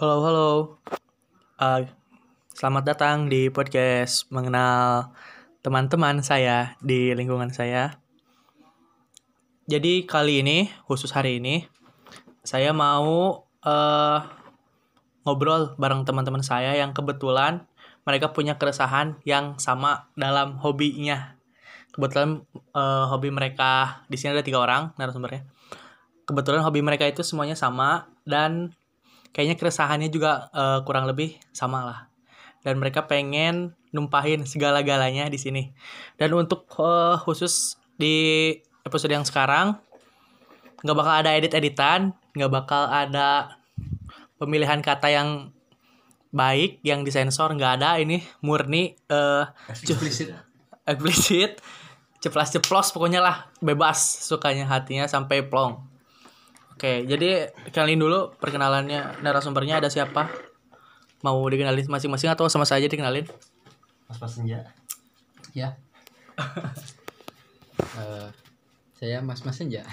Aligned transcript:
Halo, 0.00 0.24
halo. 0.24 0.50
Uh, 1.60 1.84
selamat 2.56 2.88
datang 2.88 3.28
di 3.28 3.52
podcast 3.52 4.32
mengenal 4.32 5.12
teman-teman 5.60 6.24
saya 6.24 6.72
di 6.80 7.12
lingkungan 7.12 7.52
saya. 7.52 8.00
Jadi 9.68 10.08
kali 10.08 10.40
ini, 10.40 10.72
khusus 10.88 11.12
hari 11.12 11.36
ini, 11.36 11.68
saya 12.40 12.72
mau 12.72 13.44
uh, 13.44 14.20
ngobrol 15.28 15.76
bareng 15.76 16.08
teman-teman 16.08 16.40
saya 16.40 16.72
yang 16.80 16.96
kebetulan 16.96 17.68
mereka 18.08 18.32
punya 18.32 18.56
keresahan 18.56 19.20
yang 19.28 19.60
sama 19.60 20.08
dalam 20.16 20.56
hobinya. 20.64 21.36
Kebetulan 21.92 22.48
uh, 22.72 23.04
hobi 23.04 23.28
mereka 23.28 24.00
di 24.08 24.16
sini 24.16 24.32
ada 24.32 24.40
tiga 24.40 24.64
orang 24.64 24.96
narasumbernya. 24.96 25.44
Kebetulan 26.24 26.64
hobi 26.64 26.80
mereka 26.80 27.04
itu 27.04 27.20
semuanya 27.20 27.52
sama 27.52 28.08
dan 28.24 28.72
kayaknya 29.30 29.56
keresahannya 29.58 30.08
juga 30.10 30.50
uh, 30.54 30.80
kurang 30.86 31.06
lebih 31.06 31.38
sama 31.54 31.84
lah. 31.86 32.00
Dan 32.60 32.76
mereka 32.76 33.08
pengen 33.08 33.72
numpahin 33.90 34.44
segala-galanya 34.44 35.26
di 35.32 35.38
sini. 35.40 35.62
Dan 36.20 36.36
untuk 36.36 36.68
uh, 36.76 37.16
khusus 37.16 37.80
di 37.96 38.52
episode 38.84 39.12
yang 39.12 39.24
sekarang 39.24 39.80
nggak 40.80 40.96
bakal 40.96 41.14
ada 41.14 41.30
edit-editan, 41.36 42.16
nggak 42.36 42.52
bakal 42.52 42.88
ada 42.88 43.60
pemilihan 44.40 44.80
kata 44.80 45.12
yang 45.12 45.28
baik 46.30 46.78
yang 46.86 47.02
disensor 47.02 47.50
nggak 47.52 47.82
ada 47.82 47.98
ini 47.98 48.22
murni 48.40 48.94
uh, 49.10 49.50
Eksplisit. 49.66 50.30
eksplisit 50.86 51.58
ceplas 52.22 52.54
ceplos 52.54 52.94
pokoknya 52.94 53.18
lah 53.18 53.50
bebas 53.58 53.98
sukanya 54.22 54.62
hatinya 54.70 55.10
sampai 55.10 55.42
plong 55.42 55.89
oke 56.80 56.92
jadi 57.04 57.52
kenalin 57.76 58.00
dulu 58.00 58.20
perkenalannya 58.40 59.20
narasumbernya 59.20 59.84
ada 59.84 59.92
siapa 59.92 60.32
mau 61.20 61.36
dikenalin 61.44 61.84
masing-masing 61.84 62.32
atau 62.32 62.48
sama 62.48 62.64
saja 62.64 62.88
dikenalin 62.88 63.28
Mas 64.10 64.18
Mas 64.18 64.32
Senja. 64.34 64.66
Ya. 65.54 65.78
Eh, 67.80 68.28
saya 68.98 69.22
Mas 69.22 69.46
Mas 69.46 69.54
Senja. 69.54 69.86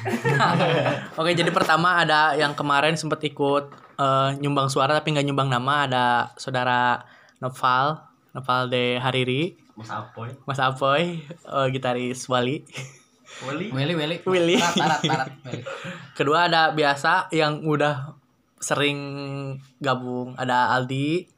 oke 1.21 1.31
jadi 1.37 1.53
pertama 1.53 2.01
ada 2.01 2.33
yang 2.33 2.57
kemarin 2.57 2.97
sempat 2.97 3.21
ikut 3.21 3.69
eh, 4.01 4.29
nyumbang 4.41 4.73
suara 4.73 4.97
tapi 4.97 5.13
nggak 5.13 5.27
nyumbang 5.29 5.53
nama 5.53 5.85
ada 5.85 6.05
saudara 6.41 7.05
Noval 7.37 8.01
Noval 8.33 8.73
de 8.73 8.97
Hariri 8.97 9.53
Mas 9.77 9.93
Apoy. 9.93 10.33
Mas 10.49 10.57
Apoy 10.57 11.21
eh, 11.29 11.67
gitaris 11.69 12.25
Wali 12.25 12.65
Wali. 13.45 13.69
Willy 13.69 13.93
Willy. 13.93 14.17
Willy. 14.25 14.55
Tarat 14.57 14.77
tarat 14.77 15.01
tarat. 15.03 15.27
Willy. 15.45 15.63
Kedua 16.17 16.49
ada 16.49 16.73
biasa 16.73 17.29
yang 17.29 17.61
udah 17.61 18.17
sering 18.57 18.99
gabung 19.77 20.33
ada 20.35 20.73
Aldi. 20.73 21.29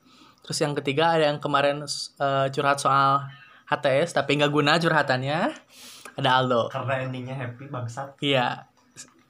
Terus 0.45 0.57
yang 0.63 0.73
ketiga 0.73 1.19
ada 1.19 1.29
yang 1.29 1.37
kemarin 1.43 1.83
eh, 1.85 2.47
curhat 2.49 2.79
soal 2.79 3.27
HTS 3.69 4.15
tapi 4.17 4.39
nggak 4.39 4.51
guna 4.53 4.79
curhatannya. 4.79 5.53
Ada 6.19 6.29
Aldo. 6.43 6.67
Karena 6.73 7.05
endingnya 7.05 7.35
happy 7.35 7.71
bangsat. 7.71 8.19
Iya. 8.19 8.67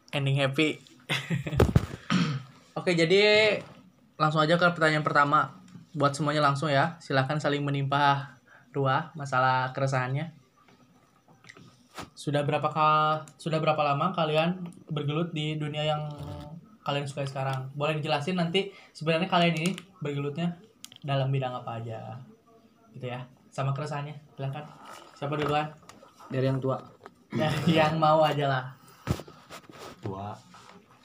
Ending 0.10 0.42
happy. 0.42 0.82
Oke, 2.80 2.98
jadi 2.98 3.58
langsung 4.18 4.42
aja 4.42 4.58
ke 4.58 4.66
pertanyaan 4.74 5.06
pertama. 5.06 5.54
Buat 5.94 6.18
semuanya 6.18 6.42
langsung 6.42 6.72
ya. 6.72 6.98
Silahkan 6.98 7.38
saling 7.38 7.62
menimpa 7.62 8.38
ruah 8.74 9.14
masalah 9.14 9.70
keresahannya. 9.76 10.39
Sudah 12.14 12.44
berapa 12.44 12.68
kal 12.70 13.24
sudah 13.40 13.64
berapa 13.64 13.80
lama 13.80 14.12
kalian 14.12 14.60
bergelut 14.92 15.32
di 15.32 15.56
dunia 15.56 15.88
yang 15.88 16.04
kalian 16.84 17.06
suka 17.08 17.24
sekarang? 17.24 17.72
Boleh 17.76 18.00
dijelasin 18.00 18.36
nanti 18.36 18.74
sebenarnya 18.92 19.30
kalian 19.32 19.56
ini 19.56 19.72
bergelutnya 20.04 20.58
dalam 21.06 21.32
bidang 21.32 21.56
apa 21.56 21.80
aja. 21.80 22.20
Gitu 22.92 23.08
ya. 23.08 23.24
Sama 23.50 23.72
keresahannya. 23.72 24.16
Silakan. 24.36 24.66
Siapa 25.16 25.34
duluan? 25.36 25.68
Dari 26.30 26.46
yang 26.46 26.62
tua. 26.62 26.78
Nah, 27.34 27.54
yang 27.70 27.98
mau 27.98 28.22
aja 28.26 28.46
lah. 28.50 28.66
Dua. 30.02 30.34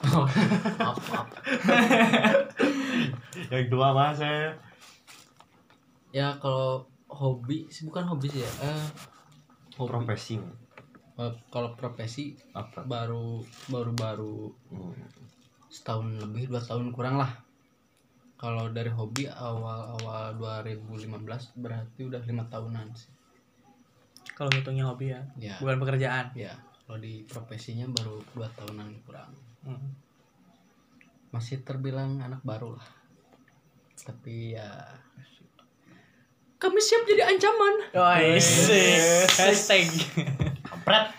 Maaf, 0.05 0.97
maaf. 1.09 1.27
Yang 3.49 3.65
dua 3.73 3.87
mas 3.91 4.21
saya. 4.21 4.53
Ya 6.13 6.31
kalau 6.39 6.87
hobi 7.09 7.67
sih 7.67 7.83
bukan 7.89 8.07
hobi 8.07 8.31
sih 8.31 8.41
ya. 8.45 8.51
Eh, 8.63 8.85
hobi. 9.75 9.89
Profesi. 9.91 10.39
Eh, 11.15 11.33
kalau 11.47 11.71
profesi 11.73 12.35
Apa? 12.51 12.83
baru 12.83 13.39
baru 13.65 13.91
baru 13.95 14.37
Hmm. 14.67 14.91
setahun 15.65 16.19
lebih 16.19 16.51
dua 16.51 16.59
tahun 16.59 16.91
kurang 16.91 17.15
lah. 17.15 17.31
Kalau 18.35 18.67
dari 18.67 18.91
hobi 18.91 19.23
awal 19.25 19.95
awal 19.95 20.35
2015 20.35 21.55
berarti 21.55 22.03
udah 22.03 22.19
lima 22.21 22.43
tahunan 22.45 22.91
sih. 22.91 23.07
Kalau 24.35 24.51
ngitungnya 24.51 24.83
hobi 24.85 25.15
ya, 25.15 25.23
Ya. 25.39 25.55
bukan 25.57 25.79
pekerjaan. 25.79 26.35
Ya, 26.35 26.51
kalau 26.83 26.99
di 26.99 27.23
profesinya 27.23 27.87
baru 27.87 28.19
dua 28.35 28.51
tahunan 28.51 28.87
kurang. 29.07 29.31
Hmm. 29.63 29.95
Masih 31.31 31.63
terbilang 31.63 32.19
anak 32.19 32.43
baru 32.43 32.75
lah. 32.75 32.87
Tapi 33.97 34.53
ya 34.53 34.67
kami 36.55 36.79
siap 36.79 37.07
jadi 37.07 37.23
ancaman. 37.29 37.75
Oh, 37.95 38.03
hashtag. 39.31 39.87
Kampret. 40.85 41.09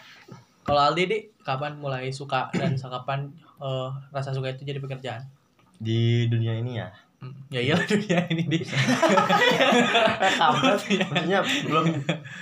Kalau 0.62 0.81
Aldi 0.81 1.03
di 1.04 1.19
kapan 1.43 1.75
mulai 1.75 2.10
suka 2.10 2.47
dan 2.53 2.78
kapan 2.94 3.27
eh, 3.59 3.88
rasa 4.10 4.31
suka 4.31 4.47
itu 4.49 4.62
jadi 4.62 4.78
pekerjaan? 4.78 5.27
Di 5.77 6.27
dunia 6.27 6.54
ini 6.54 6.78
ya. 6.78 6.87
Hmm. 7.19 7.34
Ya 7.50 7.59
iyalah 7.60 7.82
dunia 7.91 8.31
ini 8.31 8.47
di. 8.47 8.59
Kampret. 10.38 10.81
Maksudnya 11.03 11.41
belum 11.43 11.84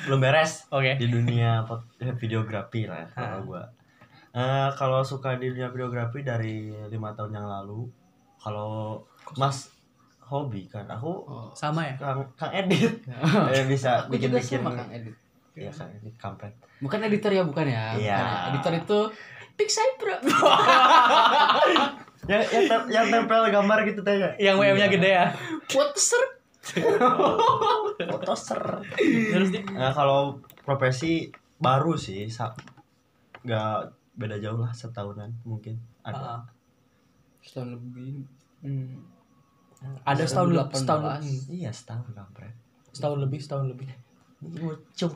belum 0.04 0.18
beres. 0.20 0.68
Oke. 0.68 0.96
Di 0.96 1.08
dunia 1.08 1.64
pot- 1.64 1.88
eh, 1.96 2.12
videografi 2.12 2.84
lah 2.84 3.08
Ah. 3.08 3.24
kalau 3.32 3.40
gua. 3.46 3.62
Eh, 4.34 4.68
kalau 4.74 5.00
suka 5.00 5.40
di 5.40 5.48
dunia 5.48 5.70
videografi 5.70 6.20
dari 6.20 6.56
lima 6.84 7.16
tahun 7.16 7.32
yang 7.34 7.48
lalu. 7.48 7.88
Kalau 8.36 9.00
Mas 9.34 9.72
hobi 10.20 10.66
kan 10.66 10.84
aku 10.86 11.24
Oh. 11.24 11.48
Sama 11.54 11.84
ya? 11.86 11.96
Kang, 11.96 12.28
Kang 12.34 12.52
Edit 12.52 13.00
eh, 13.48 13.64
bisa 13.64 14.04
Aku 14.04 14.12
juga 14.12 14.36
bikin-bikin 14.36 14.60
sama 14.60 14.70
Kang 14.74 14.92
Edit. 14.92 15.16
Iya 15.54 15.70
Kang 15.70 15.91
Edit 15.92 16.15
kampret. 16.16 16.54
Bukan 16.78 16.98
editor 17.00 17.31
ya, 17.31 17.42
bukan 17.42 17.65
ya? 17.65 17.94
Iya. 17.94 18.16
Bukan 18.16 18.26
ya. 18.26 18.47
Editor 18.50 18.72
itu 18.76 18.98
Pixar 19.54 19.88
Pro. 19.94 20.16
yang 22.25 22.42
yang, 22.42 22.65
tem- 22.66 22.88
yang 22.91 23.06
tempel 23.06 23.42
gambar 23.48 23.78
gitu 23.84 24.00
tanya 24.00 24.32
Yang 24.34 24.56
WM-nya 24.59 24.88
gede 24.88 25.10
ya. 25.12 25.26
Poster. 25.69 26.22
fotoser 28.00 28.62
Terus 29.32 29.48
di 29.50 29.60
nah 29.69 29.93
kalau 29.93 30.41
profesi 30.60 31.28
baru 31.54 31.93
sih 31.94 32.25
nggak 33.44 33.76
beda 34.14 34.41
jauh 34.41 34.56
lah 34.56 34.72
setahunan 34.72 35.28
mungkin 35.44 35.76
ada 36.00 36.41
Ah, 36.41 36.43
Setahun 37.44 37.76
lebih. 37.76 38.25
Hmm. 38.64 39.04
ada 40.03 40.25
setahun 40.25 40.48
2018. 40.72 40.81
setahun 40.81 41.04
hmm. 41.20 41.41
iya 41.53 41.69
setahun 41.69 42.09
kampret 42.10 42.56
setahun 42.91 43.19
lebih 43.20 43.37
setahun 43.37 43.66
lebih. 43.69 43.88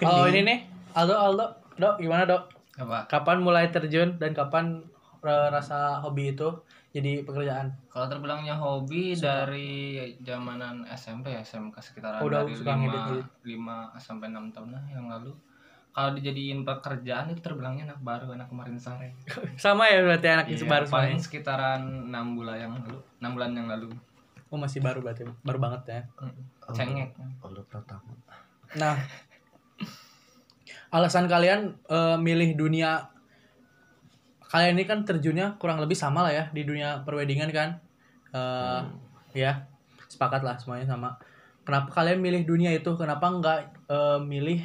Oh 0.05 0.25
ini 0.27 0.41
nih 0.45 0.59
Aldo 0.95 1.15
Aldo 1.15 1.47
Dok 1.79 1.95
gimana 2.03 2.27
dok? 2.27 2.43
Apa? 2.75 3.07
Kapan 3.07 3.39
mulai 3.39 3.71
terjun 3.71 4.19
dan 4.19 4.35
kapan 4.35 4.83
eh, 5.23 5.49
rasa 5.49 6.03
hobi 6.03 6.35
itu 6.35 6.51
jadi 6.91 7.23
pekerjaan? 7.23 7.71
Kalau 7.87 8.11
terbilangnya 8.11 8.59
hobi 8.59 9.15
dari 9.15 9.99
zamanan 10.19 10.83
SMP 10.91 11.31
ya 11.31 11.43
SMK 11.43 11.79
sekitaran 11.79 12.19
Oh, 12.19 12.27
udah 12.27 12.43
dari 12.43 12.55
suka 12.55 12.75
ngedit-ngedit. 12.75 13.27
5, 13.47 13.95
5 13.95 14.03
sampai 14.03 14.27
6 14.31 14.55
tahun 14.55 14.69
lah 14.75 14.85
yang 14.91 15.07
lalu. 15.07 15.31
Kalau 15.89 16.15
dijadiin 16.15 16.63
pekerjaan 16.63 17.31
itu 17.31 17.43
terbilangnya 17.43 17.91
anak 17.91 18.01
baru, 18.03 18.31
anak 18.35 18.47
kemarin 18.47 18.79
sore. 18.79 19.15
Sama 19.59 19.87
ya 19.91 20.03
berarti 20.03 20.27
anak 20.31 20.47
Iya, 20.47 20.67
baru 20.67 20.87
paling 20.87 21.19
semuanya. 21.19 21.23
sekitaran 21.23 21.83
6 22.11 22.39
bulan 22.39 22.57
yang 22.59 22.73
lalu, 22.75 22.99
6 23.19 23.35
bulan 23.35 23.51
yang 23.55 23.67
lalu. 23.67 23.89
Oh 24.49 24.57
masih 24.57 24.81
baru 24.81 25.05
berarti 25.05 25.29
baru 25.45 25.59
banget 25.61 25.83
ya. 25.87 26.01
Oh. 26.19 26.73
Cengek. 26.73 27.13
Olo 27.45 27.61
pertama 27.69 28.09
Nah, 28.77 29.01
alasan 30.93 31.25
kalian 31.25 31.81
eh, 31.89 32.17
milih 32.21 32.57
dunia 32.57 33.09
kalian 34.49 34.81
ini 34.81 34.85
kan 34.89 35.05
terjunnya 35.05 35.61
kurang 35.61 35.77
lebih 35.77 35.93
sama 35.93 36.25
lah 36.25 36.33
ya 36.33 36.45
di 36.57 36.65
dunia 36.65 37.05
perwedingan 37.05 37.53
kan, 37.53 37.81
Eh 38.33 38.81
ya 39.37 39.69
sepakat 40.09 40.41
lah 40.45 40.57
semuanya 40.57 40.89
sama. 40.89 41.21
Kenapa 41.65 41.93
kalian 41.93 42.21
milih 42.25 42.49
dunia 42.49 42.73
itu? 42.73 42.97
Kenapa 42.97 43.29
nggak 43.29 43.61
eh, 43.89 44.21
milih 44.25 44.61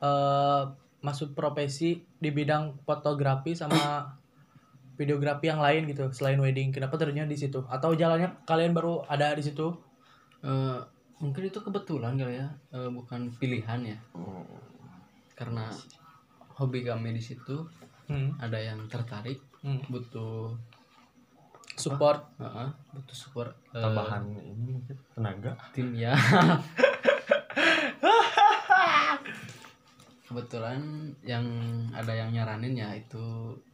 eh 0.00 0.62
masuk 1.04 1.38
profesi 1.38 2.02
di 2.18 2.32
bidang 2.32 2.82
fotografi 2.82 3.54
sama 3.54 4.10
videografi 4.98 5.52
yang 5.52 5.60
lain 5.60 5.88
gitu 5.92 6.08
selain 6.12 6.40
wedding? 6.40 6.72
Kenapa 6.72 6.96
terjunnya 6.96 7.28
di 7.28 7.36
situ? 7.36 7.64
Atau 7.68 7.92
jalannya 7.92 8.44
kalian 8.48 8.72
baru 8.72 9.04
ada 9.08 9.36
di 9.36 9.44
situ? 9.44 9.76
Eh, 10.40 10.95
mungkin 11.16 11.42
itu 11.44 11.58
kebetulan 11.58 12.14
kali 12.14 12.36
ya, 12.36 12.48
Eh, 12.70 12.88
bukan 12.88 13.32
pilihan 13.32 13.80
ya. 13.82 13.98
Karena 15.32 15.68
hobi 16.54 16.80
kami 16.82 17.12
di 17.12 17.20
situ 17.20 17.64
Hmm. 18.06 18.32
ada 18.38 18.56
yang 18.56 18.86
tertarik 18.86 19.42
Hmm. 19.60 19.82
butuh 19.86 20.54
support 21.74 22.22
Heeh, 22.38 22.68
butuh 22.90 23.12
support 23.12 23.52
eh, 23.70 23.82
tambahan 23.82 24.24
ini 24.32 24.64
mungkin 24.72 24.96
tenaga 25.12 25.52
tim 25.70 25.90
ya 25.92 26.14
kebetulan 30.22 30.80
yang 31.22 31.44
ada 31.92 32.10
yang 32.10 32.30
nyaranin 32.30 32.74
ya 32.74 32.90
itu 32.92 33.22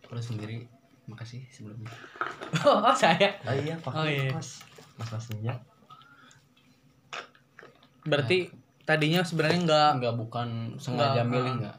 lo 0.05 0.21
sendiri 0.21 0.65
makasih 1.05 1.41
sebelumnya 1.49 1.89
oh 2.65 2.93
saya 2.93 3.33
ah 3.43 3.55
iya 3.55 3.75
pak 3.79 3.93
Oh, 3.93 4.05
iya. 4.05 4.29
mas 4.31 4.61
mas 4.97 5.09
masnya 5.09 5.57
berarti 8.03 8.51
tadinya 8.83 9.23
sebenarnya 9.23 9.61
nggak 9.63 9.91
enggak 9.99 10.15
bukan 10.19 10.49
sengaja 10.79 11.23
Nggak, 11.23 11.31
milih 11.31 11.51
ah. 11.51 11.57
enggak 11.59 11.77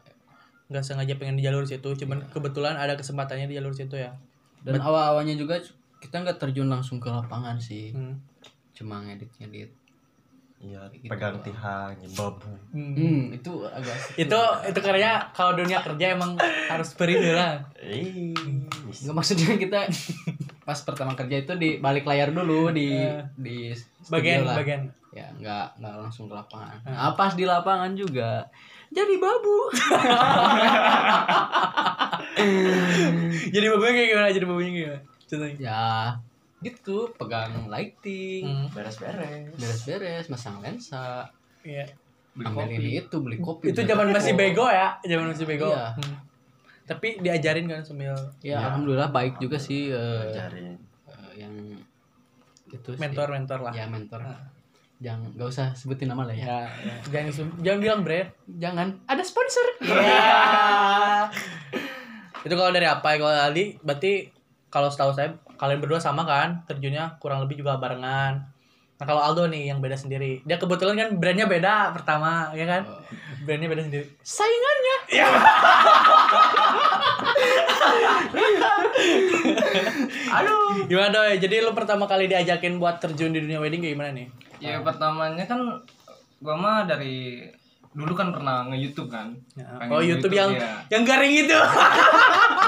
nggak 0.64 0.84
sengaja 0.84 1.14
pengen 1.20 1.36
di 1.36 1.44
jalur 1.44 1.68
situ 1.68 1.92
cuman 1.92 2.24
kebetulan 2.32 2.74
ada 2.80 2.96
kesempatannya 2.96 3.52
di 3.52 3.60
jalur 3.60 3.76
situ 3.76 4.00
ya. 4.00 4.16
Dan 4.64 4.80
awal-awalnya 4.80 5.36
juga 5.36 5.60
kita 6.00 6.24
nggak 6.24 6.40
terjun 6.40 6.72
langsung 6.72 6.96
ke 6.96 7.12
lapangan 7.12 7.60
sih. 7.60 7.92
Hmm. 7.92 8.16
cuma 8.74 8.98
ngedit-ngedit 9.06 9.70
iya 10.58 10.82
Gitu. 10.90 11.12
pegang 11.12 11.36
tiang 11.44 11.94
babu 12.16 12.50
hmm. 12.72 13.36
Itu 13.36 13.68
agak 13.68 13.94
itu 14.26 14.40
itu 14.66 14.80
karya 14.80 15.30
kalau 15.36 15.54
dunia 15.54 15.78
kerja 15.84 16.16
emang 16.16 16.34
harus 16.40 16.90
perih 16.96 17.20
lah 17.36 17.60
Nggak 17.78 19.14
maksudnya 19.14 19.54
kita 19.60 19.86
pas 20.64 20.78
pertama 20.78 21.12
kerja 21.12 21.36
itu 21.38 21.52
di 21.54 21.76
balik 21.76 22.02
layar 22.02 22.28
dulu 22.30 22.68
di 22.70 22.88
Eh. 22.90 23.20
di 23.34 23.70
bagian 24.06 24.42
lah. 24.42 24.56
bagian 24.56 24.82
ya 25.10 25.28
nggak 25.30 25.78
nggak 25.78 25.94
langsung 26.00 26.26
ke 26.26 26.34
lapangan 26.34 26.76
Eh. 26.80 26.90
nah, 26.90 27.12
pas 27.12 27.32
di 27.32 27.44
lapangan 27.44 27.92
juga 27.92 28.48
jadi 28.88 29.14
babu 29.16 29.56
jadi 33.50 33.66
babunya 33.68 33.92
kayak 33.94 34.08
gimana 34.10 34.28
jadi 34.30 34.44
babunya 34.44 34.70
gimana 34.72 34.98
contohnya 35.24 35.56
ya 35.58 35.84
gitu 36.62 36.96
pegang 37.14 37.68
lighting 37.68 38.42
Hmm. 38.44 38.66
beres-beres 38.70 39.52
beres-beres 39.54 40.26
masang 40.28 40.58
lensa 40.60 41.28
Iya. 41.62 41.84
Beli 42.34 42.44
ambil 42.46 42.66
kopi. 42.66 42.74
ini 42.76 42.90
itu 42.98 43.16
beli 43.18 43.36
kopi 43.38 43.64
itu 43.66 43.78
beli 43.78 43.86
zaman 43.86 44.06
masih 44.10 44.32
rokok. 44.32 44.42
bego 44.42 44.66
ya 44.66 44.88
zaman 45.02 45.26
masih 45.30 45.46
bego 45.46 45.68
Iya. 45.70 45.86
Hmm. 45.94 46.16
Tapi 46.84 47.16
diajarin 47.18 47.64
kan 47.64 47.80
sambil 47.80 48.12
ya, 48.38 48.54
Ya. 48.54 48.56
alhamdulillah 48.60 49.08
baik 49.08 49.36
juga 49.38 49.56
sih 49.56 49.88
eh, 49.88 50.28
ajarin 50.28 50.76
eh, 51.08 51.30
yang 51.38 51.54
itu 52.68 52.88
sih. 52.90 53.00
mentor 53.00 53.32
mentor 53.32 53.60
lah. 53.62 53.72
Ya 53.72 53.86
mentor. 53.86 54.20
Ah. 54.20 54.40
jangan 55.02 55.26
nggak 55.32 55.48
usah 55.50 55.68
sebutin 55.74 56.08
nama 56.08 56.24
lah 56.24 56.32
ya. 56.32 56.44
Ya, 56.46 56.58
ya. 56.80 56.94
jangan 57.10 57.30
jangan 57.60 57.78
bilang 57.82 58.00
brand 58.02 58.28
jangan. 58.56 58.88
Ada 59.04 59.22
sponsor. 59.22 59.66
Itu 62.40 62.54
kalau 62.54 62.70
dari 62.70 62.86
apa 62.86 63.12
ya? 63.12 63.16
Kalau 63.18 63.32
Ali 63.34 63.76
berarti 63.80 64.28
kalau 64.68 64.88
setahu 64.88 65.12
saya 65.12 65.34
kalian 65.56 65.80
berdua 65.80 65.98
sama 65.98 66.24
kan? 66.24 66.62
Terjunnya 66.64 67.16
kurang 67.18 67.44
lebih 67.44 67.60
juga 67.60 67.76
barengan 67.76 68.44
nah 68.94 69.04
kalau 69.10 69.18
Aldo 69.18 69.50
nih 69.50 69.74
yang 69.74 69.82
beda 69.82 69.98
sendiri. 69.98 70.38
Dia 70.46 70.54
kebetulan 70.54 70.94
kan 70.94 71.08
brandnya 71.18 71.50
beda 71.50 71.90
pertama 71.90 72.54
ya 72.54 72.66
kan? 72.66 72.82
Oh. 72.86 73.02
brandnya 73.44 73.68
beda 73.68 73.82
sendiri. 73.84 74.06
Saingannya. 74.22 74.96
Aduh. 80.38 80.86
Gimana 80.86 81.10
doi 81.10 81.36
jadi 81.42 81.66
lu 81.66 81.74
pertama 81.74 82.06
kali 82.06 82.30
diajakin 82.30 82.78
buat 82.78 83.02
terjun 83.02 83.34
di 83.34 83.42
dunia 83.42 83.58
wedding 83.58 83.82
kayak 83.82 83.94
gimana 83.98 84.10
nih? 84.14 84.26
Ya 84.62 84.80
pertamanya 84.80 85.44
kan 85.44 85.82
gua 86.38 86.56
mah 86.56 86.86
dari 86.86 87.44
dulu 87.94 88.10
kan 88.12 88.28
pernah 88.28 88.66
nge-YouTube 88.66 89.06
kan. 89.06 89.30
Ya. 89.54 89.62
Pengen 89.78 89.94
oh 89.94 90.02
YouTube 90.02 90.34
yang 90.34 90.50
ya. 90.50 90.82
yang 90.90 91.06
garing 91.06 91.30
itu 91.32 91.54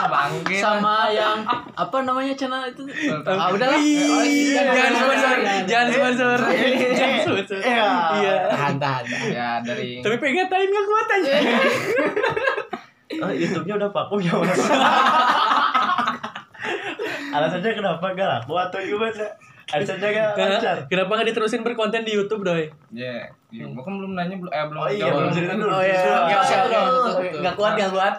Bangke. 0.07 0.55
sama 0.55 1.11
yang 1.11 1.43
apa 1.75 1.97
namanya 2.01 2.31
channel 2.33 2.63
itu 2.63 2.87
ah 3.27 3.51
udahlah 3.51 3.75
Ih, 3.75 4.07
Oh, 4.07 4.23
iya, 4.23 4.63
jangan 4.71 4.87
iya, 4.87 5.01
sponsor 5.03 5.35
iya, 5.35 5.43
iya. 5.43 5.65
jangan 5.67 5.89
sponsor 5.91 6.39
jangan 6.95 7.19
sponsor 7.19 7.59
Iya. 7.59 7.91
iya 8.23 8.35
tahan 8.47 8.75
tahan. 8.79 9.05
Ya 9.35 9.49
dari 9.61 9.99
tapi 9.99 10.15
pengen 10.17 10.47
ngatain 10.47 10.69
gak 10.71 10.87
kuat 10.87 11.07
aja 11.11 11.33
oh 13.27 13.33
YouTube-nya 13.33 13.75
udah 13.77 13.91
vakum 13.91 14.19
ya 14.23 14.35
mas 14.39 14.63
alasannya 17.35 17.71
kenapa 17.73 18.07
gak 18.15 18.29
laku 18.31 18.55
atau 18.55 18.79
gimana 18.79 19.27
alasannya 19.67 20.09
gak 20.15 20.39
lancar 20.39 20.77
kenapa 20.87 21.11
nggak 21.19 21.29
diterusin 21.35 21.67
berkonten 21.67 22.07
di 22.07 22.15
YouTube 22.15 22.47
doi 22.47 22.71
ya, 22.95 23.27
ya 23.51 23.67
gua 23.67 23.83
kan 23.83 23.99
belum 23.99 24.15
nanya 24.15 24.39
belum 24.39 24.53
eh 24.55 24.65
belum 24.71 24.79
Oh 24.79 24.91
iya, 24.91 25.11
belum 25.11 25.31
cerita 25.35 25.55
dulu. 25.59 25.75
oh 25.75 25.83
iya 25.83 26.01
nggak 26.07 26.39
usah 26.39 26.55
satu, 26.55 26.69
udah 26.71 26.83
satu, 26.87 27.11
satu. 27.11 27.37
nggak 27.43 27.57
kuat 27.59 27.73
nggak 27.75 27.93
kuat 27.93 28.15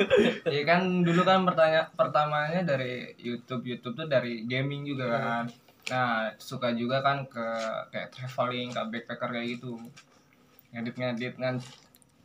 Iya 0.54 0.62
kan 0.66 0.80
dulu 1.00 1.22
kan 1.24 1.46
pertanya 1.46 1.88
pertamanya 1.94 2.60
dari 2.66 3.14
YouTube 3.16 3.64
YouTube 3.64 3.94
tuh 3.96 4.08
dari 4.10 4.44
gaming 4.44 4.82
juga 4.84 5.06
kan. 5.16 5.44
Nah 5.88 6.28
suka 6.36 6.74
juga 6.74 7.00
kan 7.00 7.24
ke 7.30 7.46
kayak 7.94 8.10
traveling 8.12 8.68
ke 8.74 8.80
backpacker 8.90 9.30
kayak 9.30 9.56
gitu. 9.56 9.78
Ngedit 10.74 10.96
ngedit 10.98 11.34
kan. 11.38 11.54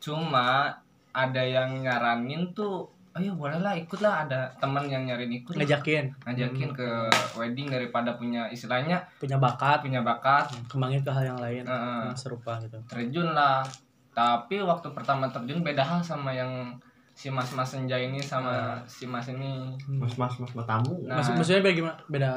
Cuma 0.01 0.73
ada 1.15 1.43
yang 1.47 1.79
nyaranin 1.79 2.51
tuh, 2.51 2.91
ayo 3.15 3.31
bolehlah 3.39 3.73
ikutlah. 3.79 4.27
Ada 4.27 4.51
teman 4.59 4.85
yang 4.91 5.07
nyariin 5.07 5.43
ikut. 5.43 5.55
Ngajakin. 5.55 6.11
Ngajakin 6.27 6.69
ke 6.75 6.87
wedding 7.39 7.71
daripada 7.71 8.19
punya 8.19 8.51
istilahnya 8.51 8.99
punya 9.17 9.39
bakat. 9.39 9.79
Punya 9.81 10.03
bakat. 10.03 10.51
Kembangin 10.67 11.01
ke 11.01 11.11
hal 11.11 11.35
yang 11.35 11.39
lain. 11.39 11.63
Heeh. 11.63 12.01
yang 12.11 12.19
serupa 12.19 12.59
gitu. 12.59 12.75
Terjun 12.91 13.31
lah. 13.31 13.63
Tapi 14.11 14.59
waktu 14.63 14.91
pertama 14.91 15.31
terjun 15.31 15.63
beda 15.63 15.83
hal 15.83 15.99
sama 16.03 16.35
yang 16.35 16.75
si 17.15 17.31
mas 17.31 17.47
mas 17.55 17.71
senja 17.71 17.95
ini 17.95 18.19
sama 18.19 18.83
si 18.83 19.07
mas 19.07 19.31
ini. 19.31 19.71
Mas 19.87 20.19
mas 20.19 20.35
mas 20.35 20.51
matamu 20.51 20.99
Nah. 21.07 21.19
Maksud, 21.19 21.39
maksudnya 21.39 21.63
beda 21.63 21.75
gimana 21.75 21.95
beda 22.11 22.31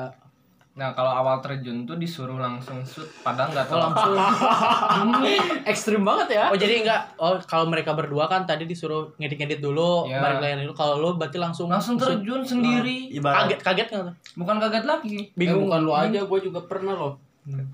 nah 0.78 0.94
kalau 0.94 1.10
awal 1.10 1.42
terjun 1.42 1.82
tuh 1.82 1.98
disuruh 1.98 2.38
langsung 2.38 2.86
shoot 2.86 3.10
padahal 3.26 3.50
nggak 3.50 3.66
tahu. 3.66 3.82
langsung. 3.82 4.14
Ekstrim 5.74 6.06
banget 6.06 6.38
ya. 6.38 6.44
Oh 6.48 6.56
jadi 6.56 6.86
enggak 6.86 7.18
oh 7.18 7.34
kalau 7.44 7.66
mereka 7.66 7.98
berdua 7.98 8.30
kan 8.30 8.46
tadi 8.46 8.62
disuruh 8.62 9.10
ngedit-ngedit 9.18 9.58
dulu 9.58 10.06
Iya. 10.06 10.22
balik 10.22 10.38
layar 10.38 10.58
dulu. 10.62 10.74
Kalau 10.78 10.94
lu 11.02 11.08
berarti 11.18 11.42
langsung 11.42 11.66
langsung 11.66 11.98
shoot. 11.98 12.22
terjun 12.22 12.46
sendiri. 12.46 13.10
Ibarat. 13.10 13.50
Kaget 13.50 13.60
kaget 13.66 13.86
nggak 13.90 14.04
tuh? 14.06 14.14
Bukan 14.38 14.56
kaget 14.62 14.84
lagi. 14.86 15.18
Bingung. 15.34 15.58
Eh, 15.58 15.64
bukan 15.66 15.80
lu 15.82 15.92
aja. 15.92 16.20
Gue 16.22 16.38
juga 16.38 16.60
pernah 16.62 16.94
loh. 16.94 17.14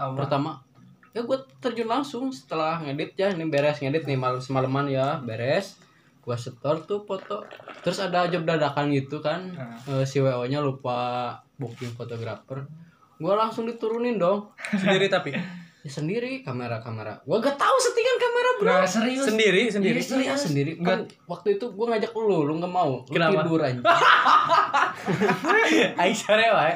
Apa? 0.00 0.14
pertama 0.24 0.62
ya 1.10 1.22
gue 1.22 1.38
terjun 1.60 1.90
langsung 1.90 2.32
setelah 2.32 2.80
ngedit 2.80 3.20
ya. 3.20 3.28
Ini 3.36 3.44
beres 3.52 3.84
ngedit 3.84 4.08
nih 4.08 4.16
malam 4.16 4.40
semalaman 4.40 4.88
ya. 4.88 5.20
Beres. 5.20 5.76
Gue 6.24 6.40
setor 6.40 6.80
tuh 6.88 7.04
foto. 7.04 7.44
Terus 7.84 8.00
ada 8.00 8.24
job 8.32 8.48
dadakan 8.48 8.88
gitu 8.96 9.20
kan. 9.20 9.52
Nah. 9.52 10.00
Eh, 10.00 10.08
si 10.08 10.24
wo 10.24 10.40
nya 10.48 10.64
lupa 10.64 11.28
booking 11.60 11.92
fotografer 11.94 12.64
gue 13.24 13.34
langsung 13.34 13.64
diturunin 13.64 14.20
dong. 14.20 14.52
Sendiri 14.84 15.08
tapi? 15.08 15.32
Ya 15.84 15.90
sendiri 15.92 16.40
kamera 16.40 16.80
kamera. 16.80 17.20
Gue 17.28 17.44
gak 17.44 17.60
tahu 17.60 17.76
settingan 17.76 18.16
kamera 18.16 18.50
bro. 18.56 18.68
Nah, 18.72 18.88
serius? 18.88 19.28
Sendiri 19.28 19.68
sendiri. 19.68 20.00
Iya, 20.00 20.32
sendiri. 20.32 20.80
Kan 20.80 21.04
waktu 21.28 21.60
itu 21.60 21.76
gue 21.76 21.86
ngajak 21.92 22.08
lu 22.16 22.40
lu 22.48 22.56
nggak 22.56 22.72
mau. 22.72 23.04
Lu 23.04 23.12
Kenapa? 23.12 23.44
tidur 23.44 23.60
aja. 23.60 23.84
Aisyah 26.00 26.36
ya 26.40 26.52
wae. 26.56 26.74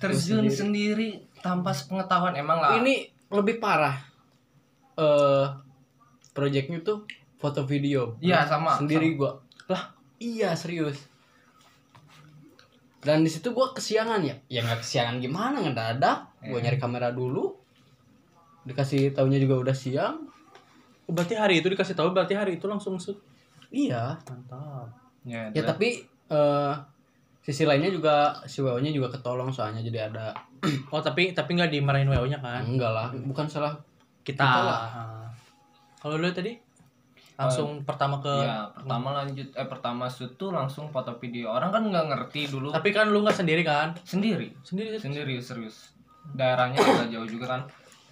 Terjun 0.00 0.48
sendiri. 0.48 1.28
tanpa 1.44 1.76
pengetahuan 1.76 2.34
emang 2.40 2.56
lah. 2.56 2.80
Ini 2.80 3.12
lebih 3.36 3.60
parah. 3.60 4.00
Eh 4.96 5.44
projectnya 6.32 6.80
tuh 6.80 7.04
foto 7.36 7.68
video. 7.68 8.16
Iya, 8.24 8.48
sama, 8.48 8.80
sendiri 8.80 9.12
gua. 9.12 9.36
Lah? 9.68 9.92
Iya 10.16 10.56
serius 10.56 11.17
dan 13.08 13.24
di 13.24 13.30
situ 13.32 13.56
gua 13.56 13.72
kesiangan 13.72 14.20
ya. 14.20 14.36
Ya 14.52 14.60
nggak 14.60 14.84
kesiangan 14.84 15.16
gimana 15.16 15.64
ngedadak. 15.64 16.28
Gua 16.44 16.60
Iya. 16.60 16.68
nyari 16.68 16.76
kamera 16.76 17.08
dulu. 17.08 17.56
Dikasih 18.68 19.16
taunya 19.16 19.40
juga 19.40 19.56
udah 19.64 19.72
siang. 19.72 20.28
Oh, 21.08 21.16
berarti 21.16 21.32
hari 21.32 21.64
itu 21.64 21.72
dikasih 21.72 21.96
tahu 21.96 22.12
berarti 22.12 22.36
hari 22.36 22.60
itu 22.60 22.68
langsung 22.68 23.00
shoot 23.00 23.16
iya. 23.72 24.12
Mantap. 24.28 24.92
Ya, 25.24 25.48
ya 25.56 25.62
tapi 25.64 26.04
eh 26.28 26.74
sisi 27.40 27.64
lainnya 27.64 27.88
juga 27.88 28.36
si 28.44 28.60
wo 28.60 28.76
nya 28.76 28.92
juga 28.92 29.08
ketolong 29.08 29.48
soalnya 29.48 29.80
jadi 29.80 30.12
ada. 30.12 30.36
Oh 30.92 31.00
tapi 31.00 31.32
tapi 31.32 31.56
nggak 31.56 31.72
dimarahin 31.72 32.12
wo 32.12 32.28
nya 32.28 32.36
kan? 32.44 32.60
Enggak 32.60 32.92
lah 32.92 33.08
bukan 33.24 33.48
salah 33.48 33.72
kita, 34.20 34.44
Kita 34.44 34.60
lah. 34.60 34.80
Ah. 34.84 35.24
kalau 35.96 36.20
lu 36.20 36.28
tadi 36.28 36.52
langsung 37.38 37.86
pertama 37.86 38.18
ke 38.18 38.34
ya 38.42 38.66
pertama 38.74 39.14
lanjut 39.22 39.48
eh 39.54 39.68
pertama 39.70 40.10
shoot 40.10 40.34
tuh 40.34 40.50
langsung 40.50 40.90
foto 40.90 41.14
video. 41.22 41.54
Orang 41.54 41.70
kan 41.70 41.86
nggak 41.86 42.06
ngerti 42.10 42.50
dulu. 42.50 42.74
Tapi 42.74 42.90
kan 42.90 43.14
lu 43.14 43.22
nggak 43.22 43.38
sendiri 43.38 43.62
kan? 43.62 43.94
Sendiri. 44.02 44.50
Sendiri 44.66 44.98
sendiri 44.98 45.38
serius. 45.38 45.94
Daerahnya 46.34 46.82
agak 46.82 47.14
jauh 47.14 47.30
juga 47.30 47.54
kan. 47.54 47.62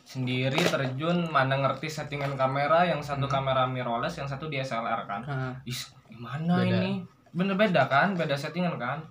Sendiri 0.07 0.63
terjun 0.63 1.27
mana 1.35 1.59
ngerti 1.59 1.91
settingan 1.91 2.39
kamera 2.39 2.87
yang 2.87 3.03
satu 3.03 3.27
kamera 3.27 3.67
mirrorless 3.67 4.23
yang 4.23 4.31
satu 4.31 4.47
DSLR 4.47 5.11
kan. 5.11 5.27
Ah. 5.27 5.53
Ih, 5.67 5.81
gimana 6.07 6.63
Beda. 6.63 6.79
ini? 6.79 7.03
Bener 7.35 7.59
beda 7.59 7.91
kan? 7.91 8.15
Beda 8.15 8.39
settingan 8.39 8.79
kan? 8.79 9.03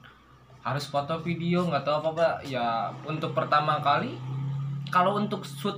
Harus 0.63 0.87
foto 0.87 1.19
video 1.19 1.67
nggak 1.67 1.83
tahu 1.83 1.99
apa 1.99 2.09
apa 2.15 2.27
ya 2.47 2.87
untuk 3.03 3.35
pertama 3.35 3.83
kali 3.83 4.15
kalau 4.87 5.19
untuk 5.19 5.43
shoot 5.43 5.75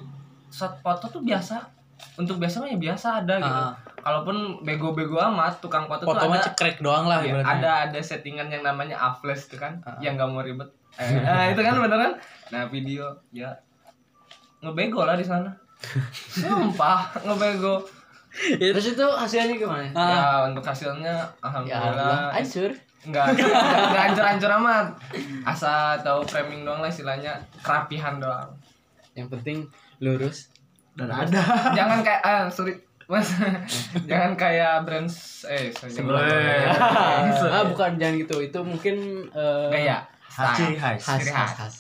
shot 0.54 0.78
foto 0.86 1.10
tuh 1.10 1.26
biasa. 1.26 1.74
Untuk 2.22 2.38
biasa 2.38 2.62
mah 2.62 2.70
ya 2.70 2.78
biasa 2.78 3.26
ada 3.26 3.42
gitu. 3.42 3.50
Ah. 3.50 3.87
Kalaupun 4.08 4.38
bego-bego 4.64 5.20
amat 5.22 5.60
tukang 5.60 5.84
foto 5.84 6.02
tuh 6.02 6.10
Foto 6.10 6.26
mah 6.26 6.40
ada 6.40 6.48
cekrek 6.48 6.80
doang 6.80 7.06
lah 7.06 7.20
ibaratnya. 7.20 7.44
ada 7.44 7.72
ada 7.86 8.00
settingan 8.00 8.48
yang 8.48 8.64
namanya 8.64 8.96
aflash 8.96 9.46
tuh 9.46 9.60
kan 9.60 9.84
Ah. 9.84 10.00
yang 10.00 10.16
nggak 10.16 10.30
mau 10.30 10.40
ribet 10.40 10.72
eh, 10.96 11.12
nah, 11.20 11.44
itu 11.46 11.60
kan 11.60 11.76
beneran 11.76 12.16
nah 12.48 12.64
video 12.66 13.04
ya 13.30 13.52
ngebego 14.60 15.04
lah 15.04 15.14
di 15.14 15.24
sana 15.24 15.52
sumpah 16.34 17.00
ngebego 17.22 17.84
Terus 18.38 18.94
itu 18.94 19.02
hasilnya 19.04 19.56
gimana? 19.56 19.90
Ah. 19.92 20.08
ya 20.08 20.22
untuk 20.46 20.62
hasilnya 20.62 21.10
Ya 21.18 21.26
alhamdulillah 21.42 22.30
hancur. 22.32 22.70
nggak 23.04 23.26
nggak 23.34 23.50
nggak 23.88 24.04
hancur-hancur 24.04 24.52
amat 24.56 24.86
asa 25.44 25.74
tahu 25.98 26.22
framing 26.24 26.62
doang 26.62 26.80
lah 26.80 26.88
istilahnya 26.88 27.34
kerapihan 27.60 28.18
doang 28.18 28.50
Yang 29.14 29.28
penting 29.34 29.58
lurus. 30.00 30.54
dan 30.94 31.10
ada 31.10 31.42
jangan 31.74 32.02
kayak 32.02 32.22
ah 32.22 32.46
sorry 32.48 32.78
mas 33.08 33.32
jangan 34.10 34.36
kayak 34.36 34.84
brands 34.84 35.48
eh 35.48 35.72
jangan- 35.72 36.12
Boleh. 36.12 36.68
ah 37.56 37.64
bukan 37.64 37.96
jangan 37.96 38.16
gitu. 38.20 38.36
Itu 38.40 38.60
mungkin 38.62 38.96
eh, 39.32 39.68
gaya 39.72 40.04
Ciri 40.54 40.76
khas. 40.76 41.00
khas 41.02 41.20
Ciri 41.24 41.32
khas. 41.32 41.74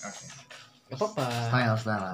Gak 0.88 0.98
apa-apa. 0.98 1.26
style 1.52 1.76
style 1.78 2.08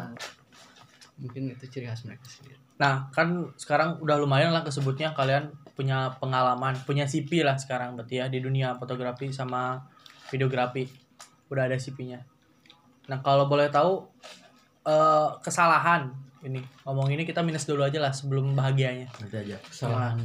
Mungkin 1.21 1.53
itu 1.53 1.65
ciri 1.69 1.85
khas 1.85 2.03
mereka 2.03 2.25
sendiri. 2.25 2.57
Nah, 2.81 3.05
kan 3.13 3.53
sekarang 3.55 4.01
udah 4.01 4.17
lumayan 4.17 4.49
lah 4.49 4.65
kesebutnya 4.65 5.13
kalian 5.13 5.53
punya 5.77 6.09
pengalaman, 6.17 6.73
punya 6.83 7.05
CP 7.05 7.45
lah 7.45 7.53
sekarang 7.55 7.93
berarti 7.93 8.17
ya 8.17 8.25
di 8.27 8.41
dunia 8.41 8.73
fotografi 8.75 9.29
sama 9.29 9.77
videografi. 10.27 10.89
Udah 11.53 11.69
ada 11.69 11.77
CP-nya. 11.77 12.25
Nah, 13.07 13.21
kalau 13.21 13.45
boleh 13.45 13.69
tahu 13.69 14.03
eh 14.83 15.29
kesalahan 15.39 16.11
ini 16.43 16.59
ngomong 16.83 17.07
ini 17.07 17.23
kita 17.23 17.39
minus 17.39 17.63
dulu 17.63 17.81
aja 17.81 18.03
lah 18.03 18.11
sebelum 18.11 18.51
bahagianya. 18.51 19.07
nanti 19.15 19.37
aja 19.39 19.55
Kesalahan. 19.63 20.15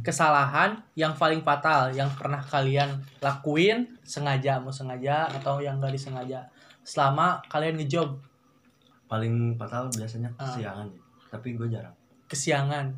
Kesalahan 0.00 0.70
yang 0.96 1.12
paling 1.12 1.44
fatal 1.44 1.92
yang 1.92 2.08
pernah 2.16 2.40
kalian 2.40 2.96
lakuin 3.20 3.84
sengaja 4.00 4.56
mau 4.56 4.72
sengaja 4.72 5.28
atau 5.30 5.60
yang 5.60 5.76
gak 5.76 5.92
disengaja 5.92 6.48
selama 6.80 7.44
kalian 7.46 7.76
ngejob 7.76 8.16
paling 9.06 9.54
fatal 9.54 9.92
biasanya 9.92 10.32
Ah. 10.34 10.48
kesiangan 10.48 10.88
tapi 11.28 11.54
gue 11.54 11.68
jarang 11.68 11.94
kesiangan. 12.26 12.90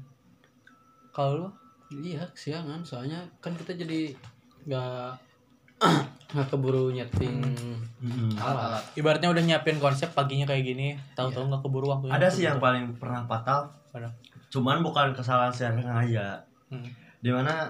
Kalau 1.11 1.35
lu 1.37 1.49
Iya, 1.89 2.21
kesiangan. 2.31 2.85
Soalnya 2.85 3.17
kan 3.41 3.57
kita 3.57 3.73
jadi 3.73 4.13
nggak 4.65 5.09
nggak 6.29 6.47
keburu 6.47 6.91
nyeting 6.91 7.41
alat. 8.37 8.85
ibaratnya 8.95 9.29
udah 9.29 9.43
nyiapin 9.43 9.77
konsep 9.77 10.13
paginya 10.13 10.45
kayak 10.45 10.61
gini, 10.63 10.89
tahu-tahu 11.13 11.49
nggak 11.49 11.63
keburu 11.63 11.87
waktunya. 11.89 12.13
ada 12.13 12.29
sih 12.29 12.45
yang 12.45 12.59
paling 12.59 12.93
pernah 12.95 13.25
fatal 13.25 13.73
Mana? 13.91 14.13
cuman 14.49 14.81
bukan 14.81 15.13
kesalahan 15.13 15.49
secara 15.49 15.77
sengaja 15.77 16.29
Hmm. 16.69 16.85
di 17.19 17.33
mana 17.33 17.65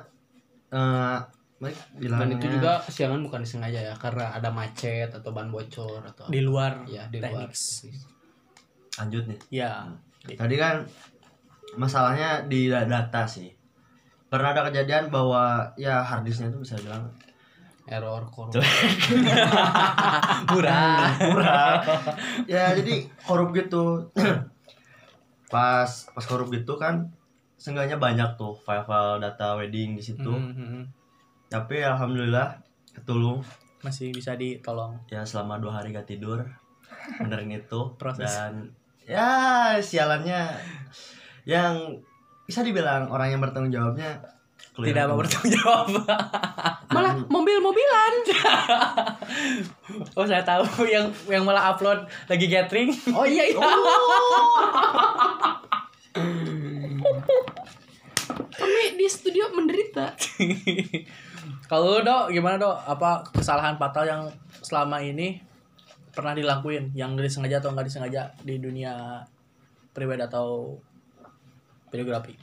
eh 0.68 1.18
baik 1.56 1.70
Dan 1.70 1.98
bilangnya 2.00 2.34
itu 2.36 2.46
juga 2.52 2.72
kesiangan 2.80 3.18
bukan 3.20 3.40
disengaja 3.40 3.78
ya, 3.80 3.94
karena 3.94 4.26
ada 4.28 4.46
macet 4.48 5.06
atau 5.08 5.30
ban 5.30 5.46
bocor 5.48 6.02
atau 6.04 6.26
di 6.26 6.38
luar 6.40 6.82
ya 6.84 7.06
di 7.06 7.18
luar. 7.18 7.46
lanjut 8.96 9.24
nih 9.24 9.38
Ya. 9.54 9.86
tadi 10.28 10.54
kan 10.54 10.82
masalahnya 11.74 12.42
di 12.44 12.66
da- 12.66 12.84
data 12.84 13.22
sih 13.22 13.54
pernah 14.26 14.50
ada 14.50 14.66
kejadian 14.66 15.08
bahwa 15.08 15.62
ya 15.74 16.02
harddisknya 16.02 16.50
itu 16.50 16.58
bisa 16.60 16.74
bilang 16.76 17.06
Error 17.88 18.22
korup. 18.28 18.52
Murah. 20.48 21.08
murah 21.24 21.76
ya 22.44 22.72
jadi 22.72 22.94
korup 23.20 23.52
gitu 23.52 24.08
pas 25.52 25.88
pas 25.88 26.24
korup 26.24 26.48
gitu 26.48 26.76
kan 26.76 27.08
seenggaknya 27.56 27.96
banyak 27.96 28.36
tuh 28.36 28.54
file-file 28.54 29.18
data 29.18 29.56
wedding 29.56 29.96
di 29.96 30.02
situ 30.02 30.28
Hmm, 30.28 30.52
hmm, 30.52 30.82
tapi 31.48 31.80
alhamdulillah 31.80 32.60
ketulung 32.92 33.42
Masih 33.78 34.10
bisa 34.10 34.34
ditolong. 34.34 34.98
ya 35.06 35.22
selama 35.22 35.56
dua 35.56 35.78
hari 35.78 35.90
gak 35.90 36.06
tidur 36.06 36.44
benerin 37.16 37.50
itu 37.58 37.80
Proses. 37.96 38.26
dan 38.26 38.70
ya 39.02 39.28
sialannya 39.74 40.52
yang 41.42 41.96
bisa 42.44 42.60
dibilang 42.60 43.08
orang 43.08 43.28
yang 43.30 43.40
bertanggung 43.40 43.68
jawabnya. 43.70 44.20
Tidak 44.74 45.04
mau 45.04 45.16
bertanggung 45.16 45.52
jawab. 45.52 45.86
Malah 46.88 47.14
mobil-mobilan. 47.28 48.12
oh, 50.16 50.26
saya 50.26 50.42
tahu 50.44 50.64
yang 50.94 51.12
yang 51.28 51.44
malah 51.44 51.72
upload 51.72 52.08
lagi 52.26 52.46
gathering. 52.48 52.90
Oh 53.12 53.28
iya 53.28 53.52
iya. 53.52 53.60
Kami 58.58 58.82
di 58.96 59.06
studio 59.06 59.52
menderita. 59.52 60.16
Kalau 61.70 62.00
Dok, 62.00 62.32
gimana, 62.32 62.56
Dok? 62.56 62.76
Apa 62.88 63.24
kesalahan 63.36 63.76
fatal 63.76 64.04
yang 64.08 64.22
selama 64.64 65.04
ini 65.04 65.44
pernah 66.16 66.32
dilakuin 66.32 66.90
yang 66.96 67.14
disengaja 67.14 67.60
atau 67.60 67.76
nggak 67.76 67.86
disengaja 67.86 68.32
di 68.40 68.58
dunia 68.58 69.22
pribadi 69.92 70.24
atau 70.24 70.80
videografi? 71.92 72.34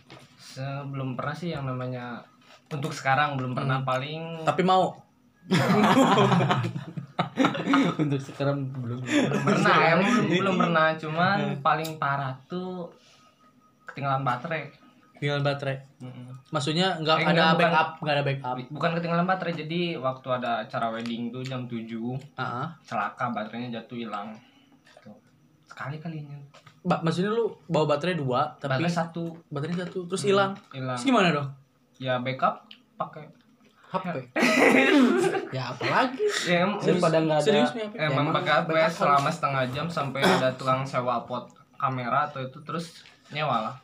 sebelum 0.55 1.19
pernah 1.19 1.35
sih 1.35 1.51
yang 1.51 1.67
namanya 1.67 2.23
untuk 2.67 2.89
sekarang 2.89 3.35
belum 3.35 3.53
pernah 3.53 3.81
paling 3.81 4.41
Tapi 4.41 4.61
mau 4.61 4.93
Untuk 7.95 8.19
sekarang 8.19 8.69
belum. 8.71 8.99
belum 9.01 9.41
pernah 9.43 9.75
emang 9.89 10.09
belum, 10.19 10.29
belum 10.35 10.55
pernah 10.57 10.87
cuman 10.95 11.37
paling 11.59 11.95
parah 11.95 12.33
tuh 12.45 12.89
ketinggalan 13.85 14.21
baterai 14.21 14.67
tinggal 15.15 15.39
baterai. 15.39 15.79
Mm-mm. 16.01 16.27
Maksudnya 16.51 16.99
nggak 16.99 17.15
Eh, 17.15 17.23
ada 17.23 17.31
enggak, 17.31 17.47
bukan. 17.47 17.61
backup, 17.63 17.89
nggak 17.97 18.13
ada 18.13 18.23
backup. 18.25 18.55
bukan 18.67 18.91
ketinggalan 18.93 19.23
baterai 19.25 19.53
jadi 19.55 19.81
waktu 19.95 20.27
ada 20.29 20.51
acara 20.59 20.87
wedding 20.91 21.31
tuh 21.31 21.41
jam 21.41 21.63
7 21.63 21.87
Ah, 22.35 22.67
celaka 22.81 23.31
baterainya 23.31 23.69
jatuh 23.73 23.95
hilang 23.97 24.35
Tuh. 24.99 25.15
sekali 25.63 25.95
kalinya 25.97 26.35
Ba- 26.81 26.99
maksudnya 26.99 27.31
lu 27.31 27.47
bawa 27.65 27.89
baterai 27.89 28.13
dua, 28.13 28.53
tapi 28.55 28.75
baterai 28.77 28.91
satu 28.91 29.23
baterai 29.47 29.75
satu 29.79 30.03
terus 30.05 30.21
hilang. 30.21 30.51
hilang 30.69 30.93
Terus 30.93 31.07
gimana 31.07 31.31
dong? 31.31 31.47
Ya 31.97 32.17
backup 32.17 32.67
pakai 32.95 33.25
HP. 33.87 34.15
ya 35.49 35.63
apalagi 35.71 36.19
ya, 36.43 36.63
em- 36.63 36.77
daripada 36.77 37.17
nggak 37.17 37.37
ada. 37.37 37.45
Serius? 37.45 37.71
Ya, 37.73 37.87
emang 38.03 38.27
emang 38.27 38.35
pakai 38.35 38.51
HP 38.57 38.69
selama 38.93 39.29
setengah 39.29 39.63
jam 39.69 39.87
sampai 39.87 40.19
ada 40.19 40.49
tukang 40.51 40.83
sewa 40.83 41.21
pot 41.21 41.47
kamera 41.73 42.25
atau 42.25 42.39
itu 42.39 42.59
terus 42.61 43.03
nyewa 43.29 43.61
lah 43.63 43.75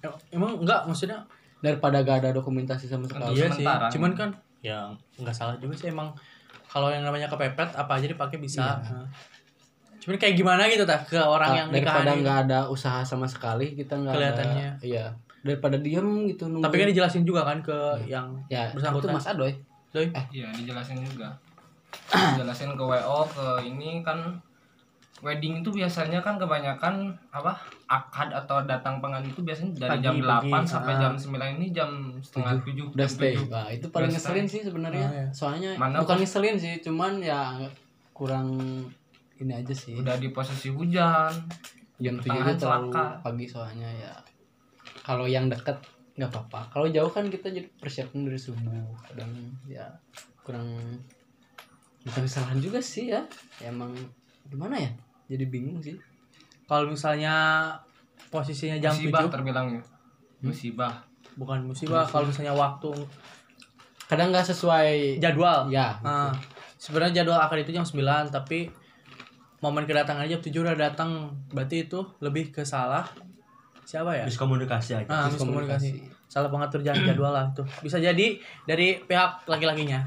Em- 0.00 0.18
Emang 0.32 0.56
enggak 0.56 0.82
maksudnya 0.84 1.22
Daripada 1.58 1.98
gak 2.00 2.22
ada 2.22 2.30
dokumentasi 2.32 2.86
sama 2.86 3.02
sekali. 3.04 3.34
iya 3.34 3.46
sih. 3.48 3.58
sementara. 3.58 3.90
Cuman 3.90 4.12
kan 4.14 4.30
ya 4.58 4.86
nggak 5.16 5.30
salah 5.32 5.54
juga 5.56 5.74
sih 5.74 5.88
emang 5.88 6.14
kalau 6.64 6.86
yang 6.88 7.02
namanya 7.02 7.26
kepepet 7.26 7.70
apa 7.72 7.92
aja 7.92 8.06
dipakai 8.06 8.38
bisa. 8.38 8.78
Nah. 8.78 9.06
Cuman 9.98 10.14
kayak 10.16 10.34
gimana 10.34 10.66
gitu 10.66 10.82
tah 10.84 10.98
ke 11.00 11.14
orang 11.16 11.50
yang 11.56 11.68
Iya. 11.68 11.74
daripada 11.76 12.02
nikahan. 12.04 12.18
nggak 12.20 12.38
ada 12.44 12.58
usaha 12.64 13.02
sama 13.02 13.26
sekali 13.26 13.74
kita 13.74 13.94
nggak 13.96 14.14
Kelihatannya. 14.14 14.68
ada, 14.72 14.80
iya 14.80 15.06
daripada 15.48 15.76
diem 15.76 16.04
gitu 16.26 16.44
nunggu 16.46 16.60
Tapi 16.62 16.76
kan 16.76 16.86
dijelasin 16.86 17.24
juga 17.24 17.40
kan 17.42 17.58
ke 17.58 17.76
yang 18.04 18.36
ya 18.46 18.68
bersangkutan. 18.70 19.08
itu 19.08 19.16
Mas 19.16 19.26
Adoy 19.26 19.52
Doi. 19.88 20.06
iya 20.30 20.52
dijelasin 20.52 21.00
juga 21.00 21.32
dijelasin 22.30 22.70
ke 22.70 22.84
WO 22.84 23.20
ke 23.26 23.46
ini 23.64 24.02
kan 24.02 24.36
wedding 25.18 25.58
itu 25.58 25.70
biasanya 25.72 26.20
kan 26.20 26.36
kebanyakan 26.36 26.94
apa 27.28 27.58
akad 27.86 28.30
atau 28.30 28.62
datang 28.62 29.00
pengantin 29.00 29.32
itu 29.32 29.42
biasanya 29.42 29.74
dari 29.76 29.90
Pagi, 29.98 30.04
jam 30.04 30.14
8 30.16 30.46
pagi, 30.46 30.68
sampai 30.68 30.92
ah. 30.92 30.98
jam 31.00 31.12
9 31.16 31.56
ini 31.56 31.66
jam 31.68 31.90
setengah 32.18 32.54
7 32.62 32.94
udah 32.94 33.08
stay 33.08 33.34
Wah, 33.42 33.66
itu 33.66 33.86
paling 33.88 34.06
Udah 34.06 34.14
ngeselin 34.14 34.46
stay. 34.46 34.52
sih 34.54 34.60
sebenarnya 34.62 35.02
Ah, 35.02 35.14
iya. 35.16 35.26
soalnya 35.32 35.70
Mana 35.74 35.98
bukan 35.98 36.22
ngeselin 36.22 36.54
sih 36.54 36.78
cuman 36.78 37.18
ya 37.18 37.58
kurang 38.12 38.46
ini 39.36 39.52
aja 39.52 39.74
sih 39.74 39.96
udah 39.96 40.14
di 40.14 40.30
posisi 40.30 40.70
hujan 40.70 41.34
jam 41.96 42.14
tujuh 42.14 42.30
itu 42.36 42.54
terlalu 42.56 42.86
celaka. 42.86 43.04
pagi 43.18 43.46
soalnya 43.48 43.90
ya 43.90 44.14
kalau 45.08 45.24
yang 45.24 45.48
deket 45.48 45.80
nggak 46.20 46.28
apa-apa. 46.28 46.68
Kalau 46.68 46.86
jauh 46.92 47.08
kan 47.08 47.24
kita 47.32 47.48
jadi 47.48 47.64
persiapan 47.80 48.28
dari 48.28 48.36
subuh 48.36 48.68
kadang 49.08 49.32
ya 49.64 49.88
kurang 50.44 50.76
bukan 52.04 52.22
kesalahan 52.28 52.60
juga 52.60 52.76
sih 52.84 53.08
ya. 53.16 53.24
Emang 53.64 53.96
gimana 54.44 54.76
ya? 54.76 54.92
Jadi 55.32 55.48
bingung 55.48 55.80
sih. 55.80 55.96
Kalau 56.68 56.92
misalnya 56.92 57.72
posisinya 58.28 58.76
jam 58.76 58.92
musibah 58.92 59.24
7 59.24 59.32
terbilang 59.32 59.80
ya 59.80 59.82
musibah. 60.44 60.92
Bukan 61.40 61.64
musibah 61.64 62.04
kalau 62.04 62.28
misalnya 62.28 62.52
waktu 62.52 62.92
kadang 64.12 64.28
nggak 64.28 64.44
sesuai 64.44 65.16
jadwal. 65.24 65.72
ya 65.72 65.96
Nah, 66.04 66.36
sebenarnya 66.76 67.24
jadwal 67.24 67.40
akad 67.40 67.64
itu 67.64 67.72
jam 67.72 67.88
9 67.88 68.28
tapi 68.28 68.68
momen 69.64 69.88
kedatangan 69.88 70.28
jam 70.28 70.44
7 70.44 70.52
udah 70.52 70.76
datang. 70.76 71.32
Berarti 71.48 71.88
itu 71.88 72.04
lebih 72.20 72.52
ke 72.52 72.66
salah 72.68 73.08
siapa 73.88 74.12
ya? 74.12 74.28
miskomunikasi 74.28 74.90
aja 74.94 75.08
Ah, 75.08 75.24
miskomunikasi. 75.26 76.04
Salah 76.28 76.52
pengatur 76.52 76.84
jad- 76.84 77.00
jadwal 77.00 77.32
lah 77.32 77.48
itu. 77.48 77.64
Bisa 77.80 77.96
jadi 77.96 78.36
dari 78.62 79.00
pihak 79.00 79.48
laki-lakinya. 79.48 80.04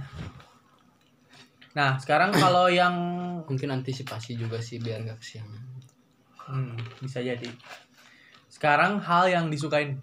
Nah, 1.73 1.97
sekarang 1.97 2.29
kalau 2.29 2.69
yang 2.69 2.93
mungkin 3.41 3.73
antisipasi 3.73 4.37
juga 4.37 4.61
sih 4.61 4.77
biar 4.77 5.01
nggak 5.01 5.17
kesiangan 5.17 5.61
hmm, 6.45 6.77
bisa 7.01 7.23
jadi. 7.23 7.49
Sekarang 8.45 8.99
hal 8.99 9.25
yang 9.25 9.49
disukain 9.49 9.97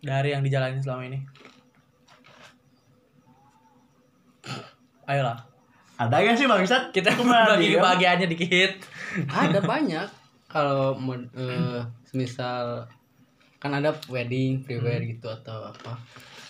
dari 0.00 0.34
yang 0.34 0.42
dijalani 0.42 0.76
selama 0.76 1.06
ini? 1.06 1.24
Ayolah, 5.06 5.38
Ada 5.96 6.16
gak 6.20 6.36
sih 6.36 6.46
bangsat? 6.46 6.82
kita 6.90 7.10
Ke 7.10 7.22
mana 7.22 7.54
bagi 7.54 7.70
dia? 7.70 7.78
kebahagiaannya 7.78 8.28
dikit. 8.28 8.72
ada 9.26 9.58
banyak 9.58 10.19
kalau 10.50 10.92
mau 10.94 11.14
eh, 11.14 11.80
semisal 12.04 12.90
kan 13.56 13.72
ada 13.72 13.94
wedding 14.06 14.60
pre-wed 14.60 15.06
gitu 15.08 15.30
atau 15.30 15.68
apa 15.68 15.94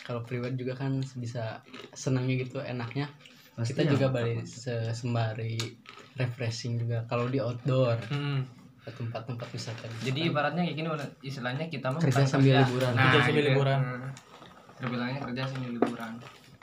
kalau 0.02 0.22
pre-wed 0.22 0.54
juga 0.54 0.74
kan 0.74 0.90
bisa 1.14 1.60
senangnya 1.92 2.40
gitu 2.40 2.58
enaknya 2.58 3.06
Pasti 3.52 3.76
kita 3.76 3.82
ya. 3.84 3.90
juga 3.92 4.06
balik 4.10 4.42
se- 4.42 4.90
sembari 4.90 5.58
refreshing 6.16 6.80
juga 6.80 7.04
kalau 7.04 7.28
di 7.28 7.38
outdoor 7.38 7.98
Hmm. 8.08 8.46
ke 8.80 8.88
tempat-tempat 8.90 9.44
wisata 9.50 9.84
gitu 9.84 10.08
Jadi 10.08 10.20
kan. 10.22 10.30
ibaratnya 10.32 10.62
kayak 10.64 10.76
gini 10.76 10.88
istilahnya 11.20 11.64
kita 11.68 11.92
mah 11.92 12.00
Kerja 12.00 12.24
sambil 12.24 12.54
liburan. 12.56 12.92
Kerja 12.96 13.18
sambil 13.20 13.36
gitu. 13.36 13.50
liburan. 13.52 13.78
Hmm. 13.78 14.08
Terbilangnya 14.80 15.20
kerja 15.20 15.42
sambil 15.44 15.70
liburan. 15.76 16.12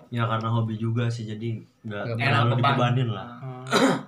Ya 0.08 0.24
karena 0.26 0.50
hobi 0.50 0.76
juga 0.76 1.04
sih 1.08 1.24
jadi 1.24 1.50
nggak 1.86 2.04
Nggak 2.08 2.18
terlalu 2.18 2.54
dibebanin 2.58 3.10
lah. 3.14 3.28
Hmm. 3.38 3.66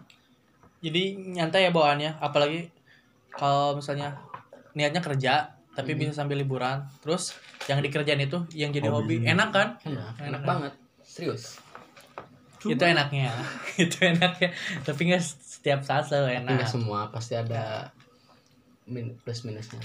Jadi 0.80 1.04
nyantai 1.36 1.68
ya 1.68 1.72
bawaannya, 1.76 2.12
apalagi 2.18 2.72
kalau 3.32 3.76
misalnya 3.76 4.18
niatnya 4.72 5.00
kerja 5.00 5.34
tapi 5.70 5.96
bisa 5.96 6.12
sambil 6.12 6.36
liburan. 6.36 6.84
Terus 7.00 7.38
yang 7.66 7.80
dikerjain 7.80 8.20
itu 8.20 8.36
yang 8.52 8.70
jadi 8.70 8.88
hobi, 8.88 9.22
Hobi. 9.22 9.28
enak 9.28 9.50
kan? 9.50 9.68
enak, 9.82 10.14
enak 10.18 10.28
Enak. 10.28 10.42
banget 10.44 10.74
serius 11.02 11.58
Itu 12.60 12.76
enaknya. 12.76 13.32
itu 13.80 13.98
enaknya. 14.02 14.52
Tapi 14.82 15.02
nggak 15.08 15.24
setiap 15.24 15.80
saat 15.80 16.04
selalu 16.06 16.36
Tapi 16.36 16.52
nggak 16.52 16.60
enak. 16.60 16.68
semua 16.68 17.00
pasti 17.08 17.34
ada 17.34 17.88
min 18.86 19.16
plus 19.18 19.44
minusnya 19.44 19.80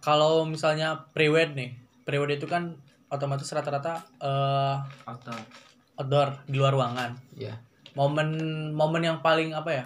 Kalau 0.00 0.42
misalnya 0.42 1.06
pre-wed 1.12 1.52
nih, 1.52 1.70
pre-wed 2.02 2.34
itu 2.34 2.46
kan 2.46 2.74
otomatis 3.06 3.46
rata-rata 3.48 4.02
eh, 4.18 4.76
Outdoor. 5.04 5.38
outdoor 5.96 6.28
di 6.44 6.56
luar 6.56 6.72
ruangan. 6.72 7.14
ya 7.32 7.54
Momen 7.94 8.30
momen 8.72 9.02
yang 9.04 9.18
paling 9.18 9.54
apa 9.54 9.70
ya? 9.70 9.84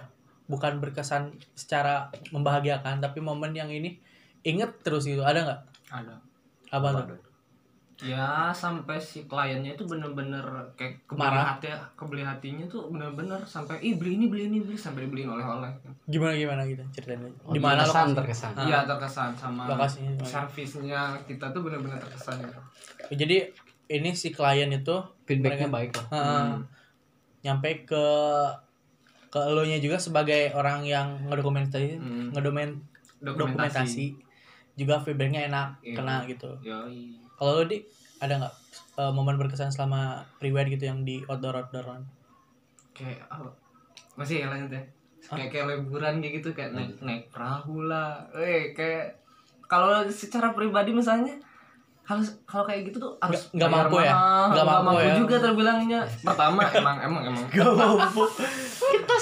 Bukan 0.53 0.77
berkesan 0.77 1.33
secara 1.57 2.13
membahagiakan, 2.29 3.01
tapi 3.01 3.17
momen 3.17 3.57
yang 3.57 3.73
ini 3.73 3.97
inget 4.45 4.69
terus 4.85 5.09
gitu. 5.09 5.25
Ada 5.25 5.39
nggak? 5.41 5.61
Ada. 5.89 6.15
Apa 6.69 6.87
tuh? 6.93 7.17
Ya 8.03 8.51
sampai 8.51 8.99
si 8.99 9.23
kliennya 9.29 9.79
itu 9.79 9.87
bener-bener 9.87 10.43
kayak 10.75 11.07
kebeli 11.07 11.23
Marah. 11.23 11.55
hati, 11.55 11.71
kebeli 11.95 12.19
hatinya 12.25 12.65
tuh 12.67 12.91
bener-bener 12.91 13.39
sampai 13.47 13.79
ih 13.79 13.95
beli 13.95 14.19
ini 14.19 14.25
beli 14.27 14.51
ini 14.51 14.59
beli 14.59 14.75
sampai 14.75 15.07
dibeliin 15.07 15.29
oleh-oleh. 15.31 15.71
Gimana 16.09 16.35
gimana 16.35 16.61
gitu 16.67 16.83
ceritain 16.91 17.23
aja. 17.23 17.37
Oh, 17.47 17.53
Di 17.55 17.61
mana 17.63 17.85
terkesan 17.85 18.03
lokasi? 18.11 18.17
terkesan 18.19 18.51
Ah. 18.59 18.65
Iya 18.67 18.79
terkesan 18.83 19.29
sama 19.39 19.63
Lokasinya 19.71 20.11
servisnya 20.25 21.01
kita 21.23 21.45
tuh 21.55 21.61
bener-bener 21.63 21.95
terkesan 22.01 22.43
gitu. 22.43 22.59
Jadi 23.13 23.37
ini 23.93 24.09
si 24.17 24.35
klien 24.35 24.67
itu 24.73 24.95
feedbacknya 25.23 25.69
baik 25.71 25.91
lah 25.95 26.05
eh, 26.11 26.45
nyampe 27.45 27.87
ke 27.87 28.05
ke 29.33 29.39
elunya 29.41 29.81
juga 29.81 29.97
sebagai 29.97 30.53
orang 30.53 30.85
yang 30.85 31.25
ngedokumentasi 31.25 31.97
Hmm. 31.97 32.29
ngedokumen 32.29 32.69
Dokumentasi. 33.17 33.25
dokumentasi 33.25 34.05
juga 34.75 35.01
feedbacknya 35.01 35.49
enak 35.49 35.81
Iya. 35.81 35.95
kena 35.95 36.15
gitu. 36.25 36.53
Kalau 37.33 37.51
lu 37.57 37.65
di 37.65 37.81
ada 38.19 38.37
nggak 38.37 38.55
eh, 38.93 39.09
momen 39.09 39.35
berkesan 39.35 39.73
selama 39.73 40.21
pre-wed 40.37 40.69
gitu 40.69 40.85
yang 40.85 41.01
di 41.01 41.25
outdoor 41.25 41.57
outdooran? 41.57 42.05
Kayak 42.93 43.25
apa? 43.27 43.49
Masih 44.13 44.45
yang 44.45 44.53
lanjut 44.53 44.69
ya? 44.71 44.83
Kayak 45.25 45.49
kayak 45.49 45.65
liburan 45.67 46.21
kayak 46.21 46.33
gitu 46.37 46.49
kayak 46.53 46.71
naik 46.71 46.93
naik 47.01 47.23
perahu 47.27 47.81
lah. 47.83 48.21
Eh 48.33 48.69
kayak 48.71 49.17
kalau 49.65 50.05
secara 50.05 50.53
pribadi 50.53 50.93
misalnya 50.93 51.41
harus 52.03 52.27
kalau 52.43 52.63
kayak 52.63 52.83
gitu 52.85 52.99
tuh 52.99 53.15
harus 53.17 53.47
Nggak- 53.47 53.55
nggak 53.55 53.69
mampu 53.71 53.95
ya? 53.97 54.11
Nggak 54.11 54.51
nggak 54.59 54.67
mampu 54.83 54.97
ya? 54.99 55.13
juga 55.15 55.35
terbilangnya. 55.39 56.01
Pertama 56.19 56.61
emang 56.69 56.97
emang 56.99 57.21
emang 57.25 57.43
Gak 57.47 57.71
mampu. 57.71 58.23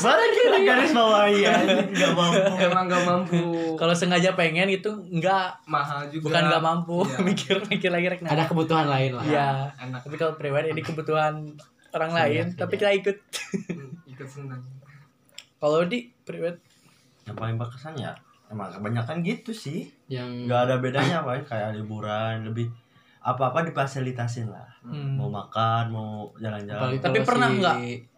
Baru 0.01 0.23
kita 0.27 0.57
garis 0.59 0.91
bawahi 0.91 1.37
ya. 1.41 1.53
Gak 1.87 2.11
mampu. 2.11 2.41
emang 2.59 2.83
nggak 2.87 3.03
mampu. 3.05 3.41
Kalau 3.77 3.93
sengaja 3.93 4.33
pengen 4.33 4.65
itu 4.67 4.89
nggak 5.11 5.61
mahal 5.65 6.09
juga. 6.09 6.25
bukan 6.27 6.41
nggak 6.43 6.63
mampu 6.63 6.97
Iya. 7.03 7.17
mikir 7.27 7.55
mikir 7.67 7.89
lagi 7.89 8.07
rek 8.09 8.21
nah. 8.21 8.33
ada 8.33 8.43
kebutuhan 8.45 8.87
lain 8.87 9.11
lah 9.13 9.23
Iya. 9.23 9.49
Enak. 9.79 10.01
Tapi 10.01 10.15
kalau 10.15 10.33
pre-wed 10.33 10.65
ini 10.67 10.81
kebutuhan 10.81 11.53
orang 11.91 12.11
lain, 12.11 12.45
tapi 12.55 12.75
kita 12.75 12.89
ikut. 12.95 13.17
Ikut 14.07 14.25
senang. 14.27 14.65
Kalau 15.55 15.85
di 15.85 16.09
pre-wed 16.19 16.57
Yang 17.21 17.37
paling 17.37 17.55
berkesan 17.55 17.93
ya 17.95 18.17
emang 18.51 18.69
kebanyakan 18.69 19.23
gitu 19.23 19.51
sih. 19.51 19.87
yang 20.05 20.45
Gak 20.45 20.67
ada 20.67 20.75
bedanya 20.77 21.23
apa 21.23 21.39
kayak 21.41 21.73
liburan 21.73 22.45
lebih 22.45 22.67
apa-apa 23.19 23.63
difasilitasin 23.63 24.47
lah. 24.47 24.67
hmm, 24.83 25.15
Mau 25.15 25.29
makan, 25.29 25.83
mau 25.87 26.09
jalan-jalan. 26.35 26.97
Tapi 26.97 27.19
pernah 27.21 27.47
si- 27.47 27.57
nggak? 27.57 27.77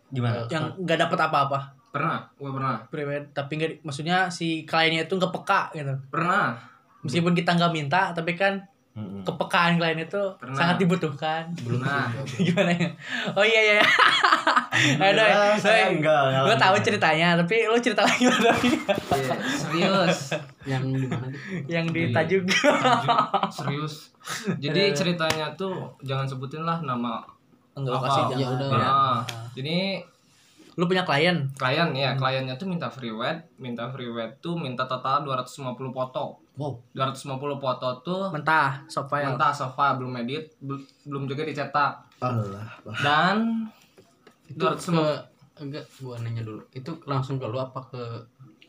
Gimana? 0.09 0.45
yang 0.45 0.77
nggak 0.77 0.99
dapat 1.01 1.19
apa-apa 1.23 1.59
Pernah, 1.89 2.25
gua 2.35 2.49
pernah. 2.51 2.77
pre-wed, 2.85 3.29
tapi 3.31 3.53
nggak 3.53 3.71
maksudnya 3.81 4.25
si 4.27 4.61
kliennya 4.63 5.05
itu 5.05 5.13
nggak 5.13 5.29
peka 5.31 5.61
gitu. 5.73 5.93
Pernah. 6.09 6.57
Meskipun 7.01 7.33
kita 7.33 7.53
nggak 7.53 7.69
minta, 7.71 8.09
tapi 8.11 8.33
kan 8.33 8.61
Mm-mm. 8.93 9.21
kepekaan 9.21 9.75
klien 9.75 9.97
itu 9.97 10.21
Pernah. 10.37 10.53
sangat 10.53 10.77
dibutuhkan. 10.77 11.49
belum 11.59 11.81
Nah. 11.81 12.13
Gimana 12.45 12.69
ya? 12.69 12.89
Oh 13.31 13.41
iya 13.41 13.61
iya. 13.73 13.81
Aduh, 13.81 15.17
Alhamdulillah, 15.17 15.57
saya 15.57 15.83
doi. 15.83 15.93
enggak. 15.97 16.21
Gue 16.21 16.33
ngalamin. 16.35 16.61
tahu 16.61 16.75
ceritanya, 16.79 17.27
tapi 17.35 17.55
lu 17.63 17.77
cerita 17.77 18.01
lagi 18.01 18.23
Doi. 18.25 18.69
Iya, 19.09 19.33
serius. 19.51 20.19
yang 20.63 20.83
di 20.85 21.05
mana 21.05 21.27
yang 21.65 21.85
di 21.87 22.01
Iya. 22.03 22.13
Tajuk. 22.13 22.43
serius. 23.49 24.13
Jadi 24.55 24.93
ceritanya 24.93 25.49
tuh 25.53 25.73
jangan 25.99 26.23
sebutin 26.23 26.61
lah 26.61 26.77
nama 26.79 27.25
Enggak 27.73 27.97
Apa? 27.97 28.05
kasih 28.05 28.23
Ya 28.35 28.47
udah. 28.47 28.67
Ya. 28.69 28.85
Ah, 28.85 29.17
Jadi 29.51 29.97
Lu 30.73 30.85
punya 30.85 31.01
klien? 31.01 31.45
klien 31.53 31.89
ya, 31.91 32.13
kliennya 32.13 32.55
tuh 32.55 32.65
minta 32.65 32.87
free 32.87 33.09
wed, 33.09 33.37
minta 33.55 33.85
free 33.87 34.07
wed 34.07 34.39
tuh 34.39 34.55
minta 34.55 34.83
total 34.83 35.21
250 35.21 35.53
foto. 35.89 36.41
wow 36.53 36.73
250 36.93 37.33
foto 37.57 37.87
tuh 38.01 38.29
Mentah, 38.29 38.81
soft 38.85 39.07
file. 39.07 39.25
mentah 39.27 39.49
sofa 39.49 39.93
belum 39.95 40.13
edit, 40.19 40.53
bel- 40.59 40.81
belum 41.03 41.25
juga 41.25 41.41
dicetak. 41.43 41.93
Allah. 42.19 42.65
Dan 42.95 43.65
itu 44.45 44.57
250 44.57 44.93
ke 44.93 45.05
enggak 45.55 45.85
gua 45.97 46.17
nanya 46.17 46.41
dulu 46.41 46.61
itu 46.71 46.89
langsung 47.03 47.37
ke 47.37 47.45
lu 47.45 47.55
apa 47.55 47.79
ke 47.83 48.01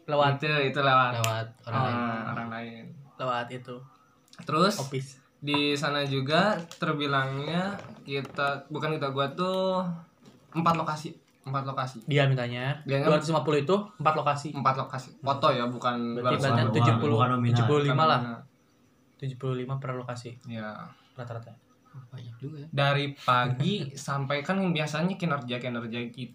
Lewat 0.04 0.36
itu 0.36 0.48
itu 0.68 0.78
lewat 0.78 1.16
lewat 1.16 1.46
orang 1.64 1.82
lain 1.82 1.96
ah, 1.96 2.22
orang 2.30 2.48
lain. 2.50 2.84
lewat 3.16 3.46
itu 3.50 3.76
Terus 4.42 4.76
office. 4.78 5.16
di 5.38 5.72
sana 5.72 6.04
juga 6.04 6.56
terbilangnya 6.74 7.72
kita 8.02 8.68
bukan 8.68 8.92
kita 8.92 9.08
gua 9.08 9.26
tuh 9.30 9.80
empat 10.52 10.74
lokasi 10.74 11.16
empat 11.44 11.64
lokasi 11.64 11.98
Dia 12.04 12.24
mintanya 12.24 12.72
Dia 12.82 13.00
250 13.00 13.36
itu 13.60 13.76
4 13.94 14.00
lokasi. 14.16 14.48
empat 14.50 14.74
lokasi 14.76 15.10
foto 15.18 15.46
ya 15.48 15.64
bukan 15.64 16.16
Berarti 16.16 16.36
250. 16.36 16.42
banyak 16.42 16.66
Bukan 16.66 16.84
70 16.98 17.04
bukan 17.10 17.28
nominal. 17.30 17.58
75 17.60 17.94
lah. 18.02 18.20
Bukan 18.20 18.42
75 19.14 19.78
per 19.78 19.90
lokasi 19.94 20.30
ya 20.46 20.68
rata-rata. 21.12 21.52
banyak 22.10 22.34
juga 22.36 22.58
ya 22.58 22.68
dari 22.68 23.14
pagi 23.28 23.74
sampai 23.92 24.40
kan 24.40 24.56
yang 24.56 24.72
biasanya 24.72 25.14
kinerja 25.14 25.56
kinerja 25.56 26.00
kita 26.08 26.34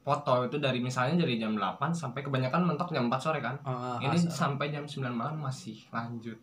foto 0.00 0.42
itu 0.42 0.56
dari 0.56 0.76
misalnya 0.78 1.16
dari 1.18 1.36
jam 1.36 1.54
8 1.54 1.80
sampai 1.90 2.20
kebanyakan 2.20 2.64
mentok 2.66 2.90
jam 2.90 3.06
4 3.06 3.16
sore 3.16 3.38
kan 3.38 3.56
Oh, 3.62 3.96
ini 3.98 4.12
asal. 4.14 4.28
sampai 4.28 4.68
jam 4.68 4.82
9 4.82 5.00
malam 5.10 5.36
masih 5.38 5.80
lanjut 5.88 6.36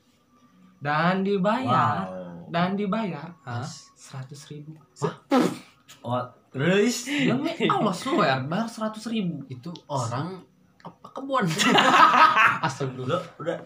dan 0.77 1.21
dibayar 1.21 2.05
Wow. 2.05 2.49
dan 2.49 2.73
dibayar 2.73 3.33
seratus 3.93 4.45
ribu 4.47 4.73
Oh, 6.01 6.19
terus 6.49 7.05
demi 7.05 7.51
Allah 7.67 7.93
swear 7.93 8.39
bayar 8.43 8.67
seratus 8.67 9.05
ribu. 9.07 9.43
Itu 9.47 9.71
orang 9.85 10.41
apa 10.81 11.07
kebun. 11.11 11.45
Astagfirullah. 12.65 13.19
Lu 13.19 13.43
udah. 13.43 13.57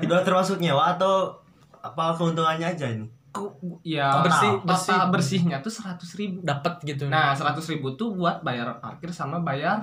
Udah 0.00 0.20
termasuk 0.22 0.60
nyewa 0.60 0.94
atau 0.96 1.32
apa 1.80 2.16
keuntungannya 2.16 2.76
aja 2.76 2.86
ini? 2.88 3.06
Ku- 3.34 3.82
ya 3.82 4.22
Bersih- 4.22 4.62
bersih. 4.62 4.98
bersihnya 5.10 5.58
tuh 5.58 5.72
seratus 5.72 6.14
ribu. 6.14 6.38
Dapat 6.46 6.78
gitu. 6.86 7.10
nah 7.10 7.34
seratus 7.34 7.66
ribu 7.66 7.92
tuh 7.98 8.14
buat 8.14 8.44
bayar 8.46 8.78
parkir 8.78 9.10
sama 9.10 9.42
bayar 9.42 9.82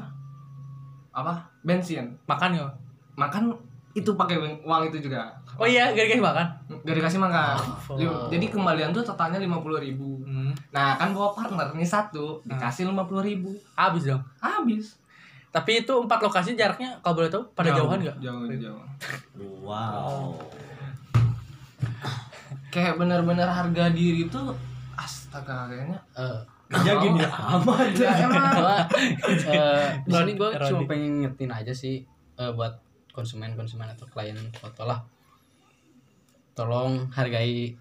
apa? 1.11 1.51
Bensin. 1.61 2.15
Makan 2.25 2.55
nggak? 2.55 2.71
makan 3.11 3.51
itu 3.91 4.07
pakai 4.15 4.39
uang 4.63 4.81
itu 4.87 5.03
juga. 5.03 5.27
Oh 5.59 5.67
iya, 5.67 5.91
gak 5.91 6.07
makan. 6.23 6.47
gak 6.87 6.95
dikasih 6.95 7.19
makan. 7.19 7.59
Oh. 7.91 8.31
Jadi 8.31 8.47
kembalian 8.47 8.95
tuh 8.95 9.03
totalnya 9.03 9.35
lima 9.37 9.59
puluh 9.59 9.83
ribu 9.83 10.20
Hmm. 10.51 10.69
nah 10.69 10.93
kan 10.93 11.11
bawa 11.11 11.31
partner 11.31 11.71
nih 11.71 11.85
satu 11.85 12.39
dikasih 12.43 12.85
lima 12.85 13.03
puluh 13.03 13.21
ribu 13.21 13.49
Habis 13.73 14.03
dong. 14.05 14.21
habis 14.37 14.99
Tapi 15.49 15.81
itu 15.81 15.91
empat 15.93 16.19
lokasi 16.21 16.53
jaraknya 16.53 16.95
kalau 16.99 17.17
boleh 17.17 17.27
tahu 17.27 17.43
pada 17.51 17.69
Jauh, 17.69 17.83
jauhan 17.85 17.99
nggak? 18.01 18.17
jauh 18.19 18.43
jauh 18.53 18.83
Wow. 19.61 20.39
kayak 22.69 22.95
bener-bener 22.95 23.45
harga 23.45 23.89
diri 23.89 24.27
tuh 24.27 24.55
astaga 24.93 25.67
kayaknya 25.67 25.99
Eh, 26.13 26.39
Kerja 26.69 26.91
mau. 26.93 27.03
gini 27.03 27.19
amat. 27.19 27.87
ya 27.99 28.11
emang 28.21 28.47
gua, 28.55 28.77
eh, 29.27 29.87
di 30.01 30.11
sini 30.13 30.31
gue 30.33 30.49
Rodi. 30.49 30.69
cuma 30.69 30.81
pengen 30.85 31.11
ngertiin 31.21 31.51
aja 31.51 31.73
sih 31.73 31.99
eh, 32.33 32.51
buat 32.53 32.79
konsumen 33.11 33.51
konsumen 33.53 33.85
atau 33.85 34.07
klien 34.07 34.39
foto 34.55 34.83
lah 34.83 35.03
tolong 36.53 37.11
hargai 37.11 37.75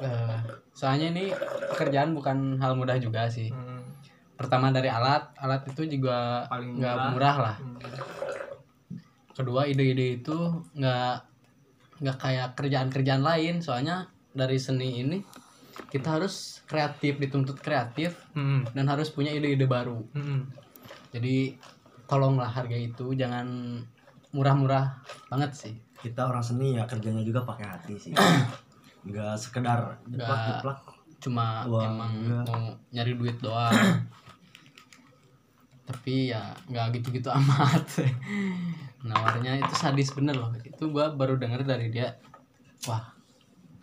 Eh, 0.00 0.38
soalnya 0.72 1.08
ini 1.08 1.28
pekerjaan 1.68 2.10
bukan 2.10 2.56
hal 2.56 2.72
mudah 2.72 2.96
juga 2.96 3.28
sih 3.28 3.52
Hmm. 3.52 3.84
pertama 4.32 4.72
dari 4.72 4.88
alat 4.88 5.28
alat 5.36 5.60
itu 5.66 5.84
juga 5.90 6.48
Paling 6.48 6.80
nggak 6.80 6.96
murah. 6.96 7.10
murah 7.12 7.36
lah 7.38 7.56
Hmm. 7.58 7.76
kedua 9.30 9.64
ide-ide 9.64 10.16
itu 10.16 10.36
nggak 10.72 11.14
nggak 12.00 12.16
kayak 12.18 12.48
kerjaan-kerjaan 12.56 13.20
lain 13.20 13.60
soalnya 13.60 14.08
dari 14.30 14.56
seni 14.56 15.00
ini 15.00 15.18
kita 15.86 16.16
harus 16.16 16.64
kreatif 16.64 17.16
dituntut 17.18 17.58
kreatif 17.58 18.16
Hmm. 18.32 18.64
dan 18.72 18.88
harus 18.88 19.08
punya 19.08 19.28
ide-ide 19.30 19.68
baru 19.68 20.00
Hmm. 20.10 20.48
jadi 21.12 21.60
tolonglah 22.06 22.48
harga 22.48 22.74
itu 22.74 23.12
jangan 23.12 23.76
murah-murah 24.30 24.96
banget 25.28 25.52
sih 25.52 25.74
kita 26.00 26.24
orang 26.24 26.40
seni 26.40 26.74
ya 26.74 26.88
kerjanya 26.88 27.20
juga 27.20 27.44
pakai 27.44 27.66
hati 27.68 27.94
sih 28.00 28.12
nggak 29.00 29.32
sekedar 29.36 29.96
jeplak 30.08 30.40
jeplak. 30.60 30.78
cuma 31.20 31.64
Wah, 31.68 31.84
emang 31.84 32.12
enggak. 32.16 32.44
mau 32.48 32.64
nyari 32.92 33.12
duit 33.16 33.36
doang. 33.40 33.72
Tapi 35.84 36.30
ya 36.30 36.40
nggak 36.70 37.00
gitu-gitu 37.00 37.28
amat. 37.40 37.84
Nawarnya 39.04 39.60
itu 39.60 39.74
sadis 39.74 40.12
bener 40.14 40.36
loh. 40.36 40.52
Itu 40.62 40.88
gua 40.92 41.12
baru 41.12 41.36
denger 41.36 41.64
dari 41.64 41.88
dia. 41.90 42.08
Wah 42.88 43.04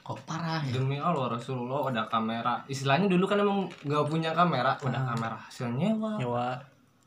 kok 0.01 0.23
parah 0.23 0.63
ya? 0.63 0.79
Demi 0.79 0.95
Allah 0.95 1.35
Rasulullah 1.35 1.83
ada 1.91 2.07
kamera. 2.07 2.63
Istilahnya 2.71 3.11
dulu 3.11 3.27
kan 3.27 3.43
emang 3.43 3.67
nggak 3.83 4.05
punya 4.07 4.31
kamera. 4.31 4.71
Udah 4.79 5.03
kamera 5.13 5.35
hasilnya 5.35 5.91
wah 5.99 6.15
Nyewa. 6.15 6.49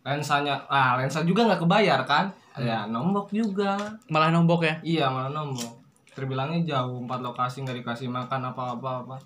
lensanya 0.00 0.56
ah 0.68 0.96
lensa 0.96 1.20
juga 1.24 1.48
nggak 1.48 1.60
kebayar 1.64 2.00
kan? 2.04 2.28
Ya 2.60 2.84
nombok 2.84 3.32
juga. 3.32 3.76
Malah 4.12 4.28
nombok 4.30 4.68
ya. 4.68 4.74
iya 4.84 5.06
malah 5.08 5.32
nombok 5.32 5.79
terbilangnya 6.12 6.60
jauh 6.66 7.00
empat 7.00 7.20
lokasi 7.20 7.62
nggak 7.62 7.78
dikasih 7.80 8.08
makan 8.08 8.40
apa 8.46 8.76
apa 8.76 8.90
apa. 9.02 9.16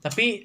Tapi 0.00 0.44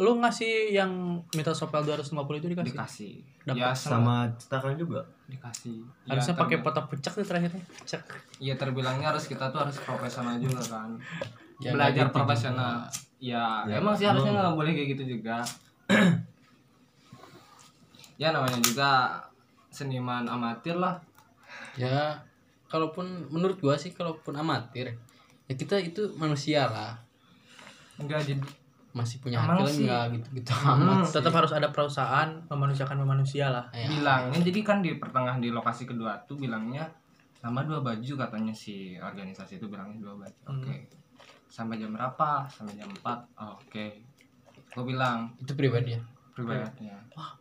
lu 0.00 0.16
ngasih 0.16 0.72
yang 0.72 0.90
metal 1.30 1.52
sopel 1.52 1.84
250 1.84 2.40
itu 2.40 2.48
dikasih? 2.48 2.72
dikasih. 2.72 3.12
Ya 3.52 3.70
sama 3.74 4.30
cetakan 4.34 4.74
juga? 4.74 5.04
Dikasih. 5.28 5.84
Ya, 6.06 6.16
Harusnya 6.16 6.34
pakai 6.34 6.56
terbi- 6.56 6.64
foto 6.64 6.80
pucak 6.88 7.12
tuh 7.12 7.26
terakhirnya. 7.26 7.62
Cek. 7.84 8.02
ya 8.40 8.54
terbilangnya 8.56 9.12
harus 9.12 9.28
kita 9.28 9.52
tuh 9.52 9.60
harus 9.60 9.76
profesional 9.76 10.40
juga 10.40 10.62
kan. 10.66 10.90
Ya, 11.60 11.76
belajar 11.76 12.08
gitu 12.08 12.16
profesional. 12.16 12.88
Ya, 13.20 13.68
Ya, 13.68 13.76
emang 13.76 13.92
sih 13.92 14.08
harusnya 14.08 14.32
nggak 14.32 14.56
boleh 14.56 14.72
kayak 14.72 14.88
gitu 14.96 15.18
juga. 15.18 15.44
Ya 18.16 18.36
namanya 18.36 18.60
juga 18.60 19.16
seniman 19.72 20.28
amatir 20.28 20.76
lah. 20.76 21.00
Ya 21.72 22.20
kalaupun 22.70 23.26
menurut 23.28 23.58
gua 23.58 23.74
sih 23.74 23.90
kalaupun 23.90 24.38
amatir 24.38 24.94
ya 25.50 25.54
kita 25.58 25.82
itu 25.82 26.14
manusia 26.14 26.70
lah. 26.70 26.94
Enggak 27.98 28.22
jadi 28.22 28.46
masih 28.90 29.22
punya 29.22 29.38
hati 29.38 29.62
lah 29.62 29.70
sih. 29.70 29.86
nggak 29.86 30.04
gitu-gitu 30.18 30.50
Hmm, 30.54 30.86
amat 30.86 31.10
sih. 31.10 31.14
Tetap 31.18 31.32
harus 31.34 31.52
ada 31.54 31.68
perusahaan 31.74 32.28
memanusiakan 32.46 33.02
manusia 33.02 33.50
lah. 33.50 33.66
Ya, 33.74 33.86
bilangnya 33.86 34.38
jadi 34.38 34.60
kan 34.62 34.78
di 34.82 34.98
pertengahan 34.98 35.42
di 35.42 35.50
lokasi 35.50 35.86
kedua 35.86 36.22
tuh 36.26 36.38
bilangnya 36.38 36.86
sama 37.38 37.66
dua 37.66 37.82
baju 37.82 38.12
katanya 38.14 38.54
si 38.54 38.94
organisasi 38.98 39.58
itu 39.58 39.66
bilangnya 39.66 39.98
dua 39.98 40.14
baju. 40.22 40.42
Hmm. 40.46 40.62
oke. 40.62 40.76
Sampai 41.50 41.82
jam 41.82 41.90
berapa? 41.90 42.46
Sampai 42.46 42.78
jam 42.78 42.86
4 42.86 43.02
oh, 43.42 43.58
oke. 43.58 43.86
Gue 44.70 44.84
bilang 44.86 45.34
itu 45.42 45.50
pribadi 45.58 45.98
ya? 45.98 46.02
Pribadinya 46.30 46.94
wah 47.18 47.34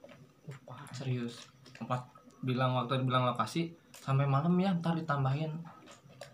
serius. 0.89 1.45
Empat 1.77 2.09
bilang 2.41 2.71
waktu 2.73 3.01
bilang 3.01 3.25
lokasi 3.25 3.67
sampai 3.91 4.23
malam 4.23 4.55
ya 4.55 4.71
ntar 4.73 4.93
ditambahin 4.93 5.51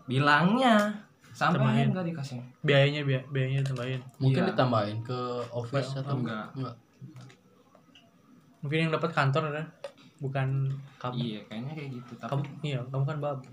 bilangnya 0.04 0.94
sampai 1.28 1.58
Tambahin. 1.60 1.86
enggak 1.90 2.06
dikasih 2.06 2.38
Biayanya 2.62 3.02
biaya, 3.02 3.22
biayanya 3.26 3.60
ditambahin. 3.62 4.00
mungkin 4.16 4.40
Iya. 4.40 4.50
ditambahin 4.50 4.98
ke 5.02 5.18
office 5.50 5.90
atau 5.96 6.16
enggak. 6.16 6.46
enggak 6.52 6.76
Mungkin 8.58 8.78
yang 8.80 8.92
dapat 8.92 9.10
kantor 9.12 9.42
kan? 9.52 9.66
Bukan 10.16 10.48
kamu. 10.96 11.14
iya 11.14 11.40
kayaknya 11.44 11.72
kayak 11.72 11.90
gitu 11.92 12.12
tapi 12.16 12.30
Kamu 12.32 12.42
iya, 12.62 12.78
kamu 12.82 13.04
kan 13.04 13.18
babu. 13.20 13.52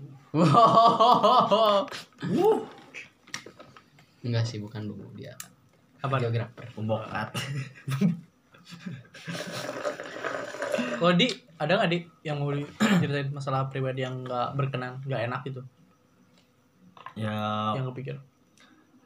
enggak 4.22 4.44
sih 4.44 4.58
bukan 4.58 4.82
dulu 4.84 5.04
dia 5.12 5.36
Apa? 6.00 6.16
geografer 6.18 6.64
pembokat 6.70 7.28
Kalau 10.74 11.12
di 11.14 11.26
ada 11.54 11.72
nggak 11.76 11.90
di 11.90 11.98
yang 12.22 12.36
mau 12.38 12.50
diceritain 12.50 13.30
masalah 13.30 13.68
pribadi 13.68 14.02
yang 14.02 14.22
nggak 14.22 14.54
berkenan, 14.54 14.98
nggak 15.02 15.20
enak 15.26 15.40
gitu, 15.44 15.62
ya. 17.14 17.72
Yang 17.74 17.86
kepikir? 17.92 18.16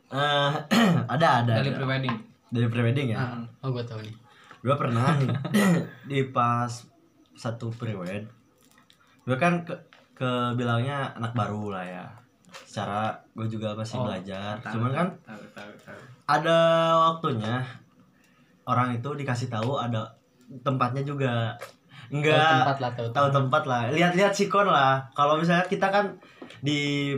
eh, 0.09 0.50
ada 1.14 1.44
ada 1.44 1.52
dari 1.61 1.68
prewedding 1.68 2.16
dari 2.48 2.66
prewedding 2.66 3.09
ya? 3.12 3.18
Nah, 3.20 3.44
oh 3.61 3.68
gua 3.68 3.85
tahu 3.85 4.00
nih. 4.00 4.14
Gue 4.59 4.74
pernah 4.74 5.04
nih 5.20 5.28
di 6.04 6.18
pas 6.26 6.72
satu 7.33 7.70
prewed 7.70 8.24
gue 9.22 9.37
kan 9.37 9.61
ke, 9.61 9.76
ke 10.12 10.31
bilangnya 10.57 11.12
anak 11.14 11.37
baru 11.37 11.70
lah 11.70 11.85
ya. 11.85 12.07
Secara 12.64 13.12
gue 13.37 13.44
juga 13.46 13.76
masih 13.76 14.00
Oh, 14.00 14.09
belajar. 14.09 14.57
tahu, 14.59 14.72
cuman 14.74 14.90
kan 14.90 15.09
tahu 15.20 15.44
tahu 15.52 15.70
tahu. 15.78 16.00
ada 16.26 16.59
waktunya 17.12 17.61
orang 18.64 18.96
itu 18.96 19.09
dikasih 19.12 19.46
tahu 19.46 19.76
ada 19.76 20.16
tempatnya 20.64 21.02
juga. 21.04 21.54
Tahu 22.08 22.24
enggak 22.24 22.40
tempat 22.40 22.78
lah 22.80 22.90
tahu 22.96 23.08
tahu 23.12 23.28
tempat. 23.28 23.62
lah. 23.68 23.82
Lihat-lihat 23.92 24.32
sikon 24.32 24.68
lah. 24.68 25.04
Kalau 25.12 25.37
misalnya 25.37 25.68
kita 25.68 25.92
kan 25.92 26.16
di 26.64 27.12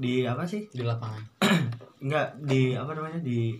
di 0.00 0.24
apa 0.24 0.48
sih? 0.48 0.64
Di 0.72 0.80
lapangan. 0.80 1.20
Enggak 2.04 2.40
di 2.40 2.72
apa 2.72 2.96
namanya? 2.96 3.20
Di 3.20 3.52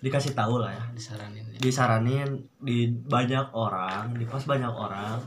dikasih 0.00 0.32
tahu 0.32 0.56
lah 0.56 0.72
ya. 0.72 0.84
Disaranin 0.96 1.44
ya. 1.52 1.58
disaranin 1.60 2.28
di 2.60 2.88
banyak 2.88 3.52
orang 3.52 4.16
di 4.16 4.24
pos 4.24 4.48
banyak 4.48 4.72
orang. 4.72 5.20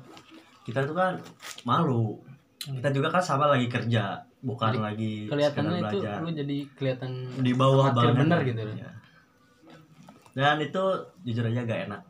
Kita 0.65 0.81
tuh 0.89 0.97
kan 0.97 1.13
malu. 1.62 2.17
Kita 2.57 2.89
juga 2.89 3.13
kan 3.13 3.21
sama 3.21 3.45
lagi 3.45 3.69
kerja 3.69 4.27
bukan 4.47 4.71
Jadi, 4.77 4.79
lagi 4.81 5.13
kelihatannya 5.27 5.79
itu 5.81 5.97
lu 6.05 6.29
jadi 6.29 6.57
kelihatan 6.77 7.12
di 7.41 7.51
bawah 7.57 7.89
banget. 7.89 8.15
bener 8.21 8.39
gitu 8.45 8.62
ya. 8.77 8.91
dan 10.38 10.62
itu 10.62 10.83
jujur 11.25 11.49
aja 11.49 11.65
gak 11.65 11.81
enak 11.89 12.01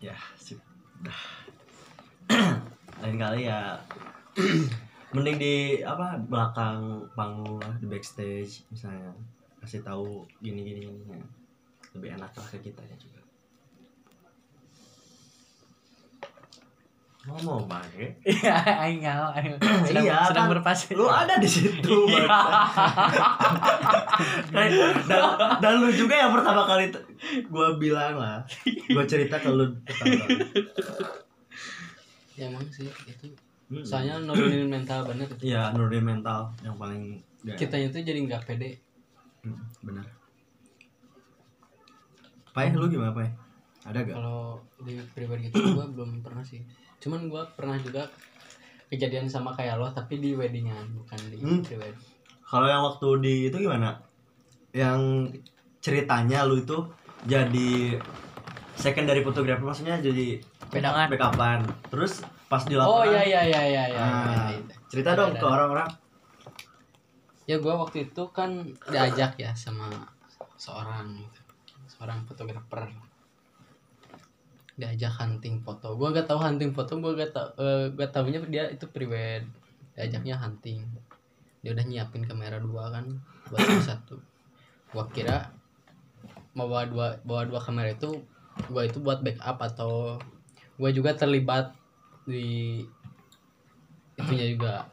ya 0.00 0.16
sip. 0.40 0.58
Lain 3.04 3.16
kali 3.20 3.46
ya. 3.46 3.76
Mending 5.14 5.36
di 5.36 5.54
apa 5.82 6.16
belakang 6.16 7.04
panggung 7.12 7.60
di 7.78 7.86
backstage 7.86 8.64
misalnya. 8.72 9.12
Kasih 9.60 9.84
tahu 9.84 10.24
gini 10.40 10.64
gini 10.64 10.80
gini 10.88 11.20
lebih 11.94 12.16
enak 12.16 12.32
lah 12.32 12.46
ke 12.48 12.58
kita 12.62 12.82
ya 12.86 12.96
juga 12.96 13.19
ngomong 17.20 17.68
banget 17.68 18.16
Iya, 18.22 18.56
aing 18.82 19.00
ngal, 19.00 19.28
aing 19.34 19.52
sedang, 19.84 20.04
Iya, 20.04 20.24
sedang 20.24 20.46
kan. 20.48 20.52
berpasir. 20.56 20.94
lu 20.94 21.04
ada 21.04 21.36
di 21.36 21.44
situ 21.44 21.96
Iya. 22.10 22.24
dan, 24.50 24.68
dan, 25.04 25.22
dan 25.60 25.72
lu 25.76 25.88
juga 25.90 26.14
yang 26.16 26.32
pertama 26.32 26.64
kali 26.64 26.88
gua 27.46 27.76
bilang 27.76 28.16
lah 28.16 28.40
gua 28.88 29.04
cerita 29.04 29.36
ke 29.36 29.48
lu 29.48 29.68
pertama 29.82 30.16
kali. 30.18 30.40
ya 32.34 32.46
emang 32.46 32.64
sih 32.66 32.88
itu 33.04 33.28
Hmm. 33.70 33.86
soalnya 33.86 34.18
nurunin 34.18 34.66
mental 34.66 35.06
bener 35.06 35.30
Iya, 35.38 35.70
nurunin 35.70 36.02
mental 36.02 36.50
yang 36.58 36.74
paling 36.74 37.22
gak 37.44 37.54
kitanya 37.56 37.86
tuh 37.86 38.02
jadi 38.02 38.18
nggak 38.20 38.42
pede 38.42 38.82
Hmm, 39.40 39.54
benar 39.80 40.02
Pai, 42.50 42.74
lu 42.74 42.90
gimana 42.90 43.14
Pai? 43.14 43.30
Ada 43.90 44.00
gak? 44.06 44.14
kalau 44.14 44.40
di 44.80 44.94
pribadi 45.10 45.50
itu 45.50 45.58
gua 45.74 45.86
belum 45.90 46.22
pernah 46.22 46.40
sih 46.40 46.62
cuman 47.02 47.26
gua 47.26 47.42
pernah 47.52 47.74
juga 47.76 48.06
kejadian 48.86 49.26
sama 49.26 49.50
kayak 49.52 49.78
lo 49.78 49.90
tapi 49.90 50.18
di 50.18 50.34
weddingan 50.34 50.94
bukan 50.94 51.18
di 51.30 51.38
Hmm. 51.38 51.62
pribadi 51.62 51.98
Kalau 52.42 52.66
yang 52.66 52.82
waktu 52.82 53.08
di 53.22 53.34
itu 53.46 53.56
gimana? 53.62 53.94
Yang 54.74 54.98
ceritanya 55.78 56.42
lu 56.42 56.58
itu 56.58 56.74
jadi 57.22 57.94
secondary 58.74 59.22
photographer 59.22 59.62
maksudnya 59.62 60.02
jadi 60.02 60.42
Pedangan. 60.66 61.06
backupan. 61.10 61.62
Terus 61.90 62.22
pas 62.50 62.62
di 62.66 62.74
oh 62.74 63.02
lapangan 63.06 63.22
iya 63.22 63.22
iya 63.22 63.42
iya 63.46 63.62
iya 63.66 63.82
iya 63.86 63.98
Nah, 64.02 64.50
iya, 64.50 64.58
iya. 64.58 64.74
cerita 64.90 65.14
Ada, 65.14 65.18
dong 65.22 65.30
ada, 65.30 65.38
ke 65.38 65.46
orang-orang. 65.46 65.90
ya 67.46 67.56
gua 67.58 67.74
waktu 67.82 68.10
itu 68.10 68.22
kan 68.30 68.50
diajak 68.90 69.34
ya 69.38 69.50
sama 69.54 69.90
seorang 70.54 71.18
gitu, 71.18 71.40
seorang 71.86 72.22
fotografer 72.26 72.86
diajak 74.80 75.12
hunting 75.12 75.60
foto. 75.60 75.92
Gua 76.00 76.08
gak 76.16 76.24
tahu 76.24 76.40
hunting 76.40 76.72
foto 76.72 76.96
gua 76.98 77.12
gak 77.12 77.36
tau 77.36 77.52
eh, 77.60 77.92
gak 77.92 78.10
taunya 78.16 78.40
dia 78.48 78.64
itu 78.72 78.88
private. 78.88 79.44
Diajaknya 79.92 80.40
hunting. 80.40 80.88
Dia 81.60 81.76
udah 81.76 81.84
nyiapin 81.84 82.24
kamera 82.24 82.56
dua 82.56 82.88
kan 82.88 83.20
buat 83.52 83.60
satu. 83.84 84.16
Gua 84.96 85.04
kira 85.12 85.52
mau 86.56 86.66
bawa 86.66 86.88
dua 86.88 87.08
bawa 87.22 87.44
dua 87.44 87.60
kamera 87.60 87.92
itu 87.92 88.24
gua 88.72 88.88
itu 88.88 88.98
buat 89.04 89.20
backup 89.20 89.60
atau 89.60 90.16
gua 90.80 90.90
juga 90.90 91.12
terlibat 91.12 91.76
di 92.24 92.80
itunya 94.16 94.48
juga 94.48 94.88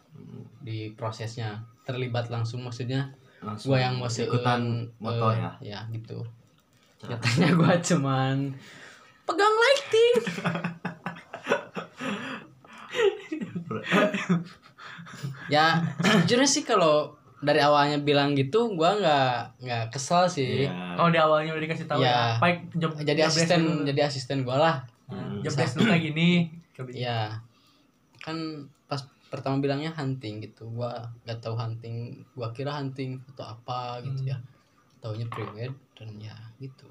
di 0.59 0.91
prosesnya. 0.91 1.63
Terlibat 1.87 2.27
langsung 2.27 2.67
maksudnya 2.67 3.15
langsung 3.39 3.71
gua 3.71 3.79
yang 3.79 3.95
mau 3.95 4.11
ikutan 4.11 4.91
moto 4.99 5.31
ya? 5.31 5.55
ya 5.63 5.79
gitu. 5.95 6.19
Cara- 6.99 7.15
nyatanya 7.15 7.49
gua 7.55 7.73
cuman 7.79 8.37
pegang 9.27 9.53
lighting 9.53 10.13
ya 15.47 15.65
sejujurnya 15.99 16.47
sih 16.47 16.63
kalau 16.63 17.13
dari 17.37 17.61
awalnya 17.61 18.01
bilang 18.01 18.33
gitu 18.33 18.73
gua 18.73 18.97
nggak 18.97 19.61
nggak 19.61 19.83
kesel 19.89 20.25
sih 20.25 20.65
Iya. 20.65 20.97
Oh 20.97 21.07
di 21.07 21.17
awalnya 21.17 21.53
udah 21.53 21.63
dikasih 21.63 21.85
tahu 21.85 22.01
Ya. 22.01 22.09
ya. 22.33 22.41
Baik 22.41 22.57
job 22.73 22.91
jadi 22.97 23.21
job 23.21 23.29
asisten 23.29 23.59
dulu. 23.61 23.81
jadi 23.85 24.01
asisten 24.03 24.37
gua 24.41 24.57
lah 24.57 24.75
Hmm. 25.07 25.39
job 25.39 25.55
desk 25.55 25.79
kayak 25.79 26.03
gini. 26.03 26.51
ya 26.91 27.31
kan 28.19 28.35
pas 28.85 28.99
pertama 29.27 29.57
bilangnya 29.57 29.87
hunting 29.89 30.41
gitu 30.41 30.67
gua 30.69 30.99
nggak 31.23 31.39
tahu 31.39 31.55
hunting 31.55 31.95
gua 32.33 32.51
kira 32.51 32.69
hunting 32.73 33.15
foto 33.21 33.43
apa 33.45 34.03
gitu 34.03 34.25
Hmm. 34.25 34.31
ya 34.31 34.37
taunya 34.99 35.25
prewed 35.27 35.71
dan 35.93 36.09
ya 36.17 36.35
gitu 36.57 36.89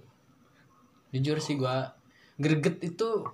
jujur 1.12 1.36
sih 1.36 1.54
gua 1.54 1.92
greget 2.36 2.76
itu 2.82 3.24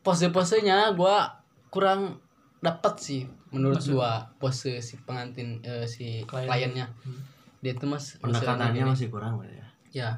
pose-posenya 0.00 0.90
gua 0.92 1.30
kurang 1.68 2.18
dapat 2.58 2.94
sih 2.96 3.22
menurut 3.48 3.78
Maksud- 3.78 3.94
gua 3.94 4.12
pose 4.36 4.78
si 4.78 4.94
pengantin 4.98 5.62
eh, 5.62 5.84
si 5.84 6.22
Klien. 6.22 6.46
kliennya 6.46 6.86
Hmm. 7.02 7.18
dia 7.58 7.72
itu 7.72 7.84
mas 7.84 8.16
pendekatannya 8.16 8.82
masih 8.84 9.08
kurang 9.08 9.38
ya 9.42 9.66
ya 9.92 10.08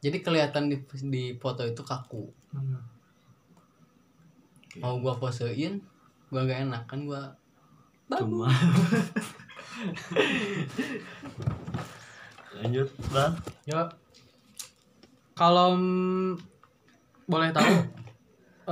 jadi 0.00 0.20
kelihatan 0.20 0.68
di 0.68 0.76
di 1.06 1.24
foto 1.34 1.60
itu 1.62 1.80
kaku 1.80 2.28
Hmm. 2.50 2.80
mau 4.76 4.96
gua 4.98 5.14
posein 5.14 5.80
gua 6.28 6.40
nggak 6.42 6.60
enak 6.64 6.82
kan 6.84 7.04
gua 7.04 7.36
cuma 8.10 8.46
lanjut 12.54 12.88
bang 13.10 13.32
Ya. 13.64 13.88
Kalau 15.34 15.74
boleh 17.24 17.50
tahu 17.52 17.72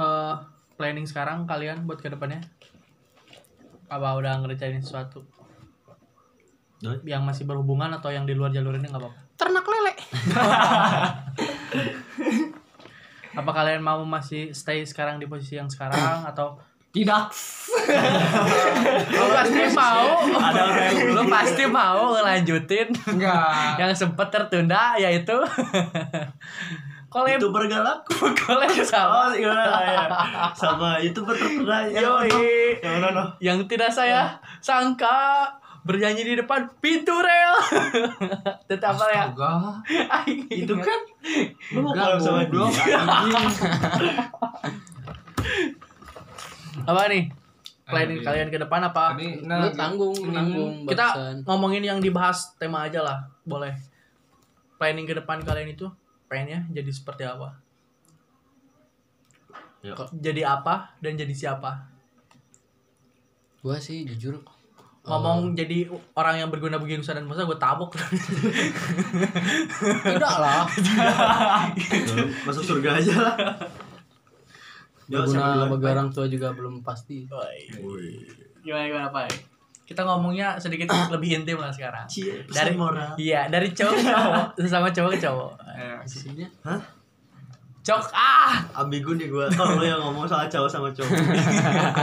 eh, 0.01 0.35
planning 0.77 1.07
sekarang 1.09 1.45
kalian 1.49 1.85
buat 1.89 2.01
ke 2.01 2.09
depannya 2.13 2.41
apa 3.93 4.09
udah 4.17 4.41
ngerencanain 4.41 4.81
sesuatu? 4.81 5.21
Doi? 6.83 6.99
yang 7.07 7.23
masih 7.23 7.47
berhubungan 7.47 7.95
atau 7.95 8.11
yang 8.11 8.27
di 8.27 8.35
luar 8.35 8.51
jalur 8.51 8.75
ini 8.75 8.91
nggak 8.91 8.99
apa-apa? 8.99 9.21
Ternak 9.39 9.67
lele. 9.69 9.93
Apa 13.33 13.49
kalian 13.49 13.81
mau 13.81 14.05
masih 14.05 14.53
stay 14.53 14.85
sekarang 14.85 15.17
di 15.17 15.25
posisi 15.25 15.57
yang 15.57 15.71
sekarang 15.71 16.21
atau? 16.29 16.61
Tidak. 16.93 17.25
Lu 19.17 19.27
pasti 19.33 19.63
mau. 19.73 20.21
Ada 20.37 20.61
orang 20.69 20.85
yang 20.93 21.17
lu 21.17 21.25
pasti 21.25 21.65
mau 21.65 22.13
ngelanjutin. 22.13 22.93
Enggak. 23.09 23.81
yang 23.81 23.97
sempet 23.97 24.29
tertunda 24.29 25.01
yaitu 25.01 25.33
collab 27.13 27.37
itu 27.37 27.49
bergalaku 27.53 28.13
collab 28.33 28.73
oh 28.73 28.83
sama. 28.83 29.21
Iya 29.37 29.53
ya 29.53 30.05
sama 30.57 30.97
itu 30.99 31.21
terkenal. 31.21 31.85
Ya 31.93 32.01
yang 32.81 32.93
mana 32.97 33.09
no 33.13 33.25
yang 33.39 33.59
tidak 33.69 33.93
saya 33.93 34.41
sangka 34.59 35.45
bernyanyi 35.83 36.23
di 36.25 36.35
depan 36.39 36.65
pintu 36.81 37.13
rel. 37.13 37.55
Tetap 38.71 38.97
apa 38.97 39.07
ya? 39.11 39.25
Itu 40.49 40.75
kan 40.79 41.01
lu 41.71 41.79
mau 41.83 41.93
Enggak, 41.93 42.07
collab 42.09 42.21
sama 42.23 42.39
anjing. 42.41 42.73
apa 46.83 47.03
nih? 47.09 47.25
Planning 47.83 48.19
Ayo, 48.23 48.25
kalian 48.25 48.49
ke 48.49 48.59
depan 48.63 48.81
apa? 48.81 49.13
Tadi, 49.13 49.43
lu 49.43 49.51
nah, 49.51 49.69
tanggung 49.75 50.15
ini- 50.17 50.33
nanggung 50.33 50.73
kita 50.87 51.07
ngomongin 51.45 51.83
yang 51.83 51.99
dibahas 51.99 52.55
tema 52.57 52.87
aja 52.89 53.03
lah 53.03 53.19
boleh. 53.45 53.75
Planning 54.79 55.05
ke 55.05 55.15
depan 55.19 55.43
kalian 55.43 55.75
itu 55.75 55.91
pengennya 56.33 56.65
jadi 56.73 56.89
seperti 56.89 57.29
apa? 57.29 57.61
Ya. 59.85 59.93
Kok- 59.93 60.17
jadi 60.17 60.49
apa 60.49 60.97
dan 61.05 61.21
jadi 61.21 61.35
siapa? 61.37 61.93
Gua 63.61 63.77
sih 63.77 64.09
jujur. 64.09 64.41
Ngomong 65.03 65.59
jadi 65.59 65.91
orang 66.15 66.41
yang 66.41 66.49
berguna 66.49 66.79
bagi 66.79 66.95
nusa 66.95 67.13
dan 67.13 67.27
bangsa 67.27 67.43
gue 67.43 67.59
tabok. 67.59 67.91
Tidak 70.15 70.37
lah. 70.39 70.63
Masuk 72.47 72.63
surga 72.63 73.03
aja 73.03 73.15
lah. 73.19 73.35
Berguna 75.11 75.67
bagi 75.67 75.87
orang 75.91 76.09
tua 76.15 76.31
juga 76.31 76.55
belum 76.55 76.87
pasti. 76.87 77.27
Woi. 77.27 77.61
gimana 78.63 78.87
gimana 78.87 79.09
pak 79.11 79.27
kita 79.83 80.07
ngomongnya 80.07 80.57
sedikit 80.57 80.89
lebih 81.15 81.43
intim 81.43 81.59
lah 81.59 81.71
sekarang. 81.75 82.07
Cie, 82.07 82.43
dari 82.49 82.75
moral. 82.79 83.15
iya 83.19 83.47
dari 83.51 83.71
cowok 83.75 83.95
ke 83.99 84.03
cowok 84.07 84.47
sesama 84.65 84.89
cowok 84.95 85.11
ke 85.15 85.19
cowok. 85.23 85.53
Eh, 85.77 85.97
Maksudnya? 86.03 86.49
Cok 87.83 88.15
ah! 88.15 88.63
Ambigu 88.79 89.19
nih 89.19 89.27
gua 89.27 89.51
kalau 89.51 89.83
lu 89.83 89.85
yang 89.91 89.99
ngomong 89.99 90.23
soal 90.23 90.47
cowok 90.47 90.71
sama 90.71 90.89
cowok. 90.95 91.19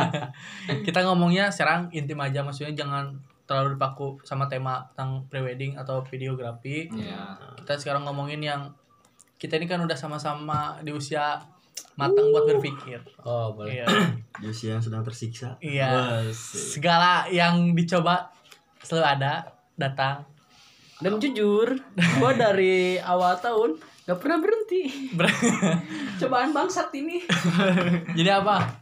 Kita 0.88 1.00
ngomongnya 1.08 1.48
sekarang 1.48 1.88
intim 1.96 2.20
aja 2.20 2.44
maksudnya 2.44 2.76
jangan 2.76 3.15
terlalu 3.48 3.80
dipaku 3.80 4.20
sama 4.22 4.46
tema 4.46 4.84
tentang 4.94 5.24
prewedding 5.32 5.80
atau 5.80 6.04
videografi. 6.06 6.86
Ya. 6.94 7.34
kita 7.58 7.80
sekarang 7.82 8.06
ngomongin 8.06 8.44
yang 8.46 8.70
kita 9.42 9.58
ini 9.58 9.65
kan 9.65 9.82
udah 9.82 9.96
sama-sama 9.98 10.78
di 10.86 10.92
usia 10.94 11.39
matang 11.99 12.31
buat 12.31 12.47
berpikir. 12.47 13.03
Oh 13.27 13.51
boleh. 13.51 13.83
Iya. 13.83 13.88
Josia 14.47 14.79
yang 14.79 14.83
sedang 14.83 15.03
tersiksa. 15.03 15.59
Iya. 15.59 16.23
Wes. 16.23 16.39
segala 16.79 17.27
yang 17.27 17.75
dicoba 17.75 18.31
selalu 18.79 19.05
ada 19.19 19.33
datang. 19.75 20.23
Dan 20.99 21.19
jujur 21.19 21.79
gua 22.19 22.31
dari 22.35 22.99
awal 22.99 23.35
tahun 23.39 23.79
gak 24.07 24.19
pernah 24.19 24.39
berhenti. 24.39 25.12
Ber- 25.15 25.31
cobaan 26.23 26.55
bangsat 26.55 26.91
ini. 26.95 27.23
Jadi 28.17 28.29
apa? 28.31 28.79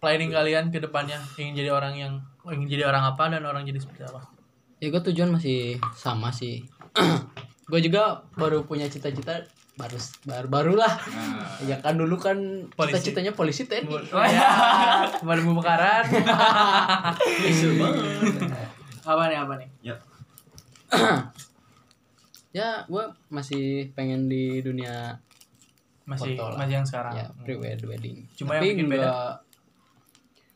Planning 0.00 0.30
kalian 0.30 0.64
ke 0.72 0.80
depannya? 0.80 1.20
Ingin 1.36 1.52
jadi 1.60 1.70
orang 1.76 1.92
yang 1.92 2.14
ingin 2.48 2.72
jadi 2.72 2.88
orang 2.88 3.04
apa 3.04 3.28
dan 3.28 3.44
orang 3.44 3.68
jadi 3.68 3.76
seperti 3.76 4.08
apa? 4.08 4.24
Ya 4.80 4.88
gue 4.88 5.02
tujuan 5.12 5.28
masih 5.28 5.76
sama 5.92 6.32
sih. 6.32 6.64
Gue 7.70 7.78
juga 7.84 8.26
baru 8.34 8.66
punya 8.66 8.90
cita-cita 8.90 9.46
baru 9.80 9.96
baru 10.22 10.46
barulah. 10.46 10.92
Nah, 11.08 11.56
ya 11.64 11.80
kan 11.80 11.96
dulu 11.96 12.16
kan 12.16 12.36
Polisi. 12.70 13.00
cita-citanya 13.00 13.32
polisi 13.32 13.64
TNI 13.64 13.88
oh 13.88 14.20
ya 14.28 14.48
kemarin 15.16 15.42
pembakaran. 15.42 16.04
Apa 19.02 19.22
nih 19.26 19.38
apa 19.38 19.52
nih? 19.56 19.68
Ya. 19.82 19.94
Ya 22.50 22.82
gue 22.84 23.04
masih 23.30 23.94
pengen 23.94 24.26
di 24.26 24.58
dunia 24.58 25.14
masih 26.02 26.34
Foto 26.34 26.50
lah. 26.50 26.58
masih 26.58 26.74
yang 26.74 26.82
sekarang. 26.84 27.12
Ya 27.14 27.26
pre-wed 27.40 27.78
wedding. 27.86 28.26
Cuma 28.34 28.58
tapi 28.58 28.74
yang 28.74 28.82
bikin 28.82 28.88
beda. 28.90 29.38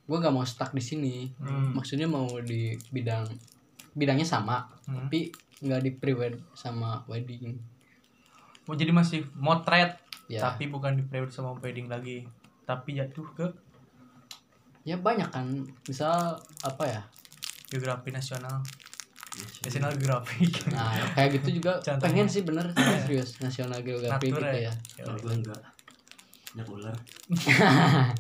gue 0.05 0.17
nggak 0.19 0.35
mau 0.35 0.43
stuck 0.43 0.75
di 0.75 0.83
sini. 0.83 1.31
Hmm. 1.39 1.71
maksudnya 1.73 2.05
mau 2.05 2.27
di 2.43 2.75
bidang 2.91 3.31
bidangnya 3.95 4.27
sama 4.27 4.67
Hmm. 4.85 5.07
tapi 5.07 5.31
nggak 5.63 5.81
di 5.81 5.91
pre-wed 5.95 6.35
sama 6.53 7.07
wedding 7.07 7.57
mau 8.65 8.75
jadi 8.77 8.93
masih 8.93 9.29
motret 9.37 10.01
ya. 10.27 10.41
tapi 10.41 10.69
bukan 10.73 10.97
di 10.97 11.05
private 11.05 11.33
sama 11.35 11.57
wedding 11.61 11.89
lagi. 11.89 12.25
Tapi 12.65 12.97
jatuh 12.97 13.27
ke 13.37 13.47
ya 14.85 14.97
banyak 14.97 15.29
kan. 15.29 15.65
Misal 15.89 16.39
apa 16.65 16.85
ya? 16.89 17.03
Geografi 17.69 18.13
nasional. 18.13 18.65
Nasional. 19.65 19.93
Geografi. 19.97 20.49
Nah 20.73 20.93
kayak 21.13 21.41
gitu 21.41 21.61
juga. 21.61 21.81
Contohnya. 21.81 22.05
pengen 22.05 22.27
sih 22.31 22.43
bener 22.47 22.73
serius. 23.05 23.37
Nasional 23.41 23.81
geografi 23.85 24.33
Natura 24.33 24.53
gitu 24.53 24.59
ya? 24.65 24.73
ya. 24.73 25.05
Kalau 25.05 25.19
gua 25.21 25.33
enggak. 25.37 25.63
Banyak 26.55 26.69
ular. 26.71 26.97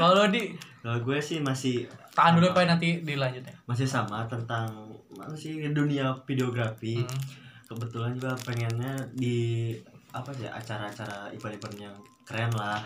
Kalau 0.00 0.24
di 0.32 0.56
kalau 0.80 1.02
gue 1.02 1.18
sih 1.18 1.42
masih 1.42 1.84
tahan 2.14 2.38
dulu 2.38 2.54
pak 2.54 2.64
nanti 2.64 3.02
dilanjut 3.02 3.44
ya. 3.44 3.54
Masih 3.68 3.84
sama 3.84 4.24
tentang 4.30 4.70
masih 5.12 5.74
dunia 5.74 6.14
videografi. 6.24 7.02
Hmm. 7.02 7.45
Kebetulan 7.66 8.14
juga 8.14 8.32
pengennya 8.46 8.94
di 9.12 9.74
apa 10.14 10.30
sih 10.32 10.48
acara-acara 10.48 11.28
event-event 11.34 11.76
yang 11.90 11.96
keren 12.24 12.50
lah 12.56 12.80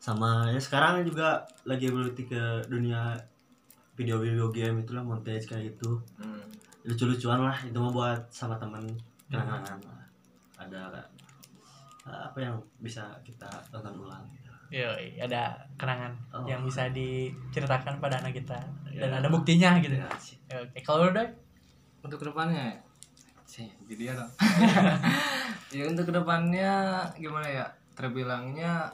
sama 0.00 0.48
ya 0.48 0.60
sekarang 0.60 1.04
juga 1.04 1.44
lagi 1.68 1.90
berarti 1.92 2.24
ke 2.24 2.42
dunia 2.70 3.16
video-video 3.98 4.48
game 4.48 4.80
itulah 4.80 5.04
montage 5.04 5.44
kayak 5.44 5.74
gitu 5.76 6.00
hmm. 6.20 6.44
lucu-lucuan 6.88 7.44
lah 7.44 7.56
itu 7.64 7.76
mah 7.76 7.92
buat 7.92 8.20
sama 8.32 8.56
temen 8.56 8.84
kenangan 9.28 9.76
lah 9.84 10.00
ada 10.56 11.04
eh, 12.08 12.20
apa 12.28 12.38
yang 12.40 12.56
bisa 12.80 13.04
kita 13.24 13.48
tonton 13.72 13.96
ulang 14.00 14.24
gitu. 14.36 14.48
Yoi, 14.70 15.18
ada 15.18 15.58
kenangan 15.74 16.14
Oh. 16.30 16.46
yang 16.46 16.62
bisa 16.62 16.86
diceritakan 16.94 17.98
pada 17.98 18.22
anak 18.22 18.38
kita 18.38 18.54
dan 18.94 19.10
Ya. 19.10 19.18
ada 19.18 19.26
buktinya 19.26 19.82
gitu. 19.82 19.98
Ya, 19.98 20.06
sih. 20.22 20.38
Oke, 20.46 20.78
kalau 20.86 21.10
udah 21.10 21.26
untuk 22.06 22.22
ke 22.22 22.26
depannya 22.30 22.78
sih. 23.50 23.66
Jadi 23.82 23.94
dia 23.98 24.12
dong 24.14 24.30
ya 25.74 25.82
untuk 25.84 26.06
ke 26.06 26.14
depannya 26.14 26.72
gimana 27.14 27.46
ya 27.46 27.66
terbilangnya 27.92 28.86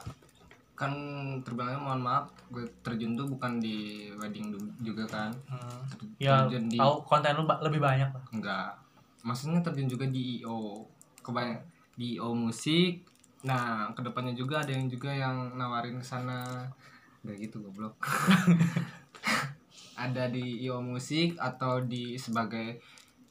kan 0.73 0.93
terbilangnya 1.41 1.77
mohon 1.77 2.01
maaf 2.01 2.29
gue 2.49 2.61
terjun 2.81 3.13
tuh 3.13 3.25
bukan 3.27 3.57
di 3.57 4.09
wedding 4.13 4.53
juga 4.79 5.05
kan. 5.05 5.29
Hmm, 5.45 5.81
Ter- 5.89 6.09
ya 6.17 6.45
terjun 6.45 6.65
di 6.65 6.77
tahu 6.77 7.01
konten 7.03 7.33
lu 7.33 7.45
ba- 7.45 7.61
lebih 7.61 7.77
banyak 7.77 8.09
lah. 8.09 8.23
enggak. 8.29 8.71
Maksudnya 9.21 9.61
terjun 9.61 9.85
juga 9.87 10.05
di 10.05 10.37
IO 10.37 10.85
kebanyak 11.21 11.61
di 11.93 12.17
IO 12.17 12.33
musik. 12.33 13.01
Nah 13.41 13.89
ke 13.91 14.01
depannya 14.01 14.33
juga 14.33 14.61
ada 14.61 14.69
yang 14.69 14.85
juga 14.85 15.09
yang 15.09 15.53
nawarin 15.53 15.97
ke 15.97 16.05
sana. 16.05 16.65
Udah 17.21 17.35
gitu 17.35 17.57
goblok. 17.59 17.97
Ada 19.97 20.29
di 20.29 20.61
IO 20.61 20.77
musik 20.77 21.41
atau 21.41 21.81
di 21.81 22.13
sebagai 22.15 22.77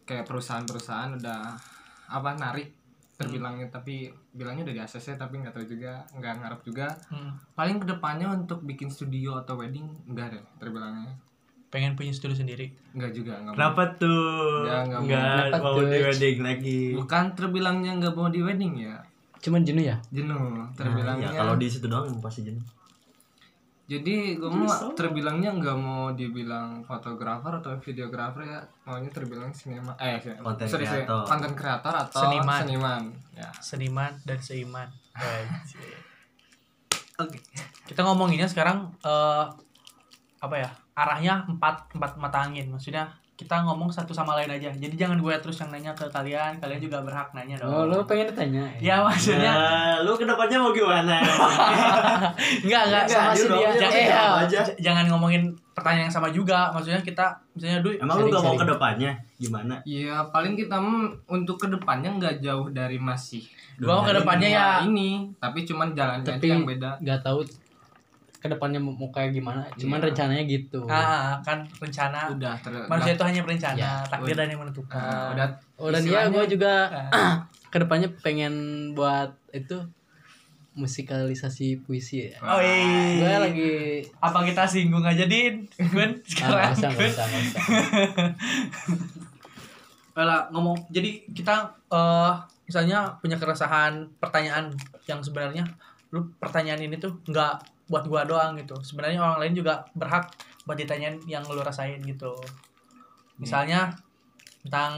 kayak 0.06 0.24
perusahaan-perusahaan 0.24 1.10
udah 1.14 1.58
apa 2.06 2.30
narik 2.32 2.70
terbilangnya 3.12 3.66
tapi 3.68 4.06
bilangnya 4.30 4.62
udah 4.62 4.74
di 4.74 4.82
ACC 4.82 5.16
tapi 5.16 5.40
nggak 5.40 5.50
tahu 5.50 5.66
juga 5.66 6.04
nggak 6.12 6.32
ngarep 6.36 6.60
juga 6.62 6.86
Hmm. 7.08 7.32
paling 7.52 7.76
ke 7.76 7.86
depannya 7.86 8.28
untuk 8.30 8.60
bikin 8.62 8.86
studio 8.86 9.36
atau 9.36 9.56
wedding 9.56 9.84
enggak 10.06 10.30
deh 10.30 10.44
terbilangnya 10.56 11.10
Pengen 11.66 11.92
punya 11.92 12.08
studio 12.10 12.32
sendiri. 12.32 12.70
enggak 12.94 13.10
juga 13.10 13.36
enggak 13.36 13.50
mau. 13.50 13.58
Kenapa 13.58 13.82
tuh? 13.98 14.62
Nggak, 14.62 14.80
nggak 14.86 15.00
mau. 15.00 15.08
Nggak 15.08 15.34
mau 15.58 15.74
tuh? 15.74 15.84
di 15.84 15.98
wedding 15.98 16.38
lagi. 16.40 16.80
bukan 16.94 17.24
terbilangnya 17.34 17.92
nggak 17.96 18.14
mau 18.14 18.28
di 18.28 18.40
wedding 18.40 18.74
ya 18.78 18.96
Cuman 19.36 19.60
jenuh 19.62 19.84
ya? 19.84 19.96
jenuh 20.08 20.38
Nah, 20.56 20.68
terbilangnya 20.72 21.28
iya, 21.28 21.38
kalau 21.38 21.54
di 21.54 21.66
situ 21.66 21.86
doang 21.86 22.06
pasti 22.20 22.44
jenuh. 22.44 22.62
Jadi 23.86 24.34
gue 24.34 24.50
mau 24.50 24.66
terbilangnya 24.98 25.54
nggak 25.54 25.78
mau 25.78 26.10
dibilang 26.10 26.82
fotografer 26.82 27.62
atau 27.62 27.78
videografer 27.78 28.42
ya 28.42 28.60
maunya 28.82 29.10
terbilang 29.14 29.54
sinema 29.54 29.94
eh 30.02 30.18
sorry, 30.66 30.82
creator. 30.82 31.22
content 31.22 31.54
creator 31.54 31.94
atau 31.94 32.20
Seniman. 32.26 32.60
seniman, 32.66 33.02
ya 33.30 33.50
Seniman 33.62 34.12
dan 34.26 34.38
seiman. 34.42 34.88
Oke 37.16 37.38
Kita 37.86 38.02
ngomonginnya 38.02 38.50
sekarang 38.50 38.90
eh 39.06 39.46
apa 40.40 40.56
ya? 40.60 40.70
Arahnya 40.96 41.44
empat 41.48 41.92
empat 41.96 42.16
mata 42.16 42.44
angin. 42.44 42.68
Maksudnya 42.68 43.08
kita 43.36 43.62
ngomong 43.62 43.88
satu 43.88 44.10
sama 44.10 44.32
lain 44.34 44.48
aja. 44.50 44.68
Jadi 44.70 44.94
jangan 44.94 45.16
gue 45.16 45.34
terus 45.36 45.60
yang 45.60 45.68
nanya 45.68 45.92
ke 45.92 46.04
kalian. 46.06 46.56
Kalian 46.56 46.80
juga 46.80 46.98
berhak 47.00 47.28
nanya 47.30 47.56
dong. 47.56 47.68
Oh, 47.68 47.84
lo 47.84 48.00
pengen 48.02 48.26
ditanya? 48.26 48.64
Ya 48.78 49.00
maksudnya 49.00 49.52
Nah, 49.52 49.94
lu 50.00 50.12
ke 50.12 50.24
depannya 50.24 50.56
mau 50.56 50.72
gimana? 50.72 51.20
enggak 52.64 52.82
enggak 52.82 53.04
sama 53.04 53.22
Enggak, 53.26 53.36
si 53.36 53.44
dulu 53.44 53.56
dia. 53.58 53.70
dong, 53.70 53.92
Eh, 53.92 54.06
ya. 54.06 54.24
aja. 54.40 54.60
jangan 54.78 55.04
ngomongin 55.06 55.42
pertanyaan 55.70 56.08
yang 56.08 56.14
sama 56.14 56.28
juga. 56.30 56.72
Maksudnya 56.72 57.00
kita 57.00 57.26
misalnya 57.52 57.78
Dui 57.80 57.94
Emang 57.98 58.16
lu 58.16 58.26
gak 58.26 58.40
mau 58.40 58.56
Sharing-sharing. 58.56 58.58
ke 58.58 58.66
depannya 58.66 59.10
gimana? 59.36 59.74
ya 59.84 60.16
paling 60.26 60.56
kita 60.56 60.76
mm, 60.76 61.28
untuk 61.28 61.56
ke 61.58 61.68
depannya 61.68 62.08
nggak 62.10 62.40
jauh 62.40 62.72
dari 62.72 62.96
masih 62.96 63.44
Gua 63.76 64.00
mau 64.00 64.02
ke 64.02 64.16
depannya 64.16 64.48
ya 64.48 64.66
ini 64.82 65.28
tapi 65.36 65.60
cuman 65.60 65.92
jalannya 65.92 66.24
aja 66.24 66.32
Tapi 66.32 66.46
yang 66.48 66.64
beda 66.64 66.96
nggak 66.98 67.20
tahu 67.20 67.44
ke 68.46 68.52
depannya 68.52 68.78
mau 68.78 69.08
kayak 69.08 69.30
gimana. 69.32 69.66
Cuman 69.72 69.98
Iya. 69.98 70.06
rencananya 70.08 70.44
gitu. 70.44 70.80
ah, 70.86 71.36
kan 71.40 71.58
rencana 71.74 72.30
udah 72.30 72.54
ter 72.56 72.72
manusia 72.86 73.12
itu 73.12 73.24
hanya 73.24 73.40
berencana, 73.40 73.76
Ya, 73.76 73.92
takdir 74.02 74.32
udah. 74.32 74.38
dan 74.38 74.48
yang 74.48 74.60
menentukan. 74.60 74.96
Nah, 74.96 75.26
udah 75.32 75.46
Oh 75.76 75.88
dan 75.88 75.98
iya 75.98 76.06
istilahnya- 76.22 76.32
gue 76.32 76.44
juga 76.48 76.72
Ah. 77.10 77.34
ke 77.72 77.78
depannya 77.78 78.08
pengen 78.18 78.54
buat 78.92 79.30
itu 79.50 79.76
musikalisasi 80.74 81.80
puisi 81.82 82.28
ya. 82.28 82.36
Oh 82.38 82.56
iya. 82.56 83.16
Gue 83.16 83.34
lagi 83.42 83.72
Apa 84.18 84.42
kita 84.42 84.62
singgung 84.62 85.00
aja 85.02 85.24
Din? 85.24 85.64
Gun 85.74 86.12
ah, 86.12 86.20
sekarang. 86.22 86.52
nggak 86.52 86.72
usah, 86.76 86.90
Gun. 86.92 87.08
usah. 87.08 87.64
Lah, 90.16 90.42
ngomong 90.52 90.76
jadi 90.88 91.10
kita 91.28 91.54
eh 91.90 92.32
misalnya 92.64 93.14
punya 93.16 93.36
keresahan 93.36 94.04
pertanyaan 94.16 94.68
yang 95.04 95.20
sebenarnya 95.20 95.64
lu 96.08 96.28
pertanyaan 96.36 96.82
ini 96.82 96.96
tuh 96.96 97.14
nggak 97.24 97.54
buat 97.86 98.04
gua 98.06 98.26
doang 98.26 98.58
gitu. 98.58 98.74
Sebenarnya 98.82 99.22
orang 99.22 99.38
lain 99.42 99.54
juga 99.58 99.86
berhak 99.94 100.30
buat 100.66 100.74
ditanyain 100.74 101.22
yang 101.30 101.46
lu 101.46 101.62
rasain 101.62 102.02
gitu. 102.02 102.34
Misalnya 103.38 103.94
tentang 104.66 104.92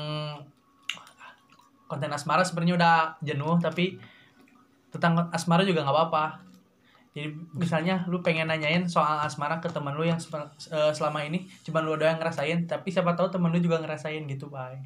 konten 1.88 2.12
asmara 2.12 2.44
sebenarnya 2.44 2.74
udah 2.76 2.96
jenuh 3.24 3.56
tapi 3.60 3.96
tentang 4.92 5.28
asmara 5.32 5.64
juga 5.64 5.84
nggak 5.84 5.96
apa-apa. 5.96 6.24
Jadi 7.16 7.34
misalnya 7.56 8.04
lu 8.06 8.20
pengen 8.20 8.46
nanyain 8.46 8.84
soal 8.86 9.18
asmara 9.24 9.58
ke 9.58 9.68
teman 9.72 9.96
lu 9.96 10.04
yang 10.04 10.20
eh, 10.20 10.92
selama 10.92 11.24
ini 11.24 11.48
cuma 11.64 11.80
lu 11.82 11.96
doang 11.96 12.20
ngerasain, 12.20 12.68
tapi 12.68 12.92
siapa 12.92 13.16
tahu 13.16 13.32
temen 13.32 13.50
lu 13.50 13.58
juga 13.58 13.80
ngerasain 13.80 14.22
gitu, 14.28 14.46
Bay. 14.52 14.78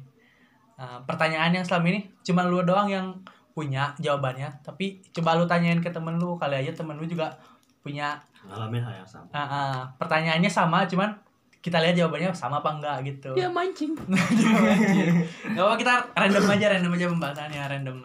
Nah, 0.79 1.05
pertanyaan 1.05 1.53
yang 1.53 1.65
selama 1.67 1.93
ini 1.93 2.09
cuma 2.25 2.47
lu 2.47 2.65
doang 2.65 2.89
yang 2.89 3.21
punya 3.53 3.93
jawabannya, 4.01 4.65
tapi 4.65 5.05
coba 5.13 5.37
lu 5.37 5.45
tanyain 5.45 5.77
ke 5.77 5.93
temen 5.93 6.17
lu, 6.17 6.33
kali 6.41 6.57
aja 6.57 6.73
temen 6.73 6.97
lu 6.97 7.05
juga 7.05 7.37
punya 7.83 8.15
Ngalamin 8.41 8.81
hal 8.81 8.93
yang 8.97 9.05
sama. 9.05 9.27
ah, 9.29 9.39
ah, 9.43 9.75
pertanyaannya 9.95 10.47
sama, 10.47 10.83
cuman 10.83 11.11
kita 11.59 11.77
lihat 11.77 11.95
jawabannya 11.95 12.31
sama 12.33 12.57
apa 12.57 12.69
enggak 12.73 12.97
gitu. 13.05 13.31
Ya 13.33 13.47
mancing. 13.47 13.95
Gak 15.53 15.61
apa 15.61 15.75
kita 15.75 15.93
random 16.11 16.43
aja, 16.49 16.65
random 16.69 16.91
aja 16.91 17.05
pembahasannya, 17.07 17.61
random. 17.65 17.97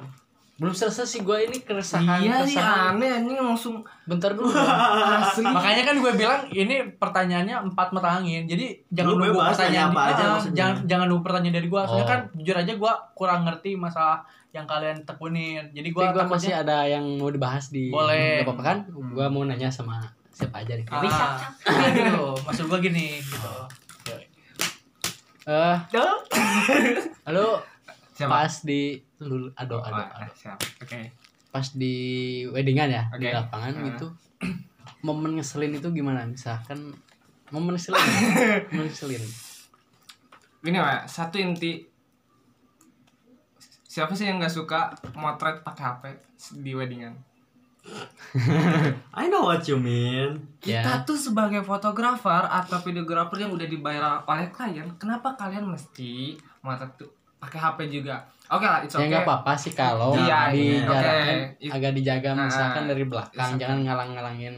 Belum 0.58 0.70
selesai 0.72 1.06
sih 1.08 1.20
gue 1.22 1.38
ini 1.40 1.62
keresahan. 1.62 2.18
iya 2.18 2.42
sih 2.42 2.54
keresahan. 2.54 2.98
aneh 2.98 3.10
anjing 3.12 3.38
langsung 3.38 3.78
Bentar 4.04 4.30
dulu. 4.32 4.50
asli 5.22 5.46
Makanya 5.46 5.82
kan 5.84 5.96
gue 5.96 6.12
bilang 6.12 6.42
ini 6.48 6.82
pertanyaannya 6.92 7.56
empat 7.64 7.88
mata 7.92 8.18
angin. 8.18 8.42
Jadi 8.42 8.82
jangan 8.88 9.06
Lu 9.08 9.18
nunggu 9.20 9.38
pertanyaan 9.38 9.54
tanya 9.54 9.82
apa 9.88 10.00
di- 10.00 10.10
aja 10.12 10.24
ah, 10.24 10.40
jangan 10.50 10.74
jangan 10.84 11.06
nunggu 11.06 11.22
pertanyaan 11.22 11.56
dari 11.56 11.68
gue. 11.68 11.78
Soalnya 11.80 12.02
Oh. 12.02 12.10
kan 12.10 12.20
jujur 12.32 12.56
aja 12.56 12.72
gue 12.74 12.92
kurang 13.12 13.40
ngerti 13.44 13.70
masalah 13.74 14.26
yang 14.50 14.64
kalian 14.64 15.02
tekunin. 15.02 15.68
Jadi 15.70 15.88
gue 15.88 16.00
Tapi 16.02 16.14
gue 16.14 16.24
masih 16.26 16.52
ada 16.52 16.84
yang 16.84 17.04
mau 17.16 17.28
dibahas 17.28 17.68
di 17.68 17.88
Boleh. 17.88 18.40
Gak 18.40 18.48
apa-apa 18.48 18.62
kan? 18.62 18.78
Gue 18.88 19.26
mau 19.26 19.42
nanya 19.42 19.68
sama 19.68 20.00
siapa 20.28 20.62
aja 20.62 20.72
deh. 20.72 20.87
ah, 20.88 21.37
gitu. 21.90 22.24
Maksud 22.42 22.64
gue 22.66 22.78
gini 22.82 23.18
gitu. 23.18 23.52
Eh, 25.48 25.76
halo 27.24 27.64
siapa 28.12 28.44
pas 28.44 28.54
di 28.61 29.00
lu 29.18 29.48
aduh 29.54 29.80
aduh, 29.80 29.96
Ah, 29.96 30.20
aduh. 30.20 30.34
siap 30.34 30.61
oke 30.76 31.00
pas 31.48 31.64
di 31.72 31.94
weddingan 32.46 32.90
ya 32.90 33.08
di 33.14 33.24
Oke. 33.24 33.32
lapangan 33.32 33.72
Ah. 33.72 33.84
gitu 33.88 34.06
momen 35.00 35.40
ngeselin 35.40 35.72
itu 35.72 35.88
gimana 35.88 36.28
misalkan 36.28 36.92
momen 37.48 37.72
ngeselin 37.72 37.96
momen 38.68 38.87
ngeselin 38.87 39.24
Gini 40.58 40.76
pak, 40.76 41.06
satu 41.06 41.38
inti 41.38 41.80
Siapa 43.88 44.12
sih 44.12 44.29
yang 44.29 44.37
nggak 44.37 44.53
suka 44.53 44.81
motret 45.14 45.64
pakai 45.64 45.83
HP 45.83 46.03
di 46.61 46.77
weddingan? 46.77 47.16
I 49.16 49.27
know 49.27 49.48
what 49.48 49.64
you 49.64 49.81
mean. 49.81 50.44
Ya. 50.61 50.85
Kita 50.85 51.09
tuh 51.09 51.16
sebagai 51.16 51.64
fotografer 51.64 52.44
atau 52.44 52.77
videografer 52.79 53.40
yang 53.40 53.51
udah 53.51 53.64
dibayar 53.64 54.03
oleh 54.22 54.53
klien, 54.53 54.85
kenapa 54.96 55.33
kalian 55.35 55.64
mesti 55.64 56.37
motret 56.61 56.92
tuh 56.94 57.09
pakai 57.38 57.57
HP 57.57 57.79
juga? 57.90 58.20
Oke 58.48 58.64
lah, 58.64 58.81
it's 58.81 58.92
ya 58.92 59.01
okay. 59.01 59.09
nggak 59.09 59.24
apa-apa 59.24 59.53
sih 59.55 59.72
kalau 59.72 60.12
Iya, 60.14 60.48
dijarakan 60.48 61.37
oke. 61.61 61.68
agak 61.68 61.92
dijaga 61.92 62.31
Nah, 62.33 62.44
misalkan 62.44 62.85
dari 62.85 63.05
belakang 63.05 63.51
it's 63.53 63.61
jangan 63.61 63.79
ngalang-ngalangin 63.85 64.57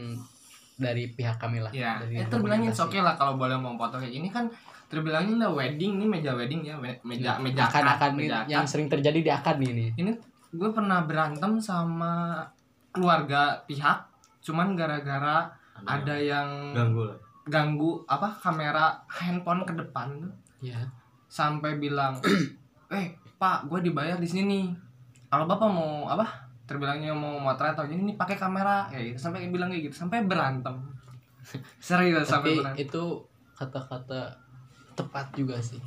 dari 0.75 1.03
pihak 1.07 1.35
kami 1.35 1.59
lah 1.59 1.71
Ya, 1.71 1.99
dari 1.99 2.19
ya 2.19 2.25
terbilangnya 2.25 2.71
komunikasi. 2.71 2.87
oke 2.87 2.99
lah 2.99 3.13
kalau 3.15 3.35
boleh 3.35 3.53
mau 3.53 3.75
foto 3.75 3.95
kayak 3.95 4.11
gini 4.11 4.27
kan 4.27 4.47
terbilangnya 4.91 5.47
lah 5.47 5.51
wedding 5.55 6.03
nih 6.03 6.07
meja 6.11 6.35
wedding 6.35 6.67
ya 6.67 6.75
me- 6.75 6.99
meja 7.07 7.39
meja 7.39 7.63
akad 7.63 7.87
akad 7.87 8.11
meja 8.11 8.43
yang 8.51 8.67
akad. 8.67 8.75
sering 8.75 8.87
terjadi 8.91 9.19
di 9.23 9.31
akad 9.31 9.55
nih 9.63 9.71
nih 9.71 9.89
ini 9.95 10.11
gue 10.51 10.69
pernah 10.75 11.07
berantem 11.07 11.55
sama 11.63 12.43
keluarga 12.91 13.55
pihak 13.63 14.03
cuman 14.43 14.75
gara-gara 14.75 15.47
ada 15.87 16.15
yang 16.19 16.75
ganggu 16.75 17.07
lah. 17.07 17.17
ganggu 17.47 18.03
apa 18.05 18.29
kamera 18.37 18.99
handphone 19.07 19.63
ke 19.65 19.73
depan 19.73 20.21
tuh. 20.21 20.33
Ya 20.61 20.77
sampai 21.31 21.79
bilang 21.79 22.19
eh 22.91 23.15
pak 23.39 23.71
gue 23.71 23.79
dibayar 23.79 24.19
di 24.19 24.27
sini 24.27 24.67
kalau 25.31 25.47
bapak 25.47 25.71
mau 25.71 26.11
apa 26.11 26.27
terbilangnya 26.67 27.15
mau 27.15 27.39
motret 27.39 27.71
atau 27.73 27.87
ini 27.87 28.11
nih 28.13 28.17
pakai 28.19 28.35
kamera. 28.35 28.91
Kayak 28.91 29.15
gitu 29.15 29.19
sampai 29.31 29.47
bilang 29.47 29.71
kayak 29.71 29.89
gitu 29.89 29.95
sampai 29.95 30.27
berantem. 30.27 30.75
Serius 31.79 32.27
sampai 32.27 32.59
berantem. 32.59 32.83
itu 32.83 33.03
kata-kata 33.55 34.35
tepat 35.01 35.25
juga 35.33 35.57
sih 35.57 35.81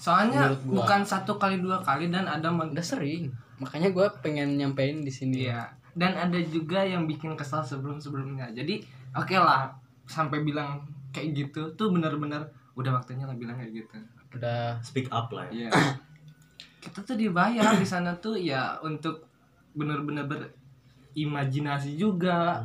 soalnya 0.00 0.52
bukan 0.64 1.04
satu 1.04 1.36
kali 1.36 1.60
dua 1.60 1.80
kali 1.84 2.08
dan 2.08 2.24
ada 2.24 2.48
udah 2.48 2.84
sering 2.84 3.28
makanya 3.60 3.92
gue 3.92 4.06
pengen 4.24 4.56
nyampein 4.56 5.04
di 5.04 5.12
sini 5.12 5.46
Iya. 5.46 5.68
Dan 5.92 6.16
ada 6.16 6.38
juga 6.40 6.80
yang 6.80 7.04
bikin 7.04 7.36
kesal 7.36 7.60
sebelum-sebelumnya. 7.60 8.48
Jadi 8.56 8.80
oke 9.12 9.36
lah 9.36 9.68
sampai 10.08 10.40
bilang 10.40 10.80
kayak 11.12 11.36
gitu 11.36 11.76
tuh 11.76 11.92
bener-bener 11.92 12.40
udah 12.72 12.96
waktunya 12.96 13.28
lah 13.28 13.36
bilang 13.36 13.60
kayak 13.60 13.84
gitu. 13.84 13.96
udah 14.30 14.80
Speak 14.80 15.12
up 15.12 15.28
lah 15.34 15.50
ya. 15.52 15.68
Iya. 15.68 15.70
Kita 16.82 17.04
tuh 17.04 17.20
dibayar 17.20 17.76
di 17.76 17.84
sana 17.84 18.16
tuh 18.16 18.40
ya 18.40 18.80
untuk 18.80 19.28
bener-bener 19.76 20.24
berimajinasi 20.24 22.00
juga, 22.00 22.64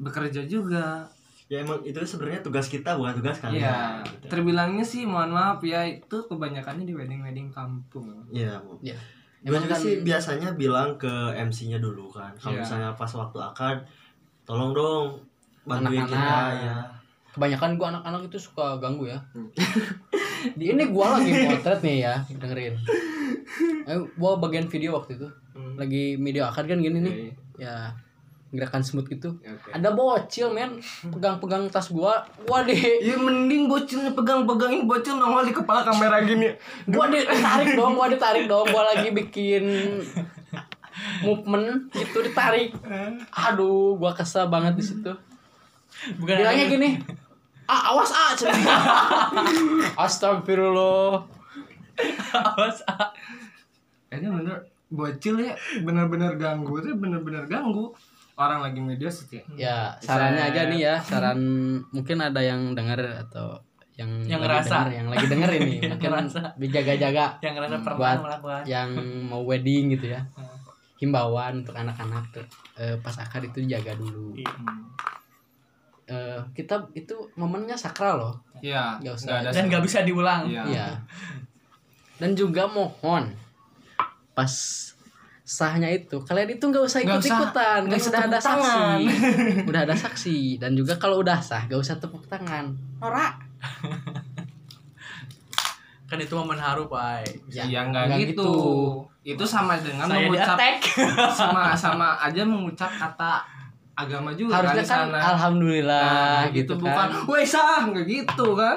bekerja 0.00 0.48
juga. 0.48 1.04
Ya 1.52 1.60
emang 1.60 1.84
itu 1.84 2.00
sebenarnya 2.00 2.40
tugas 2.40 2.64
kita 2.66 2.96
bukan 2.96 3.12
tugas 3.14 3.36
kalian. 3.36 3.60
Iya. 3.60 4.00
gitu. 4.02 4.24
Terbilangnya 4.26 4.80
sih 4.82 5.04
mohon 5.04 5.28
maaf 5.30 5.60
ya 5.60 5.84
itu 5.84 6.16
kebanyakannya 6.24 6.82
di 6.82 6.94
wedding-wedding 6.94 7.52
kampung. 7.52 8.24
Iya. 8.26 8.56
ya 8.80 8.96
Gue 9.42 9.52
Emang 9.52 9.62
juga 9.62 9.74
kan- 9.74 9.82
sih 9.82 9.94
biasanya 10.00 10.48
bilang 10.54 10.96
ke 10.96 11.10
MC-nya 11.36 11.76
dulu 11.76 12.08
kan. 12.08 12.32
Kalau 12.34 12.54
Iya. 12.54 12.62
misalnya 12.62 12.90
pas 12.94 13.10
waktu 13.12 13.36
akad, 13.36 13.76
tolong 14.42 14.72
dong 14.72 15.20
bantuin 15.62 16.00
Anak-anak. 16.00 16.08
kita 16.08 16.64
ya. 16.64 16.76
kebanyakan 17.32 17.70
gua 17.74 17.86
anak-anak 17.90 18.22
itu 18.26 18.38
suka 18.38 18.76
ganggu 18.76 19.06
ya 19.06 19.16
Di- 20.52 20.68
ini 20.68 20.84
gua 20.86 21.16
lagi 21.16 21.32
potret 21.46 21.80
nih 21.80 21.96
ya 22.02 22.14
dengerin 22.28 22.74
eh, 23.84 23.98
gua 24.14 24.36
bagian 24.36 24.66
video 24.66 24.94
waktu 24.94 25.16
itu 25.16 25.28
Hmm. 25.52 25.76
lagi 25.76 26.16
video 26.16 26.44
akad 26.44 26.64
kan 26.64 26.76
gini 26.76 26.98
nih 26.98 27.14
Oke. 27.14 27.30
ya 27.58 27.88
gerakan 28.52 28.84
smooth 28.84 29.08
gitu. 29.08 29.40
Oke. 29.40 29.72
ada 29.72 29.88
bocil 29.96 30.52
men. 30.52 30.76
Pegang-pegang 31.08 31.72
tas 31.72 31.88
gua. 31.88 32.20
Gua 32.44 32.60
di 32.62 32.76
Ya 33.00 33.16
mending 33.16 33.66
bocilnya 33.66 34.12
pegang-pegang. 34.12 34.76
Ini 34.76 34.84
bocil 34.84 35.16
nongol 35.16 35.48
di 35.48 35.56
kepala 35.56 35.82
kamera 35.82 36.20
gini. 36.22 36.52
gua 36.84 37.08
ditarik 37.08 37.72
dong 37.78 37.96
gua 37.96 38.12
ditarik 38.12 38.44
dong. 38.44 38.68
Gua 38.68 38.92
lagi 38.92 39.08
bikin 39.08 39.64
movement 41.24 41.88
gitu 41.96 42.20
ditarik. 42.20 42.76
Aduh 43.32 43.96
gua 43.96 44.12
kesel 44.12 44.52
banget 44.52 44.76
di 44.76 44.84
situ. 44.84 45.12
Bukan 46.20 46.34
bilangnya 46.36 46.66
gini 46.68 46.90
ah 47.72 47.94
awas 47.94 48.12
ah 48.12 48.30
astagfirullah. 50.04 51.24
Awas, 52.32 52.78
ah. 52.88 53.12
Ini 54.12 54.28
bener 54.28 54.68
bocil 54.92 55.40
ya 55.40 55.56
bener-bener 55.80 56.36
ganggu 56.36 56.84
tuh 56.84 56.92
bener-bener 57.00 57.48
ganggu 57.48 57.96
orang 58.34 58.60
lagi 58.60 58.78
media 58.78 59.06
sih 59.06 59.40
ya 59.52 59.92
sarannya 59.98 60.42
aja 60.44 60.62
nih 60.66 60.80
ya 60.82 60.94
saran 61.08 61.38
mungkin 61.88 62.18
ada 62.18 62.38
yang 62.38 62.72
denger 62.72 63.00
atau 63.22 63.60
yang 63.92 64.08
Yang 64.24 64.40
ngerasa. 64.40 64.72
denger, 64.72 64.88
yang 64.94 65.06
lagi 65.06 65.26
denger 65.28 65.50
ini 65.52 65.74
Yang 65.78 65.90
mungkin 65.92 66.10
ngerasa. 66.10 66.40
dijaga-jaga 66.56 67.24
yang 67.38 67.54
ngerasa 67.54 67.76
pernah 67.78 67.98
Buat 67.98 68.18
melakukan 68.24 68.62
yang 68.64 68.88
mau 69.22 69.42
wedding 69.42 69.92
gitu 69.92 70.06
ya 70.10 70.20
himbauan 70.96 71.60
untuk 71.60 71.74
anak-anak 71.74 72.24
eh, 72.74 72.96
pas 72.98 73.12
akad 73.14 73.44
itu 73.44 73.66
jaga 73.66 73.92
dulu 73.92 74.32
Iya. 74.32 74.54
Eh, 76.04 76.40
kita 76.52 76.88
itu 76.92 77.14
momennya 77.34 77.74
sakral 77.74 78.18
loh 78.18 78.34
Iya, 78.58 78.96
Nggak 78.98 79.14
usah. 79.14 79.38
ada 79.38 79.48
dan 79.50 79.64
nggak 79.66 79.82
bisa 79.82 79.98
diulang 80.02 80.46
Iya. 80.46 80.62
Iya. 80.64 80.86
Dan 82.16 82.32
juga 82.32 82.64
mohon 82.66 83.34
pas 84.32 84.48
sahnya 85.52 85.86
itu. 85.86 86.16
Kalian 86.18 86.48
itu 86.50 86.64
nggak 86.64 86.82
usah 86.82 86.98
Nggak 86.98 87.12
ikut 87.12 87.22
usah- 87.22 87.38
ikutan 87.42 87.78
nggak 87.82 87.90
kan 87.90 87.98
usah 87.98 88.10
udah 88.10 88.22
ada 88.22 88.30
tangan. 88.34 88.40
saksi 88.40 88.78
udah 89.70 89.80
ada 89.82 89.94
saksi. 89.94 90.36
Dan 90.56 90.70
juga 90.72 90.96
kalau 90.96 91.18
udah 91.18 91.38
sah 91.38 91.62
gak 91.62 91.78
usah 91.78 91.94
tepuk 91.96 92.24
tangan. 92.24 92.72
Norak 92.98 93.34
kan 96.08 96.18
itu 96.18 96.34
momen 96.34 96.56
haru 96.56 96.86
pak. 96.86 97.24
Ya, 97.48 97.64
Ya 97.64 97.80
nggak 97.82 98.06
gitu. 98.22 98.48
Itu 99.22 99.44
sama 99.46 99.78
dengan 99.78 100.04
saya 100.04 100.20
di 100.20 100.24
mengucap 100.26 100.56
attack 100.56 100.76
sama 101.38 101.62
sama 101.74 102.06
aja 102.18 102.42
mengucap 102.42 102.90
kata 102.90 103.32
agama 103.94 104.32
juga 104.32 104.58
harusnya 104.58 104.74
kan, 104.74 104.78
di 104.78 104.84
kan 104.84 105.08
sana. 105.08 105.18
alhamdulillah 105.30 106.02
Nah, 106.02 106.42
gitu, 106.50 106.74
gitu 106.74 106.80
bukan 106.80 107.08
kan. 107.12 107.28
Weh 107.28 107.44
sah 107.46 107.80
nggak 107.86 108.04
gitu 108.04 108.46
kan? 108.52 108.76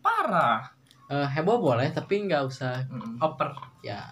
Parah. 0.00 0.58
Eh, 1.06 1.26
heboh 1.28 1.58
boleh 1.58 1.90
tapi 1.90 2.22
nggak 2.22 2.42
usah. 2.44 2.80
Oper. 3.18 3.50
Ya. 3.82 4.04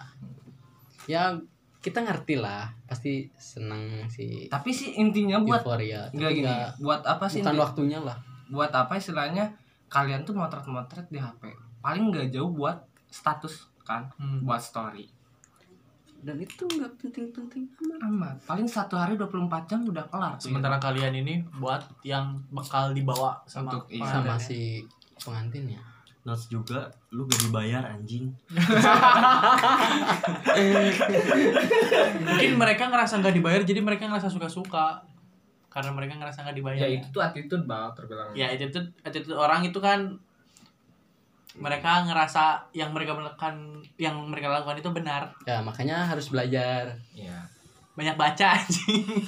Ya 1.05 1.31
kita 1.79 1.99
ngerti 2.01 2.35
lah 2.35 2.67
pasti 2.83 3.31
senang 3.33 3.79
sih. 4.05 4.45
Tapi 4.45 4.69
sih 4.69 4.95
intinya 4.95 5.39
buat 5.39 5.61
euforia. 5.61 6.07
Tapi 6.07 6.19
gini 6.35 6.43
nggak 6.43 6.77
buat 6.77 7.01
apa 7.03 7.25
sih 7.25 7.39
bukan 7.39 7.53
inti- 7.53 7.61
waktunya 7.61 7.99
lah. 7.99 8.17
buat 8.47 8.71
apa 8.71 8.93
istilahnya 8.93 9.53
kalian 9.87 10.21
tuh 10.21 10.33
motret-motret 10.33 11.05
di 11.07 11.17
HP 11.17 11.47
paling 11.79 12.09
nggak 12.09 12.29
jauh 12.29 12.49
buat 12.49 12.81
status 13.07 13.69
kan 13.81 14.09
Hmm. 14.15 14.41
buat 14.41 14.59
story. 14.59 15.07
Dan 16.19 16.35
itu 16.37 16.67
nggak 16.67 16.99
penting-penting 16.99 17.63
amat. 17.79 17.99
Amat. 18.03 18.35
Paling 18.43 18.67
satu 18.67 18.93
hari 18.93 19.15
24 19.15 19.39
jam 19.65 19.79
udah 19.81 20.03
kelar 20.03 20.35
tuh 20.35 20.51
sementara 20.51 20.75
kalian 20.75 21.15
ini 21.15 21.39
buat 21.53 21.79
yang 22.03 22.35
bakal 22.49 22.91
dibawa 22.91 23.39
sama 23.45 23.71
Untuk- 23.71 23.87
iya. 23.87 24.03
sama 24.03 24.35
si 24.35 24.83
pengantinnya 25.15 25.79
Notes 26.27 26.51
juga 26.51 26.91
lu 27.15 27.23
gak 27.23 27.47
dibayar 27.47 27.95
anjing. 27.95 28.27
mungkin 32.27 32.51
mereka 32.59 32.91
ngerasa 32.91 33.23
nggak 33.23 33.35
dibayar 33.39 33.61
jadi 33.63 33.79
mereka 33.79 34.11
ngerasa 34.11 34.27
suka-suka. 34.27 34.99
Karena 35.69 35.93
mereka 35.95 36.19
ngerasa 36.19 36.43
nggak 36.43 36.57
dibayar 36.59 36.81
ya 36.81 36.89
itu 36.99 37.07
tuh 37.13 37.23
attitude 37.23 37.63
banget 37.63 38.03
terbilang. 38.03 38.35
Ya 38.35 38.51
itu 38.51 38.67
tuh 38.67 38.83
attitude 39.05 39.37
orang 39.37 39.63
itu 39.63 39.79
kan 39.79 40.19
mereka 41.59 42.05
ngerasa 42.05 42.69
yang 42.75 42.93
mereka 42.95 43.13
melakukan 43.15 43.83
yang 43.99 44.15
mereka 44.27 44.51
lakukan 44.51 44.79
itu 44.79 44.91
benar. 44.91 45.31
Ya 45.47 45.61
makanya 45.63 46.07
harus 46.07 46.29
belajar. 46.31 46.95
Ya. 47.15 47.47
Banyak 47.95 48.15
baca 48.15 48.45
anjing. 48.55 49.07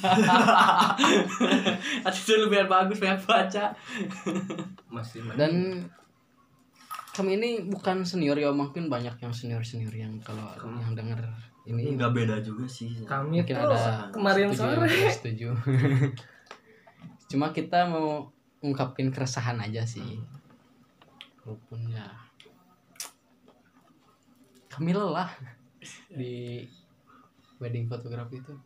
Attitude 2.08 2.40
lu 2.40 2.48
biar 2.48 2.72
bagus 2.72 3.04
banyak 3.04 3.20
baca. 3.28 3.76
Masih 4.88 5.28
dan 5.36 5.84
kami 7.22 7.38
ini 7.38 7.50
bukan 7.70 8.02
senior 8.02 8.34
ya 8.34 8.50
mungkin 8.50 8.90
banyak 8.90 9.14
yang 9.22 9.30
senior 9.30 9.62
senior 9.62 9.94
yang 9.94 10.18
kalau 10.26 10.50
yang 10.58 10.98
denger 10.98 11.22
Ini. 11.62 11.94
Nggak 11.94 12.18
beda 12.18 12.36
juga 12.42 12.66
sih. 12.66 12.90
kami 13.06 13.46
mungkin 13.46 13.54
tuh 13.54 13.70
ada 13.70 14.10
kemarin 14.10 14.50
setuju 14.50 14.82
sore. 14.82 14.90
setuju. 15.14 15.50
Cuma 17.30 17.54
kita 17.54 17.86
mau 17.86 18.34
ungkapin 18.66 19.14
keresahan 19.14 19.62
aja 19.62 19.86
sih. 19.86 20.18
Walaupun 21.46 21.94
ya 21.94 22.10
kami 24.74 24.98
lelah 24.98 25.30
di 26.10 26.66
wedding 27.62 27.86
fotografi 27.86 28.42
itu. 28.42 28.58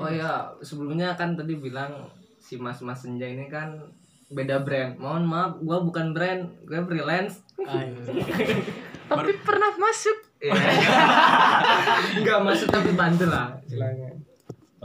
Oh 0.00 0.08
ya 0.08 0.48
sebelumnya 0.64 1.12
kan 1.12 1.36
tadi 1.36 1.60
bilang 1.60 2.08
si 2.40 2.56
mas 2.56 2.80
mas 2.80 3.04
senja 3.04 3.28
ini 3.28 3.52
kan 3.52 3.76
beda 4.28 4.60
brand. 4.60 5.00
Mohon 5.00 5.24
maaf 5.24 5.52
gua 5.64 5.78
bukan 5.80 6.12
brand 6.12 6.52
gue 6.68 6.80
freelance. 6.84 7.40
Tapi 9.08 9.32
pernah 9.40 9.72
masuk. 9.80 10.18
Nggak 12.22 12.40
masuk 12.44 12.68
tapi 12.68 12.92
bantu 12.94 13.26
lah. 13.26 13.56
Istilahnya 13.64 14.14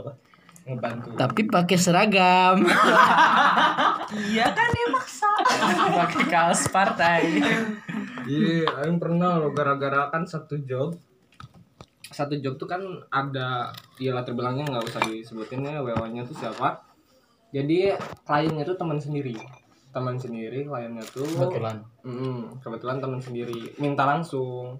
Apa? 0.00 0.12
ngebantu. 0.64 1.08
Tapi 1.14 1.40
pakai 1.46 1.78
seragam. 1.78 2.56
Iya 4.14 4.46
kan 4.54 4.70
dia 4.70 4.86
maksa. 4.94 5.26
Pakai 5.90 6.24
kaos 6.30 6.70
partai. 6.70 7.34
Iya, 8.30 8.62
Aing 8.78 9.02
pernah 9.02 9.42
loh 9.42 9.50
gara-gara 9.50 10.06
kan 10.06 10.22
satu 10.22 10.54
job. 10.62 10.94
Satu 12.14 12.38
job 12.38 12.54
tuh 12.54 12.70
kan 12.70 12.78
ada 13.10 13.74
ya 13.98 14.14
latar 14.14 14.38
belakangnya 14.38 14.70
nggak 14.70 14.86
usah 14.86 15.02
disebutin 15.02 15.66
ya 15.66 15.82
WO-nya 15.82 16.22
tuh 16.22 16.38
siapa. 16.38 16.78
Jadi 17.54 17.94
kliennya 18.26 18.66
tuh 18.66 18.74
teman 18.74 18.98
sendiri, 18.98 19.38
teman 19.94 20.18
sendiri 20.18 20.66
kliennya 20.66 21.06
tuh. 21.06 21.22
kebetulan 21.22 21.78
Mm, 22.04 22.60
kebetulan 22.60 23.00
teman 23.00 23.16
sendiri 23.22 23.78
minta 23.80 24.04
langsung. 24.04 24.76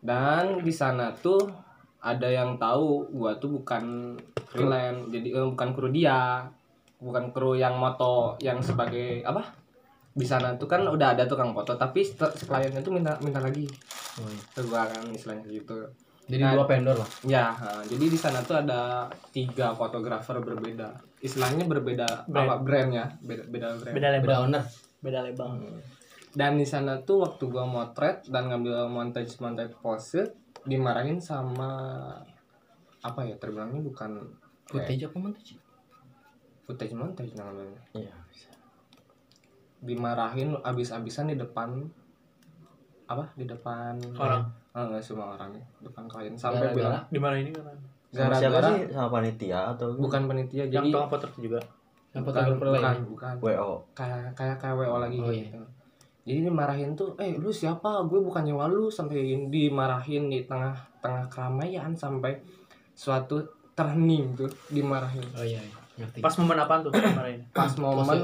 Dan 0.00 0.64
di 0.64 0.72
sana 0.72 1.14
tuh 1.14 1.38
ada 2.00 2.26
yang 2.26 2.56
tahu 2.56 3.12
gua 3.12 3.36
tuh 3.36 3.60
bukan 3.60 4.16
freelance, 4.48 5.12
jadi 5.12 5.28
eh, 5.30 5.46
bukan 5.46 5.68
kru 5.76 5.92
dia, 5.92 6.48
bukan 6.98 7.30
kru 7.30 7.54
yang 7.54 7.76
moto 7.76 8.34
yang 8.40 8.58
sebagai 8.64 9.22
apa? 9.22 9.46
Di 10.10 10.26
sana 10.26 10.58
tuh 10.58 10.66
kan 10.66 10.82
udah 10.82 11.14
ada 11.14 11.28
tukang 11.28 11.54
foto, 11.54 11.76
tapi 11.78 12.02
kliennya 12.48 12.82
tuh 12.82 12.96
minta 12.96 13.14
minta 13.22 13.38
lagi 13.38 13.68
ke 14.56 14.60
gua 14.66 14.88
kan 14.90 15.06
istilahnya 15.12 15.46
gitu. 15.46 15.86
Jadi 16.30 16.42
Nah, 16.46 16.54
dua 16.54 16.66
vendor 16.70 16.96
lah 16.96 17.10
Ya, 17.26 17.50
ha, 17.50 17.82
jadi 17.82 18.04
di 18.06 18.14
sana 18.14 18.38
tuh 18.46 18.62
ada 18.62 19.10
tiga 19.34 19.74
fotografer 19.74 20.38
berbeda. 20.38 20.94
Istilahnya 21.18 21.66
berbeda 21.66 22.30
Brand. 22.30 22.46
apa 22.46 22.54
brandnya, 22.62 23.04
beda 23.20 23.44
beda 23.50 23.66
brand. 23.82 23.94
beda 23.98 24.08
beda 24.22 24.36
owner 24.46 24.64
beda 25.02 25.18
label 25.26 25.48
Dan 26.30 26.62
di 26.62 26.64
sana 26.64 27.02
tuh 27.02 27.26
waktu 27.26 27.50
gua 27.50 27.66
motret 27.66 28.22
dan 28.30 28.46
ngambil 28.46 28.86
montage 28.86 29.34
montage 29.42 29.74
pose 29.82 30.30
dimarahin 30.62 31.18
sama 31.18 31.74
apa 33.02 33.20
ya 33.26 33.34
terbilangnya 33.34 33.82
bukan 33.82 34.30
footage 34.70 35.10
apa 35.10 35.16
montage 35.18 35.58
footage 36.62 36.94
montage 36.94 37.34
namanya. 37.34 37.80
Iya. 37.98 38.14
Dimarahin 39.82 40.54
abis-abisan 40.62 41.32
di 41.32 41.36
depan 41.40 41.82
apa 43.10 43.34
di 43.34 43.42
depan 43.42 43.98
orang 44.14 44.46
Ah, 44.70 44.86
nggak 44.86 45.00
semua 45.00 45.34
orang 45.34 45.50
ya 45.50 45.64
depan 45.80 46.04
klien 46.06 46.32
sampai 46.32 46.62
Gara-gara? 46.64 46.76
bilang 46.76 47.02
di 47.08 47.18
mana 47.18 47.34
ini 47.36 47.50
kan 47.50 47.66
Sama 48.10 48.30
siapa 48.32 48.58
gara-gara 48.58 48.68
sih? 48.70 48.82
Sama 48.90 49.08
panitia 49.08 49.60
atau 49.68 49.86
bukan 49.94 50.22
panitia 50.24 50.62
yang 50.64 50.72
jadi 50.76 50.88
tukang 50.90 51.08
potret 51.08 51.34
juga 51.36 51.60
yang 52.10 52.22
bukan 52.22 52.42
fotografer 52.42 52.66
bukan, 52.68 52.82
lain 52.84 53.02
bukan. 53.06 53.34
WO. 53.40 53.72
kayak 53.92 54.22
kayak 54.32 54.56
kayak 54.56 54.74
WO 54.76 54.96
lagi 54.98 55.18
Oh, 55.18 55.28
iya. 55.28 55.46
gitu. 55.46 55.62
Jadi 56.20 56.38
dimarahin 56.44 56.90
tuh, 56.92 57.16
eh 57.16 57.32
lu 57.34 57.50
siapa? 57.50 58.02
Gue 58.04 58.20
bukan 58.20 58.42
nyewa 58.42 58.66
lu 58.66 58.86
sampai 58.86 59.18
dimarahin 59.46 60.26
di 60.26 60.44
tengah 60.44 60.74
tengah 61.00 61.26
keramaian 61.26 61.90
sampai 61.92 62.38
suatu 62.92 63.40
terhening 63.72 64.34
tuh 64.34 64.50
dimarahin. 64.68 65.24
oh 65.32 65.40
iya 65.40 65.58
iya. 65.58 65.78
ngerti 65.96 66.18
pas 66.18 66.34
momen 66.34 66.56
apa 66.56 66.74
tuh 66.80 66.90
kemarin 66.92 67.40
Pas 67.50 67.72
momen 67.74 68.18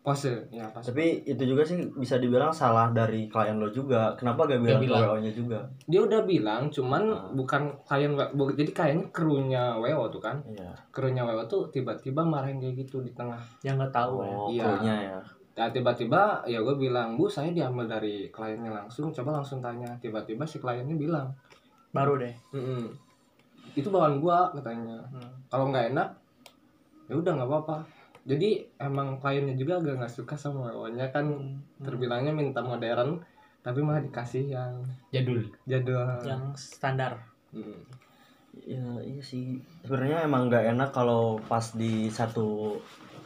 pose, 0.00 0.32
ya 0.48 0.64
pas. 0.66 0.80
Tapi 0.80 1.22
itu 1.22 1.42
juga 1.44 1.60
sih 1.60 1.76
bisa 1.92 2.16
dibilang 2.16 2.48
salah 2.50 2.88
dari 2.88 3.26
klien 3.26 3.54
lo 3.54 3.68
juga. 3.68 4.12
Kenapa 4.14 4.44
gak 4.44 4.58
bilang 4.58 4.78
ke 4.78 4.86
bilang. 4.86 5.02
WO-nya 5.06 5.28
juga? 5.30 5.60
Dia 5.84 6.00
udah 6.00 6.20
bilang, 6.22 6.62
cuman 6.66 7.02
Ah. 7.06 7.28
bukan 7.30 7.62
klien 7.82 8.08
bu- 8.30 8.50
jadi 8.50 8.70
kayaknya 8.70 9.04
krunya 9.10 9.62
WO 9.74 10.08
tuh 10.08 10.18
kan. 10.18 10.40
Iya. 10.46 10.72
Krunya 10.88 11.20
WO 11.22 11.44
tuh 11.44 11.68
tiba-tiba 11.68 12.22
marahin 12.22 12.56
kayak 12.58 12.80
gitu 12.80 13.00
di 13.00 13.12
tengah. 13.12 13.36
yang 13.60 13.76
nggak 13.76 13.92
tahu 13.92 14.20
ya 14.20 14.32
Oh, 14.32 14.48
Iya. 14.48 14.64
krunya 14.64 14.94
ya. 15.06 15.18
ya 15.52 15.66
tiba-tiba 15.68 16.20
ya 16.44 16.56
gue 16.58 16.74
bilang 16.74 17.14
bu 17.14 17.28
saya 17.28 17.52
diambil 17.52 17.84
dari 17.86 18.28
kliennya 18.28 18.72
langsung 18.72 19.12
coba 19.12 19.36
langsung 19.36 19.60
tanya 19.60 19.92
tiba-tiba 19.98 20.40
si 20.42 20.56
kliennya 20.56 20.96
bilang 20.96 21.28
baru 21.90 22.16
deh 22.16 22.32
"Mm-mm. 22.50 22.88
itu 23.70 23.84
bawaan 23.86 24.16
gua 24.16 24.48
katanya 24.50 24.96
Hmm. 25.06 25.28
kalau 25.46 25.68
nggak 25.68 25.92
enak 25.92 26.08
ya 27.04 27.14
udah 27.14 27.32
nggak 27.34 27.44
apa-apa 27.46 27.76
jadi 28.22 28.50
emang 28.76 29.16
kliennya 29.16 29.56
juga 29.56 29.80
agak 29.80 29.96
nggak 29.96 30.12
suka 30.12 30.34
sama 30.36 30.68
nya 30.90 31.08
kan 31.08 31.24
Hmm. 31.26 31.60
terbilangnya 31.80 32.30
minta 32.30 32.60
modern 32.60 33.20
tapi 33.60 33.84
malah 33.84 34.00
dikasih 34.00 34.48
yang 34.50 34.72
jadul. 35.12 35.44
jadul. 35.68 36.00
Yang 36.24 36.42
standar. 36.56 37.20
Mm. 37.52 37.84
ya 38.50 38.82
iya 39.04 39.22
sih. 39.22 39.60
Sebenarnya 39.84 40.26
emang 40.26 40.50
nggak 40.50 40.74
enak 40.74 40.90
kalau 40.90 41.38
pas 41.44 41.62
di 41.72 42.10
satu 42.10 42.80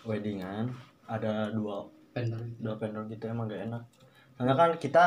weddingan 0.04 0.68
ada 1.06 1.48
dua 1.48 1.86
vendor 2.12 2.40
dua 2.60 2.74
vendor 2.76 3.08
gitu 3.08 3.24
emang 3.30 3.46
nggak 3.48 3.62
enak. 3.70 3.82
Soalnya 4.36 4.54
kan 4.54 4.70
kita 4.76 5.04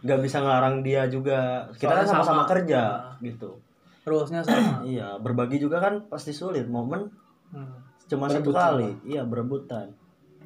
nggak 0.00 0.20
bisa 0.22 0.40
ngelarang 0.40 0.80
dia 0.80 1.04
juga. 1.10 1.66
Kita 1.74 1.90
kan 1.90 2.06
sama-sama 2.06 2.46
sama. 2.46 2.50
kerja 2.50 2.80
Nah. 2.80 3.20
gitu. 3.20 3.58
Rulesnya 4.06 4.40
sama. 4.40 4.80
Iya 4.86 5.18
berbagi 5.18 5.58
juga 5.58 5.82
kan 5.82 6.06
pasti 6.08 6.30
sulit. 6.32 6.64
Momen 6.64 7.10
Hmm. 7.50 7.87
Cuma 8.08 8.26
satu 8.26 8.50
kali. 8.50 8.88
iya 9.04 9.22
berebutan. 9.22 9.92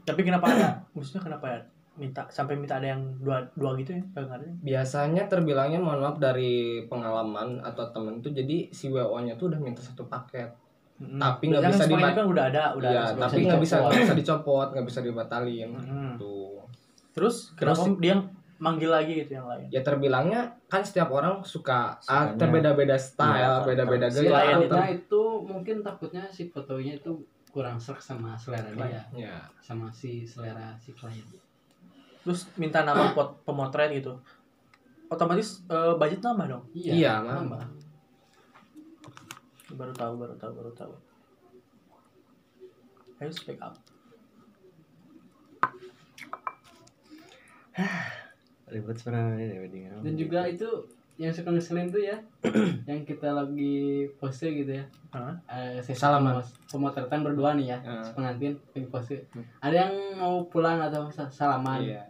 Tapi 0.02 0.20
kenapa 0.20 0.46
ada? 0.48 0.82
Maksudnya 0.92 1.22
kenapa 1.24 1.46
ya? 1.48 1.60
Minta 1.92 2.24
sampai 2.26 2.54
minta 2.54 2.76
ada 2.76 2.88
yang 2.88 3.04
dua 3.18 3.38
dua 3.52 3.76
gitu 3.76 3.92
ya? 3.92 4.02
Ngerti 4.12 4.48
biasanya 4.60 5.22
terbilangnya 5.24 5.76
mohon 5.76 6.00
maaf 6.00 6.16
dari 6.16 6.52
pengalaman 6.84 7.60
atau 7.60 7.86
temen 7.88 8.18
tuh 8.18 8.32
jadi 8.32 8.66
si 8.68 8.88
wo 8.88 8.98
nya 9.18 9.34
tuh 9.34 9.48
udah 9.48 9.60
minta 9.60 9.78
satu 9.78 10.04
paket. 10.04 10.48
Hmm. 10.94 11.18
Tapi 11.18 11.48
nggak 11.48 11.62
bisa 11.68 11.84
semuanya 11.84 12.02
dibat- 12.04 12.16
kan 12.16 12.26
udah 12.26 12.44
ada 12.46 12.64
udah 12.72 12.90
Iya, 12.90 13.02
ada 13.08 13.20
tapi 13.22 13.40
nggak 13.42 13.60
bisa 13.60 13.74
nggak 13.78 14.02
bisa 14.02 14.14
dicopot 14.20 14.68
nggak 14.70 14.86
bisa 14.86 15.00
dibatalin 15.00 15.70
Hmm. 15.76 16.14
tuh 16.16 16.62
terus 17.10 17.52
kenapa 17.52 17.84
Terus- 17.84 17.98
dia 17.98 18.14
manggil 18.56 18.88
lagi 18.88 19.12
gitu 19.18 19.34
yang 19.34 19.44
lain? 19.44 19.66
Ya 19.68 19.82
terbilangnya 19.82 20.40
kan 20.66 20.80
setiap 20.80 21.10
orang 21.10 21.42
suka 21.42 21.98
ah, 22.00 22.30
terbeda-beda 22.32 22.94
Iya, 22.94 23.02
style 23.02 23.56
beda-beda 23.64 24.06
karakter. 24.06 24.22
si 24.22 24.30
gaya 24.30 24.54
takutnya 24.56 24.86
itu 24.94 25.22
mungkin 25.42 25.76
takutnya 25.82 26.22
si 26.26 26.42
fotonya 26.46 26.94
itu 26.94 27.12
kurang 27.52 27.76
serk 27.76 28.00
sama 28.00 28.32
selera 28.40 28.72
dia 28.72 29.04
ya. 29.12 29.36
Sama 29.60 29.92
si 29.92 30.24
selera 30.24 30.72
si 30.80 30.96
klien. 30.96 31.22
Terus 32.24 32.48
minta 32.56 32.80
nama 32.80 33.12
pot 33.12 33.44
pemotret 33.44 33.92
gitu. 33.92 34.16
Otomatis 35.12 35.60
eh, 35.68 35.92
budget 36.00 36.24
nambah 36.24 36.46
dong? 36.48 36.64
Iya, 36.72 37.20
nambah. 37.20 37.60
baru 39.72 39.92
tahu 39.96 40.20
baru 40.20 40.34
tahu 40.36 40.52
baru 40.52 40.72
tahu. 40.72 40.92
Ayo 43.20 43.30
speak 43.32 43.60
up. 43.60 43.76
Ribet 48.72 48.96
sebenarnya 48.96 49.68
dan 50.00 50.14
juga 50.16 50.48
itu 50.48 50.68
yang 51.14 51.28
suka 51.28 51.48
ngeselin 51.48 51.86
tuh 51.86 52.00
ya 52.00 52.16
yang 52.88 53.02
kita 53.02 53.28
lagi 53.30 53.78
pose 54.16 54.46
gitu 54.46 54.72
ya. 54.72 54.84
Hah? 55.10 55.36
Eh, 55.46 55.76
sesi 55.78 55.98
Salaman. 55.98 56.40
pemotretan 56.66 57.20
berdua 57.20 57.52
nih 57.52 57.70
ya 57.70 57.78
Hmm. 57.78 58.00
si 58.00 58.10
pengantin 58.12 58.52
lagi 58.68 58.86
pose. 58.86 59.16
Ada 59.58 59.76
yang 59.82 59.92
mau 60.16 60.40
pulang 60.46 60.80
atau 60.80 61.06
sa- 61.08 61.28
salaman? 61.28 61.80
Iya. 61.80 62.00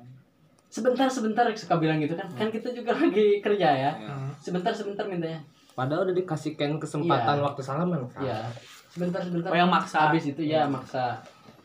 Sebentar 0.67 1.05
sebentar 1.07 1.45
suka 1.53 1.77
bilang 1.77 1.99
gitu 1.99 2.15
kan. 2.15 2.25
Kan 2.31 2.49
kita 2.49 2.71
juga 2.71 2.95
lagi 3.03 3.39
kerja 3.39 3.69
ya. 3.69 3.91
Ya. 3.93 4.15
sebentar 4.37 4.71
sebentar 4.71 5.05
mintanya 5.05 5.39
padahal 5.73 6.05
udah 6.05 6.13
dikasihkan 6.15 6.77
kesempatan 6.77 7.39
Iya. 7.39 7.43
waktu 7.43 7.61
salaman 7.61 8.05
kan 8.07 8.21
ya 8.23 8.39
sebentar 8.89 9.19
sebentar. 9.19 9.49
Oh, 9.49 9.57
yang 9.57 9.69
maksa. 9.69 10.05
habis 10.07 10.25
itu 10.27 10.43
ya 10.43 10.69
maksa 10.69 11.17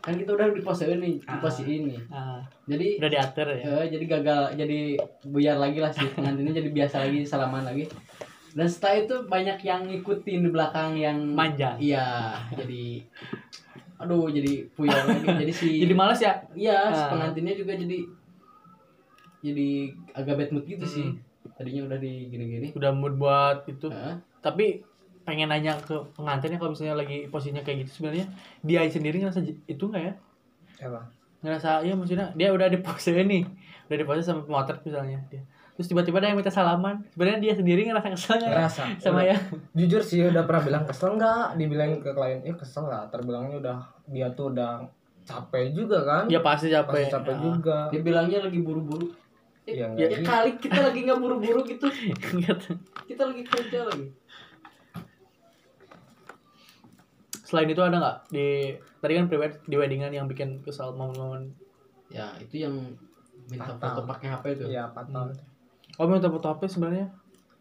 kan 0.08 0.16
kita 0.16 0.32
udah 0.32 0.48
di 0.50 0.64
pose 0.64 0.88
ini 0.88 1.20
di 1.20 1.38
pose 1.38 1.62
ini. 1.62 2.00
Ah, 2.08 2.40
jadi 2.64 2.96
udah 2.96 3.12
diatur 3.12 3.48
ya? 3.50 3.60
Eh, 3.60 3.86
jadi 3.92 4.06
gagal 4.08 4.42
jadi 4.56 4.80
buyar 5.22 5.60
lagi 5.60 5.78
lah 5.78 5.92
sih 5.92 6.08
pengantinnya 6.10 6.56
jadi 6.56 6.70
biasa 6.72 7.04
lagi 7.04 7.28
salaman 7.28 7.68
lagi. 7.68 7.92
Dan 8.56 8.66
setelah 8.66 8.96
itu 8.98 9.16
banyak 9.28 9.60
yang 9.62 9.84
ngikutin 9.86 10.40
di 10.40 10.50
belakang 10.50 10.96
yang 10.96 11.20
Manja. 11.28 11.76
iya 11.78 12.40
jadi 12.50 13.04
aduh 13.98 14.30
jadi 14.30 14.64
buyar 14.72 15.04
lagi. 15.04 15.28
Jadi 15.44 15.52
si 15.52 15.68
jadi 15.82 15.92
males 15.92 16.22
ya? 16.22 16.40
Iya 16.56 16.80
si 16.88 17.02
Ah. 17.02 17.10
pengantinnya 17.12 17.54
juga 17.54 17.74
jadi 17.74 17.98
jadi 19.40 19.70
agak 20.14 20.36
bad 20.38 20.50
mood 20.52 20.66
gitu 20.66 20.86
sih. 20.86 21.08
Hmm. 21.08 21.20
tadinya 21.50 21.88
udah 21.88 21.98
di 21.98 22.28
gini-gini. 22.28 22.68
Udah 22.72 22.92
mood 22.92 23.16
buat 23.16 23.66
itu. 23.66 23.90
Heeh. 23.90 24.16
tapi 24.40 24.80
pengen 25.28 25.52
nanya 25.52 25.76
ke 25.78 25.92
pengantinnya 26.16 26.56
kalau 26.56 26.72
misalnya 26.72 26.96
lagi 26.96 27.28
posisinya 27.28 27.60
kayak 27.60 27.84
gitu 27.84 28.00
sebenarnya 28.00 28.32
dia 28.64 28.80
sendiri 28.88 29.20
ngerasa 29.20 29.44
itu 29.44 29.84
nggak 29.84 30.00
ya? 30.02 30.14
Apa? 30.82 31.02
Ngerasa 31.38 31.84
iya 31.84 31.94
maksudnya 31.94 32.32
dia 32.32 32.50
udah 32.50 32.66
di 32.66 32.80
pose 32.80 33.12
nih 33.28 33.44
udah 33.86 33.98
di 34.00 34.06
pose 34.08 34.24
sama 34.24 34.42
pemotret 34.42 34.80
misalnya 34.82 35.20
dia. 35.28 35.44
Terus 35.76 35.94
tiba-tiba 35.94 36.18
ada 36.18 36.32
yang 36.32 36.40
minta 36.40 36.50
salaman 36.50 37.06
sebenarnya 37.12 37.38
dia 37.40 37.54
sendiri 37.54 37.86
ngerasa 37.86 38.08
kesel 38.10 38.34
nggak 38.36 38.48
ya? 38.48 38.56
ngerasa. 38.56 38.82
Sama 39.04 39.20
Udah- 39.20 39.28
ya? 39.28 39.38
Jujur 39.76 40.02
sih 40.02 40.20
udah 40.24 40.42
pernah 40.42 40.64
bilang 40.64 40.84
kesel 40.88 41.12
nggak? 41.14 41.44
Dibilang 41.54 41.92
ke 42.00 42.10
klien 42.10 42.40
eh 42.42 42.56
kesel 42.56 42.88
lah 42.88 43.06
terbilangnya 43.08 43.56
udah 43.60 43.78
dia 44.08 44.26
tuh 44.32 44.50
udah 44.50 44.82
capek 45.22 45.76
juga 45.76 46.02
kan? 46.02 46.24
Ya 46.26 46.40
pasti 46.40 46.72
capek. 46.72 46.94
Pasti 46.98 47.14
capek 47.14 47.36
Ah. 47.36 47.42
juga. 47.44 47.78
Dia 47.92 48.02
bilangnya 48.02 48.40
lagi 48.42 48.58
buru-buru. 48.58 49.12
Iya, 49.68 49.84
ya, 49.84 49.88
nggak 49.92 50.10
ya 50.10 50.20
kali 50.24 50.52
kita 50.58 50.80
lagi 50.82 51.00
nggak 51.04 51.20
buru-buru 51.20 51.60
gitu. 51.62 51.86
Gitu. 52.40 52.72
kita 53.04 53.22
lagi 53.22 53.44
kerja 53.44 53.80
lagi 53.84 54.08
selain 57.48 57.66
itu 57.66 57.80
ada 57.80 57.96
nggak? 57.96 58.18
Di 58.28 58.48
tadi 59.00 59.14
kan 59.16 59.26
private 59.26 59.64
di 59.64 59.76
weddingan 59.76 60.12
yang 60.12 60.28
bikin 60.28 60.60
kesal 60.60 60.92
momen-momen. 60.92 61.48
Ya 62.12 62.28
itu 62.38 62.60
yang 62.60 62.76
minta 63.48 63.72
Fatal. 63.72 63.96
foto 63.96 64.02
pakai 64.06 64.28
HP 64.30 64.46
itu. 64.54 64.66
Iya 64.68 64.92
fatal. 64.92 65.32
oh 65.96 66.06
minta 66.06 66.28
foto 66.28 66.46
HP 66.46 66.68
sebenarnya? 66.68 67.08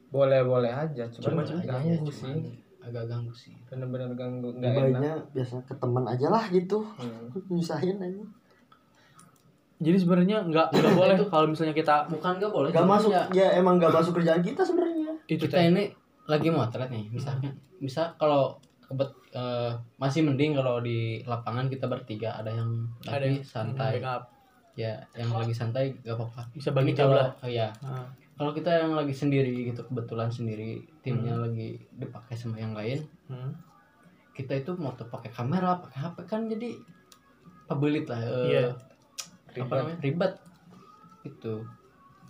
Boleh 0.09 0.43
boleh 0.43 0.69
aja, 0.69 1.07
Cuma- 1.09 1.47
cuma- 1.47 1.63
ganggu 1.63 2.03
Iya, 2.03 2.11
sih. 2.11 2.27
cuman 2.27 2.39
agak 2.83 3.05
ganggu 3.07 3.33
sih. 3.33 3.55
Bener-bener 3.65 4.11
ganggu, 4.13 4.49
nggak 4.53 4.75
enak. 4.93 5.19
biasa 5.31 5.63
ke 5.63 5.75
teman 5.79 6.05
aja 6.05 6.27
lah 6.29 6.45
gitu. 6.49 6.83
Hmm. 6.99 7.31
nyusahin 7.55 7.99
aja. 7.99 8.23
Jadi 9.77 9.97
sebenarnya 9.99 10.41
nggak 10.43 10.73
nggak 10.73 10.95
boleh 10.97 11.17
kalau 11.29 11.47
misalnya 11.47 11.77
kita 11.77 12.09
bukan 12.09 12.41
nggak 12.41 12.49
boleh 12.49 12.69
gak 12.73 12.81
cuma 12.81 12.97
masuk 12.97 13.13
ya, 13.13 13.23
ya 13.31 13.47
emang 13.61 13.77
gak 13.77 13.93
masuk 13.93 14.17
kerjaan 14.17 14.41
kita 14.41 14.65
sebenarnya. 14.65 15.13
Itu 15.29 15.45
kita 15.45 15.61
teh. 15.61 15.69
ini 15.69 15.85
lagi 16.25 16.49
motret 16.49 16.89
nih 16.89 17.07
misalnya 17.07 17.53
misal 17.79 18.09
kalau 18.17 18.57
kebet 18.87 19.11
eh, 19.33 19.71
masih 19.97 20.23
mending 20.23 20.55
kalau 20.55 20.79
di 20.79 20.99
lapangan 21.23 21.67
kita 21.67 21.87
bertiga. 21.87 22.35
Ada 22.35 22.51
yang 22.53 22.71
ada 23.03 23.19
lagi 23.19 23.27
yang 23.33 23.45
santai. 23.45 23.99
backup. 23.99 24.23
ya 24.77 24.93
yang 25.13 25.33
lagi 25.33 25.51
santai 25.51 25.97
gak 25.99 26.15
apa-apa. 26.15 26.53
Bisa 26.53 26.69
bagi 26.71 26.93
kalau 26.93 27.17
oh 27.17 27.49
ya 27.49 27.73
Ah. 27.81 28.05
kalau 28.35 28.53
kita 28.53 28.69
yang 28.69 28.93
lagi 28.93 29.11
sendiri 29.11 29.49
gitu 29.67 29.81
kebetulan 29.83 30.29
sendiri 30.29 30.85
timnya 31.01 31.33
lagi 31.35 31.81
dipakai 31.91 32.37
sama 32.37 32.57
yang 32.57 32.73
lain. 32.73 33.01
Hmm. 33.27 33.57
kita 34.31 34.53
itu 34.55 34.77
mau 34.77 34.93
tuh 34.93 35.09
pakai 35.09 35.33
kamera 35.33 35.81
pakai 35.81 35.97
HP 35.99 36.17
kan 36.27 36.45
jadi 36.45 36.77
pebelit 37.65 38.05
lah 38.05 38.21
eh, 38.21 38.45
Iya. 38.53 38.67
apa 39.57 39.73
namanya? 39.75 39.97
Ribet. 39.99 40.33
Itu 41.25 41.65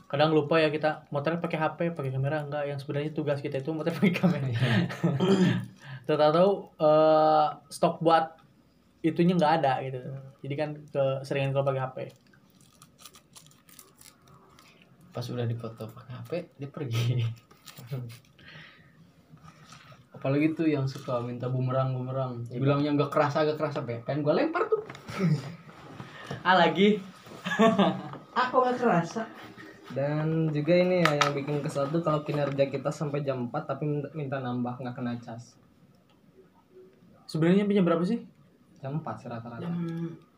kadang 0.06 0.30
lupa 0.30 0.56
ya 0.56 0.70
kita 0.70 1.10
motor 1.10 1.34
pakai 1.36 1.58
HP 1.58 1.78
pakai 1.92 2.14
kamera 2.14 2.40
enggak. 2.40 2.62
Yang 2.64 2.86
sebenarnya 2.86 3.10
tugas 3.10 3.42
kita 3.42 3.58
itu 3.58 3.74
motor 3.74 3.90
pakai 3.90 4.14
kamera 4.14 4.46
tahu 6.14 6.70
eh 6.78 7.46
stok 7.66 7.98
buat 7.98 8.38
itunya 9.02 9.34
nggak 9.34 9.54
ada 9.58 9.82
gitu. 9.82 9.98
Jadi 10.46 10.54
kan 10.54 10.70
keseringan 10.86 11.50
kalau 11.50 11.66
pakai 11.66 11.82
HP 11.82 11.98
pas 15.16 15.24
udah 15.32 15.48
dipoto 15.48 15.88
pakai 15.88 16.12
HP 16.12 16.30
dia 16.60 16.68
pergi. 16.68 17.24
Apalagi 20.16 20.52
tuh 20.52 20.68
yang 20.68 20.84
suka 20.84 21.24
minta 21.24 21.48
bumerang 21.48 21.96
bumerang 21.96 22.44
bilangnya 22.52 22.92
nggak 22.92 23.08
kerasa 23.08 23.48
nggak 23.48 23.56
kerasa 23.56 23.80
Pe. 23.88 24.04
pengen 24.04 24.20
gue 24.20 24.34
lempar 24.36 24.68
tuh. 24.68 24.84
Ah 26.46 26.58
lagi. 26.58 27.00
Aku 28.44 28.60
nggak 28.60 28.76
kerasa. 28.76 29.24
Dan 29.94 30.50
juga 30.52 30.74
ini 30.76 31.00
ya 31.00 31.22
yang 31.22 31.32
bikin 31.32 31.64
kesel 31.64 31.88
tuh 31.88 32.02
kalau 32.04 32.20
kinerja 32.26 32.68
kita 32.68 32.90
sampai 32.90 33.22
jam 33.22 33.48
4 33.48 33.54
tapi 33.64 33.86
minta, 33.86 34.08
minta 34.12 34.36
nambah 34.42 34.82
nggak 34.84 34.94
kena 34.94 35.16
cas. 35.22 35.56
Sebenarnya 37.26 37.66
punya 37.66 37.82
berapa 37.82 38.02
sih? 38.02 38.22
Jam 38.80 39.02
4 39.02 39.18
sih 39.18 39.26
rata-rata. 39.26 39.60
jam 39.60 39.74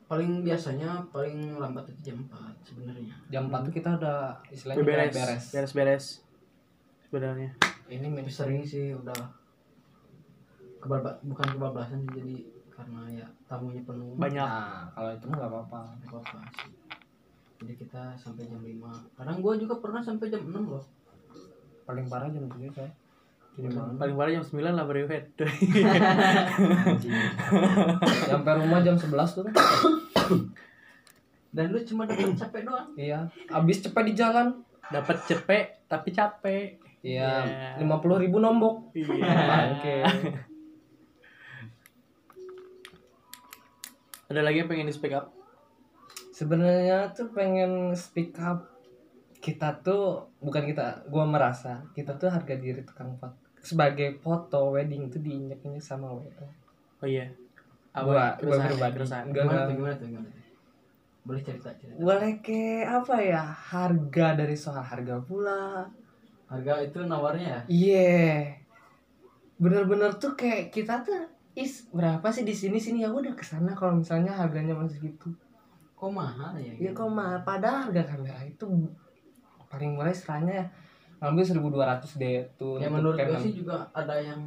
paling 0.09 0.41
biasanya 0.41 1.05
paling 1.12 1.61
lambat 1.61 1.84
itu 1.93 2.12
jam 2.12 2.18
4 2.32 2.64
sebenarnya. 2.64 3.14
Jam 3.28 3.53
4 3.53 3.68
tuh 3.68 3.72
kita 3.76 4.01
udah 4.01 4.41
istilahnya 4.49 4.80
beres 4.82 5.12
beres. 5.12 5.45
beres. 5.53 5.72
Beres 5.76 6.07
sebenarnya. 7.05 7.51
Ini 7.89 8.05
lebih 8.09 8.24
min- 8.24 8.32
sering 8.32 8.64
sih 8.64 8.93
udah 8.97 9.16
kebalba 10.78 11.18
bukan 11.26 11.47
kebablasan 11.57 11.99
sih 12.07 12.12
jadi 12.16 12.36
karena 12.72 13.01
ya 13.11 13.26
tamunya 13.51 13.82
penuh. 13.84 14.14
Banyak. 14.16 14.49
Nah, 14.49 14.86
kalau 14.95 15.11
itu 15.12 15.24
mah 15.28 15.36
nggak 15.45 15.51
apa-apa. 15.51 15.80
Nggak 16.01 16.11
apa-apa 16.14 16.39
sih. 16.57 16.72
Jadi 17.59 17.72
kita 17.74 18.03
sampai 18.14 18.47
jam 18.47 18.62
5 18.62 19.18
kadang 19.18 19.36
gua 19.43 19.59
juga 19.59 19.74
pernah 19.82 20.01
sampai 20.01 20.30
jam 20.30 20.41
6 20.47 20.55
loh. 20.55 20.84
Paling 21.84 22.07
parah 22.07 22.30
jam 22.30 22.47
7 22.49 22.70
saya. 22.72 22.93
Jadi 23.59 23.69
malam. 23.69 23.99
paling 23.99 24.15
parah 24.15 24.33
jam 24.33 24.45
9 24.45 24.55
lah 24.71 24.85
baru 24.85 25.05
head 25.05 25.35
Sampai 28.25 28.53
rumah 28.57 28.79
jam 28.81 28.95
11 28.95 29.11
tuh. 29.35 29.47
dan 31.49 31.67
lu 31.69 31.81
cuma 31.83 32.05
dapat 32.05 32.37
capek 32.37 32.61
doang 32.63 32.93
iya 32.95 33.25
abis 33.49 33.81
cepet 33.83 34.05
di 34.05 34.15
jalan 34.15 34.53
Dapat 34.87 35.17
cepet 35.25 35.67
tapi 35.87 36.09
capek. 36.11 36.77
iya 37.01 37.41
Iya. 37.41 37.69
lima 37.79 37.99
puluh 37.99 38.17
ribu 38.17 38.37
nombok 38.37 38.93
Iya. 38.93 39.17
oke 39.73 39.95
Ada 44.29 44.41
lagi 44.41 44.61
yang 44.61 44.69
pengen 44.69 44.85
di 44.85 44.93
speak 44.93 45.15
up? 45.15 45.33
sebenarnya 46.31 47.11
tuh 47.11 47.33
pengen 47.33 47.91
speak 47.93 48.37
up 48.37 48.69
kita 49.39 49.81
tuh 49.81 50.29
bukan 50.39 50.63
kita 50.63 51.03
gua 51.07 51.25
merasa 51.25 51.83
kita 51.91 52.15
tuh 52.15 52.29
harga 52.29 52.55
diri 52.55 52.79
tukang 52.81 53.17
foto 53.17 53.47
sebagai 53.61 54.19
foto 54.19 54.73
wedding 54.73 55.09
tuh 55.09 55.21
diinjak-injak 55.21 55.83
sama 55.83 56.11
WO 56.11 56.45
Oh 56.99 57.07
iya. 57.07 57.31
Gua- 57.95 58.35
gua 58.39 58.57
pribadi. 58.67 58.95
gimana 59.31 59.67
tuh 59.67 59.75
gimana 59.75 59.95
tuh 59.95 60.09
gimana 60.11 60.31
boleh 61.23 61.43
cerita 61.45 61.69
cerita. 61.77 62.01
Boleh 62.01 62.41
kayak 62.41 63.05
apa 63.05 63.15
ya? 63.21 63.43
Harga 63.45 64.27
dari 64.33 64.57
soal 64.57 64.81
harga 64.81 65.21
pula. 65.21 65.85
Harga 66.49 66.81
itu 66.81 67.05
nawarnya 67.05 67.45
ya? 67.45 67.61
Iya. 67.69 68.57
Bener-bener 69.61 70.17
tuh 70.17 70.33
kayak 70.33 70.73
kita 70.73 71.05
tuh 71.05 71.29
is 71.53 71.85
berapa 71.91 72.25
sih 72.31 72.49
di 72.49 72.55
sini 72.57 72.81
sini? 72.81 73.05
Ya 73.05 73.13
udah 73.13 73.37
ke 73.37 73.45
sana 73.45 73.77
kalau 73.77 74.01
misalnya 74.01 74.33
harganya 74.33 74.73
masih 74.73 75.13
gitu 75.13 75.29
kok 75.93 76.15
mahal 76.15 76.55
ya? 76.57 76.73
Ya 76.79 76.91
kok 76.95 77.11
mah 77.11 77.43
padahal 77.43 77.91
harga 77.91 78.15
kamera 78.15 78.39
itu 78.47 78.65
paling 79.69 79.99
murah 79.99 80.15
istilahnya 80.15 80.65
ya 80.65 80.67
ngambil 81.19 81.45
1200 81.45 82.14
deh 82.16 82.39
tuh 82.55 82.77
ya 82.77 82.89
menurut 82.89 83.16
gue 83.16 83.39
sih 83.41 83.55
juga 83.57 83.87
ada 83.91 84.14
yang 84.14 84.39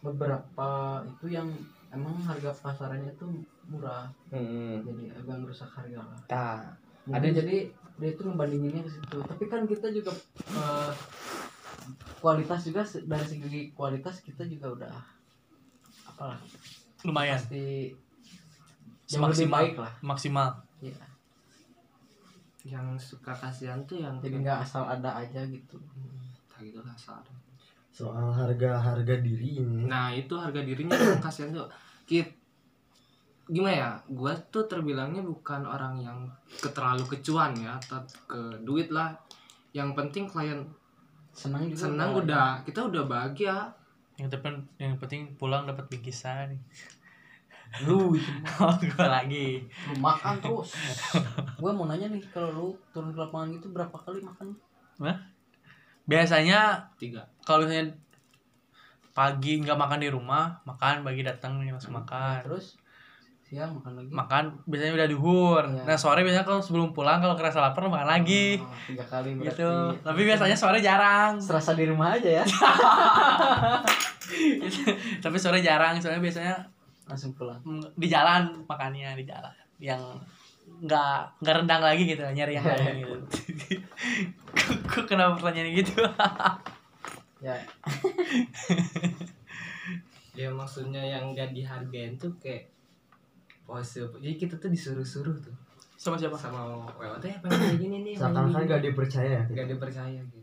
beberapa 0.00 0.68
itu 1.06 1.26
yang 1.30 1.48
emang 1.88 2.16
harga 2.20 2.50
pasarannya 2.54 3.12
tuh 3.14 3.30
murah 3.64 4.08
Hmm. 4.28 4.80
jadi 4.82 5.14
agak 5.14 5.36
ngerusak 5.38 5.70
harga 5.70 6.00
lah 6.00 6.20
Nah, 6.26 6.60
ada 7.10 7.20
Ada- 7.22 7.36
jadi 7.38 7.56
dia 7.94 8.08
itu 8.10 8.22
ngebandinginnya 8.22 8.82
ke 8.82 8.90
situ 8.90 9.18
tapi 9.22 9.44
kan 9.46 9.64
kita 9.64 9.88
juga 9.88 10.10
eh, 10.50 10.92
kualitas 12.18 12.60
juga 12.62 12.82
dari 13.04 13.26
segi 13.26 13.60
kualitas 13.70 14.18
kita 14.18 14.42
juga 14.44 14.72
udah 14.74 14.94
apalah 16.06 16.40
Lumayan. 17.02 17.36
pasti 17.36 17.92
Semaksimal. 19.04 19.60
baik 19.60 19.76
lah 19.76 19.92
Maksimal. 20.00 20.48
Iya. 20.80 20.96
Yang 22.64 22.96
suka 22.96 23.36
kasihan 23.36 23.76
tuh 23.84 24.00
yang 24.00 24.16
jadi 24.24 24.40
nggak 24.40 24.58
asal 24.64 24.88
ada 24.88 25.20
aja 25.20 25.44
gitu 25.44 25.76
tak 26.48 26.64
gitu 26.64 26.80
kasar. 26.80 27.20
soal 27.94 28.32
harga 28.32 28.80
harga 28.80 29.14
diri 29.20 29.62
ini 29.62 29.86
Nah 29.86 30.10
itu 30.10 30.34
harga 30.34 30.64
dirinya 30.64 30.98
yang 30.98 31.22
kasihan 31.22 31.54
tuh. 31.54 31.70
Kit, 32.08 32.26
gimana 33.46 33.74
ya? 33.76 33.90
Gua 34.10 34.34
tuh 34.50 34.66
terbilangnya 34.66 35.22
bukan 35.22 35.62
orang 35.62 36.02
yang 36.02 36.18
keterlalu 36.58 37.06
kecuan 37.06 37.54
ya, 37.54 37.78
atau 37.78 38.02
ke 38.26 38.58
duit 38.66 38.90
lah. 38.90 39.14
Yang 39.70 39.94
penting 39.94 40.24
klien 40.26 40.66
senang 41.30 41.70
juga 41.70 41.86
senang 41.86 42.10
udah, 42.18 42.66
kita 42.66 42.82
udah 42.82 43.06
bahagia. 43.06 43.70
Yang 44.18 44.42
penting 44.42 44.54
yang 44.82 44.94
penting 44.98 45.22
pulang 45.38 45.62
dapat 45.66 45.86
bingkisan. 45.86 46.58
Lu 47.82 48.14
itu. 48.14 48.30
Oh, 48.62 48.70
gue 48.76 49.06
lagi. 49.06 49.48
lu 49.90 49.94
makan 49.98 50.38
terus 50.38 50.78
gue 51.58 51.70
mau 51.74 51.90
nanya 51.90 52.06
nih 52.06 52.22
kalau 52.30 52.50
lu 52.54 52.66
turun 52.94 53.10
ke 53.10 53.18
lapangan 53.18 53.50
gitu 53.50 53.66
berapa 53.70 53.96
kali 53.98 54.22
makan 54.22 54.54
Biasanya 56.04 56.84
Tiga. 57.00 57.24
kalau 57.42 57.64
misalnya 57.64 57.90
pagi 59.14 59.62
nggak 59.62 59.78
makan 59.78 59.98
di 60.02 60.10
rumah, 60.10 60.52
makan 60.62 61.00
pagi 61.00 61.22
datang 61.22 61.62
langsung 61.64 61.94
makan. 61.94 62.42
terus 62.44 62.76
siang 63.44 63.76
makan 63.76 64.00
lagi 64.00 64.08
Makan 64.10 64.44
biasanya 64.66 64.92
udah 64.96 65.08
duhur. 65.08 65.62
Iya. 65.68 65.84
Nah, 65.84 65.98
sore 66.00 66.24
biasanya 66.24 66.48
kalau 66.48 66.60
sebelum 66.64 66.90
pulang 66.90 67.20
kalau 67.20 67.36
kerasa 67.36 67.60
lapar 67.60 67.86
makan 67.86 68.08
lagi. 68.08 68.56
Oh, 68.58 68.66
tiga 68.88 69.04
kali 69.04 69.36
berarti 69.36 69.60
gitu. 69.60 69.70
Tapi 70.00 70.20
biasanya 70.24 70.56
sore 70.56 70.80
jarang. 70.80 71.36
serasa 71.38 71.76
di 71.76 71.84
rumah 71.86 72.16
aja 72.16 72.40
ya 72.40 72.44
Tapi 75.24 75.36
sore 75.36 75.60
jarang, 75.60 76.00
soalnya 76.00 76.24
biasanya 76.24 76.56
langsung 77.04 77.32
pulang 77.32 77.60
mm, 77.60 77.94
di 77.94 78.06
jalan 78.06 78.48
makannya 78.64 79.12
di 79.14 79.24
jalan 79.24 79.52
yang 79.78 80.00
nggak 80.64 81.20
nggak 81.44 81.54
rendang 81.60 81.82
lagi 81.84 82.08
gitu 82.08 82.24
nyari 82.24 82.56
yang 82.56 82.64
lain 82.64 82.96
gitu. 83.04 83.16
Kok 84.90 85.04
kenapa 85.04 85.36
pertanyaan 85.36 85.76
gitu? 85.76 86.00
ya 87.38 87.56
Ya 90.34 90.50
maksudnya 90.50 90.98
yang 90.98 91.30
gak 91.30 91.54
dihargain 91.54 92.18
tuh 92.18 92.34
kayak 92.42 92.66
pose. 93.62 94.02
Jadi 94.18 94.34
kita 94.34 94.58
tuh 94.58 94.66
disuruh-suruh 94.66 95.36
tuh 95.38 95.54
Sama 95.94 96.18
siapa? 96.18 96.34
sama 96.34 96.84
WO 96.90 97.16
teh 97.22 97.30
pengen 97.38 97.54
kayak 97.54 97.78
gini 97.78 97.96
nih. 98.02 98.14
seakan-akan 98.18 98.66
gak 98.66 98.82
dipercaya 98.82 99.30
ya 99.40 99.42
gak 99.46 99.68
dipercaya 99.70 100.18
gitu. 100.20 100.42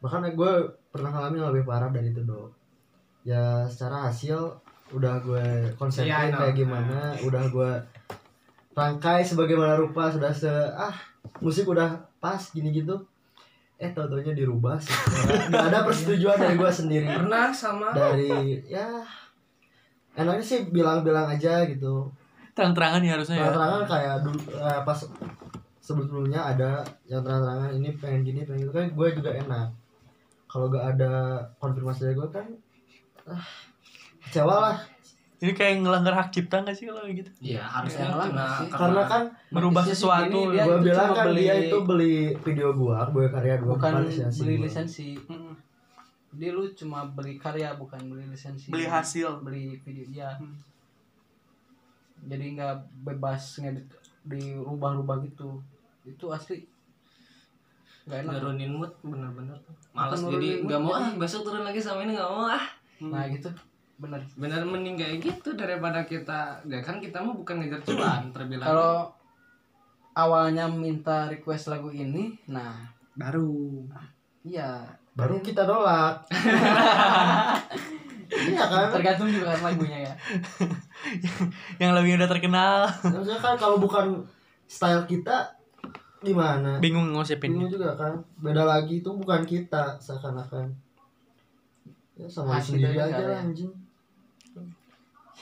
bahkan 0.00 0.24
gue 0.26 0.52
pernah 0.90 1.12
ngalamin 1.12 1.38
yang 1.38 1.50
lebih 1.54 1.68
parah 1.68 1.92
dari 1.92 2.10
itu 2.10 2.24
do 2.24 2.50
ya 3.22 3.62
secara 3.68 4.10
hasil 4.10 4.50
udah 4.92 5.14
gue 5.24 5.46
konsepin 5.76 6.12
Iya, 6.12 6.30
know. 6.30 6.38
kayak 6.44 6.54
gimana 6.54 6.98
udah 7.24 7.44
gue 7.48 7.70
rangkai 8.72 9.20
sebagaimana 9.20 9.76
rupa 9.76 10.08
sudah 10.08 10.32
se 10.32 10.48
ah 10.72 10.96
musik 11.40 11.68
udah 11.68 11.92
pas 12.16 12.40
gini 12.52 12.72
gitu. 12.72 12.96
Eh 13.76 13.90
tau 13.90 14.06
taunya 14.06 14.32
dirubah 14.32 14.78
sih. 14.78 14.94
Nggak 15.50 15.66
ada 15.72 15.80
persetujuan 15.88 16.38
dari 16.38 16.54
gue 16.56 16.70
sendiri. 16.70 17.06
Pernah 17.08 17.50
sama? 17.50 17.90
Dari 17.90 18.62
ya 18.64 19.02
enaknya 20.14 20.44
sih 20.44 20.68
bilang-bilang 20.68 21.28
aja 21.28 21.64
gitu. 21.66 22.08
Terang-terangan 22.52 23.00
ya 23.00 23.16
harusnya 23.16 23.36
ya. 23.40 23.48
terang-terangan 23.48 23.82
kayak 23.88 24.16
dulu 24.24 24.38
eh, 24.60 24.80
pas 24.84 24.98
sebelumnya 25.82 26.40
ada 26.52 26.84
yang 27.08 27.24
terang-terangan 27.24 27.72
ini 27.74 27.90
pengen 27.96 28.20
gini 28.22 28.40
pengen 28.44 28.68
gitu. 28.68 28.72
Kan 28.72 28.86
gue 28.92 29.08
juga 29.16 29.30
enak. 29.34 29.68
Kalau 30.46 30.68
gak 30.68 30.84
ada 30.96 31.40
konfirmasi 31.56 32.06
dari 32.06 32.14
gue 32.14 32.28
kan 32.28 32.46
ah, 33.24 33.40
kecewa 34.32 34.56
lah. 34.58 34.76
Ini 35.38 35.52
kayak 35.52 35.82
ngelanggar 35.82 36.14
hak 36.14 36.30
cipta 36.30 36.62
gak 36.62 36.72
sih 36.72 36.86
kalau 36.86 37.02
gitu? 37.04 37.26
Iya 37.36 37.60
harusnya 37.60 38.06
Ya, 38.06 38.14
kena 38.16 38.46
sih. 38.56 38.68
karena 38.70 39.02
kan 39.04 39.22
Merubah 39.50 39.84
sesuatu, 39.84 40.38
gue 40.48 40.76
bilang 40.80 41.10
kan 41.10 41.26
beli 41.28 41.42
dia 41.42 41.54
itu 41.60 41.76
beli 41.82 42.14
video 42.38 42.68
gue 42.72 42.96
gue 42.96 43.24
karya 43.28 43.54
gue 43.58 43.68
bukan 43.68 43.92
lisensi 44.00 44.38
beli 44.40 44.54
gua. 44.54 44.64
lisensi. 44.64 45.08
Mm, 45.20 45.52
dia 46.32 46.50
lu 46.50 46.64
cuma 46.72 47.04
beli 47.04 47.36
karya 47.36 47.74
bukan 47.74 48.00
beli 48.06 48.24
lisensi. 48.24 48.70
Beli 48.70 48.86
hasil. 48.86 49.42
beli 49.42 49.76
video 49.78 50.06
ya 50.08 50.30
Hmm. 50.32 50.56
jadi 52.22 52.54
nggak 52.54 52.74
bebas 53.02 53.58
ngedit 53.58 53.84
dirubah-rubah 54.22 55.26
gitu. 55.26 55.58
Itu 56.04 56.30
asli. 56.30 56.62
Nggak 58.04 58.18
enak. 58.22 58.32
Nurunin 58.38 58.72
mood 58.72 58.92
bener-bener. 59.02 59.58
Malas 59.90 60.22
Bukan 60.22 60.32
jadi 60.32 60.48
nggak 60.62 60.80
mau 60.80 60.94
ah 60.94 61.10
besok 61.12 61.42
turun 61.42 61.62
lagi 61.62 61.78
sama 61.78 62.06
ini 62.06 62.14
nggak 62.14 62.30
mau 62.30 62.46
ah. 62.48 62.62
Nah 63.02 63.26
gitu 63.26 63.50
bener. 63.98 64.20
Bener 64.38 64.60
mending 64.64 64.96
kayak 64.96 65.16
gitu 65.20 65.54
daripada 65.54 66.04
kita 66.06 66.60
ya 66.64 66.80
kan 66.80 66.98
kita 67.02 67.20
mah 67.20 67.34
bukan 67.36 67.62
ngejar 67.62 67.80
cuan 67.86 68.32
terbilang. 68.32 68.66
Kalau 68.66 68.94
awalnya 70.12 70.68
minta 70.68 71.28
request 71.28 71.72
lagu 71.72 71.88
ini 71.92 72.36
nah 72.48 72.88
baru. 73.16 73.84
iya. 74.44 74.84
Baru 75.12 75.44
kita 75.44 75.68
nolak. 75.68 76.24
Iya 78.32 78.64
kan? 78.64 78.88
Tergantung 78.96 79.28
juga 79.28 79.52
kan 79.52 79.60
lagunya 79.60 80.08
ya. 80.08 80.14
Yang 81.80 81.92
lebih 82.00 82.10
udah 82.16 82.28
terkenal. 82.32 82.88
maksudnya 83.04 83.36
kan 83.36 83.54
kalau 83.60 83.76
bukan 83.76 84.24
style 84.64 85.04
kita 85.04 85.52
gimana? 86.24 86.80
Bingung 86.80 87.12
Bingung 87.12 87.20
ngosipinnya. 87.20 87.68
juga 87.68 87.92
kan? 87.92 88.24
Beda 88.40 88.64
lagi 88.64 89.04
itu 89.04 89.10
bukan 89.12 89.44
kita 89.44 90.00
seakan-akan. 90.00 90.72
Ya 92.16 92.24
sama 92.24 92.56
Hasil 92.56 92.80
sendiri 92.80 92.96
aja 92.96 93.20
lah 93.20 93.44
anjing 93.44 93.81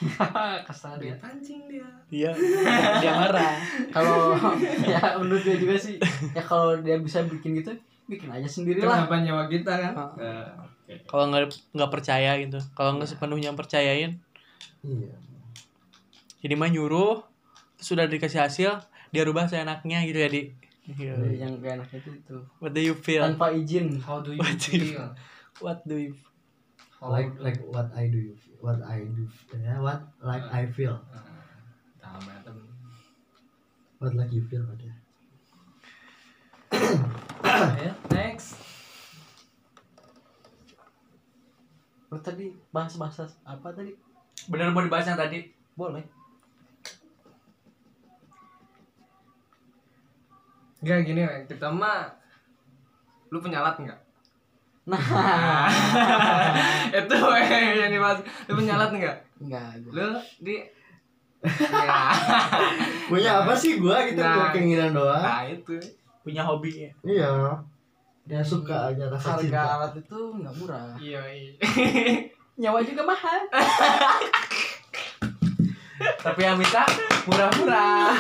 kasar 0.69 0.97
dia. 0.97 1.13
Ya 1.13 1.17
pancing 1.19 1.61
dia. 1.69 1.87
Iya. 2.09 2.31
Dia 3.03 3.13
marah. 3.13 3.55
kalau 3.93 4.33
ya 4.91 5.21
menurut 5.21 5.45
gue 5.45 5.57
juga 5.57 5.77
sih. 5.77 5.97
Ya 6.33 6.43
kalau 6.43 6.77
dia 6.81 6.97
bisa 6.99 7.21
bikin 7.23 7.61
gitu 7.61 7.73
bikin 8.09 8.27
aja 8.27 8.49
sendiri 8.49 8.83
lah. 8.83 9.07
Kenapa 9.07 9.23
nyawa 9.23 9.45
kita 9.47 9.71
kan? 9.71 9.93
Ah. 9.95 10.49
Oke. 10.67 10.95
Kalau 11.07 11.31
nggak 11.31 11.53
nggak 11.71 11.91
percaya 11.93 12.35
gitu. 12.41 12.59
Kalau 12.73 12.99
nggak 12.99 13.07
sepenuhnya 13.07 13.55
percayain, 13.55 14.19
iya. 14.83 15.15
Jadi 16.41 16.55
mah 16.57 16.67
nyuruh 16.67 17.23
sudah 17.77 18.09
dikasih 18.09 18.41
hasil 18.43 18.71
dia 19.11 19.23
rubah 19.23 19.47
seenaknya 19.47 20.03
gitu 20.09 20.19
ya 20.19 20.29
di. 20.29 20.43
Iya. 20.91 21.15
yang 21.39 21.63
gak 21.63 21.79
enak 21.79 21.91
itu 21.95 22.11
itu. 22.19 22.37
What 22.59 22.75
do 22.75 22.83
you 22.83 22.99
feel? 22.99 23.23
Tanpa 23.23 23.55
izin. 23.55 24.03
How 24.03 24.19
do 24.19 24.35
you 24.35 24.43
What 24.43 24.59
do 24.59 24.75
you- 24.75 24.91
feel? 24.91 25.07
What 25.63 25.79
do 25.87 25.95
you 25.95 26.13
How 26.99 27.15
like 27.15 27.31
like 27.39 27.61
what 27.63 27.95
I 27.95 28.11
do 28.11 28.19
what 28.61 28.81
I 28.85 29.05
do 29.09 29.25
ya 29.57 29.81
what 29.81 30.01
like 30.21 30.45
I 30.53 30.69
feel. 30.69 31.01
What 34.01 34.17
like 34.17 34.33
you 34.33 34.41
feel 34.49 34.65
pada 34.65 34.89
Ya, 37.77 37.93
next. 38.09 38.57
Lu 42.09 42.17
tadi 42.25 42.57
bahas 42.73 42.97
bahasa 42.97 43.29
apa 43.45 43.69
tadi? 43.77 43.93
Bener 44.49 44.73
mau 44.73 44.81
dibahas 44.81 45.05
yang 45.05 45.21
tadi. 45.21 45.53
Boleh. 45.77 46.01
Enggak 50.81 51.05
gini, 51.05 51.21
kita 51.45 51.69
mah 51.69 52.17
lu 53.29 53.37
punya 53.45 53.61
alat 53.61 53.77
enggak? 53.85 54.01
Nah, 54.91 55.70
itu 56.99 57.16
Weng, 57.16 57.72
yang 57.78 57.91
dibahas. 57.91 58.18
Lu 58.45 58.53
punya 58.53 58.74
alat 58.74 58.91
enggak? 58.91 59.16
enggak. 59.38 59.70
gua. 59.80 59.93
Lu 59.95 60.07
di 60.41 60.55
ya. 60.59 60.66
Punya 63.09 63.30
apa 63.41 63.53
sih 63.55 63.78
gua 63.78 64.05
gitu 64.05 64.18
Nah. 64.18 64.34
gua 64.36 64.47
keinginan 64.51 64.93
doang. 64.93 65.22
Nah, 65.22 65.47
itu. 65.47 65.78
Punya 66.20 66.43
hobi 66.43 66.84
ya. 66.84 66.91
Iya. 67.01 67.30
Dia 68.26 68.43
suka 68.43 68.93
aja 68.93 69.09
rasa 69.09 69.34
Harga 69.34 69.43
cinta. 69.43 69.62
alat 69.78 69.93
itu 69.97 70.18
nggak 70.36 70.55
murah. 70.55 70.93
Iya, 71.01 71.22
iya. 71.30 71.53
Nyawa 72.61 72.84
juga 72.84 73.03
mahal. 73.03 73.41
Tapi 76.01 76.41
yang 76.41 76.57
minta 76.57 76.89
murah-murah. 77.29 78.17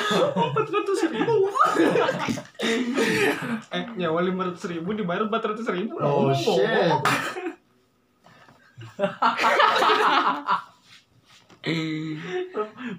eh, 3.72 3.84
nyawa 3.96 4.20
500 4.20 4.72
ribu 4.76 4.92
dibayar 4.92 5.24
400 5.24 5.64
ribu. 5.72 5.96
Oh 5.96 6.28
shit. 6.36 7.00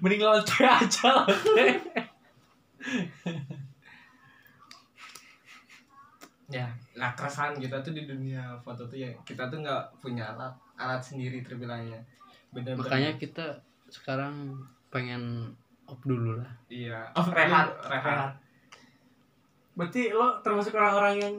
Mending 0.02 0.22
lawan 0.22 0.42
cewek 0.42 0.70
aja 0.70 1.06
lah. 1.14 1.26
Ya, 6.52 6.68
nah 6.92 7.16
keresahan 7.16 7.56
kita 7.56 7.80
tuh 7.80 7.96
di 7.96 8.04
dunia 8.04 8.60
foto 8.60 8.84
tuh 8.84 9.00
ya 9.00 9.08
kita 9.24 9.48
tuh 9.48 9.64
nggak 9.64 9.88
punya 10.04 10.36
alat 10.36 10.52
alat 10.76 11.00
sendiri 11.00 11.40
terbilangnya. 11.40 11.96
Bener-bener. 12.52 12.84
Makanya 12.84 13.16
kita 13.16 13.56
sekarang 13.92 14.56
pengen 14.88 15.52
op 15.84 16.00
dulu 16.02 16.40
lah. 16.40 16.48
iya. 16.66 17.04
Oh, 17.12 17.26
rehat, 17.26 17.68
rehat. 17.84 18.04
rehat. 18.16 18.32
Berarti 19.72 20.08
lo 20.08 20.40
termasuk 20.40 20.72
orang-orang 20.72 21.14
yang 21.18 21.34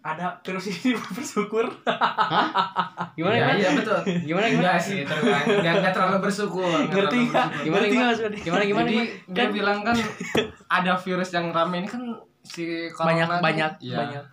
ada 0.00 0.34
virus 0.42 0.66
ini 0.66 0.94
bersyukur. 1.14 1.62
Gimana 3.14 3.34
Iya, 3.34 3.38
gimana? 3.38 3.54
iya 3.54 3.70
betul. 3.72 3.98
Gimana 4.24 4.46
gimana? 4.48 4.62
Enggak 4.66 4.78
sih, 4.80 4.98
terbilang 5.02 5.44
nggak 5.62 5.74
nggak 5.78 5.94
terlalu 5.94 6.18
bersyukur. 6.20 6.66
Ngerti 6.66 6.90
terlalu 6.90 7.22
nggak? 7.24 7.46
bersyukur. 7.46 7.62
Gimana 7.62 7.84
gimana? 7.86 8.10
Gimana 8.36 8.62
gimana? 8.64 8.88
Jadi 8.88 8.98
gimana? 8.98 9.30
dia 9.30 9.46
bilang 9.48 9.78
kan 9.82 9.96
ada 10.68 10.92
virus 10.96 11.30
yang 11.30 11.46
rame 11.50 11.76
ini 11.76 11.88
kan 11.88 12.02
si 12.42 12.62
corona 12.90 13.14
banyak 13.14 13.28
banyak 13.38 13.72
Iya. 13.80 13.96
banyak. 13.96 14.24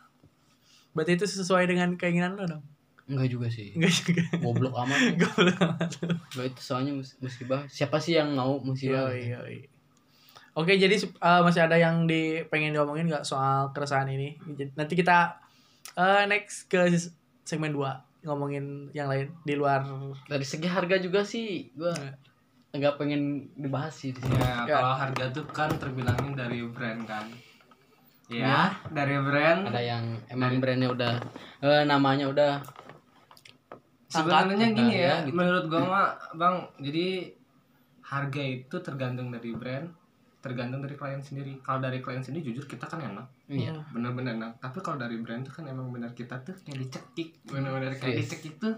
Berarti 0.89 1.11
itu 1.15 1.25
sesuai 1.27 1.65
dengan 1.65 1.93
keinginan 1.95 2.33
lo 2.33 2.49
dong? 2.49 2.63
Enggak 3.09 3.27
juga 3.27 3.47
sih. 3.49 3.73
Enggak 3.73 3.91
juga. 3.91 4.21
Goblok 4.37 4.73
amat. 4.77 4.99
Goblok 5.21 5.57
Enggak 6.29 6.45
itu 6.47 6.61
soalnya 6.61 6.93
mus- 6.93 7.17
musibah. 7.17 7.65
Siapa 7.65 7.97
sih 7.97 8.13
yang 8.13 8.31
mau 8.31 8.61
musibah? 8.61 9.09
Yoi, 9.09 9.33
yoi. 9.33 9.57
Oke, 10.53 10.75
jadi 10.75 10.93
uh, 11.17 11.41
masih 11.41 11.63
ada 11.63 11.75
yang 11.75 12.03
di 12.03 12.43
pengen 12.45 12.71
diomongin 12.71 13.07
nggak 13.07 13.23
soal 13.23 13.71
keresahan 13.71 14.07
ini? 14.07 14.35
Nanti 14.73 14.93
kita 14.93 15.39
uh, 15.95 16.23
next 16.25 16.67
ke 16.67 16.85
segmen 17.41 17.71
2 17.71 18.27
ngomongin 18.27 18.91
yang 18.91 19.07
lain 19.07 19.31
di 19.41 19.55
luar. 19.55 19.81
Dari 20.27 20.43
segi 20.43 20.67
harga 20.67 20.99
juga 20.99 21.23
sih 21.23 21.71
gua 21.73 21.95
enggak 22.69 22.99
pengen 22.99 23.49
dibahas 23.55 23.95
sih 23.95 24.11
di 24.11 24.19
sini. 24.19 24.35
Ya, 24.35 24.67
Ya. 24.67 24.75
kalau 24.77 24.95
harga 24.99 25.25
tuh 25.31 25.45
kan 25.47 25.69
terbilangin 25.73 26.35
dari 26.35 26.59
brand 26.67 27.01
kan. 27.07 27.25
Ya, 28.27 28.43
Ya. 28.43 28.59
dari 28.91 29.15
brand. 29.17 29.65
Ada 29.65 29.81
yang 29.81 30.03
emang 30.27 30.59
brandnya 30.59 30.91
udah 30.91 31.13
eh, 31.63 31.83
namanya 31.87 32.27
udah 32.27 32.51
Sebenarnya 34.09 34.73
gini 34.73 34.93
ya, 34.95 35.05
ya, 35.05 35.15
gitu. 35.21 35.37
menurut 35.37 35.69
gua 35.69 35.81
mah, 35.81 36.07
Bang, 36.33 36.65
jadi 36.81 37.29
harga 38.01 38.41
itu 38.41 38.75
tergantung 38.81 39.29
dari 39.29 39.53
brand, 39.53 39.85
tergantung 40.39 40.81
dari 40.81 40.97
klien 40.97 41.21
sendiri. 41.21 41.61
Kalau 41.61 41.77
dari 41.77 42.01
klien 42.01 42.17
sendiri 42.17 42.41
jujur 42.43 42.65
kita 42.65 42.89
kan 42.89 42.97
enak, 42.97 43.21
iya. 43.45 43.69
bener-bener 43.93 44.33
enak. 44.33 44.57
Tapi 44.57 44.81
kalau 44.81 44.97
dari 44.97 45.21
brand 45.21 45.43
tuh 45.43 45.53
kan 45.53 45.69
emang 45.69 45.93
bener 45.93 46.09
kita 46.11 46.41
tuh 46.41 46.57
kayak 46.59 46.79
dicekik, 46.81 47.37
bener-bener 47.45 47.93
kayak 47.93 48.17
Yes. 48.17 48.33
dicekik 48.33 48.57
tuh 48.57 48.73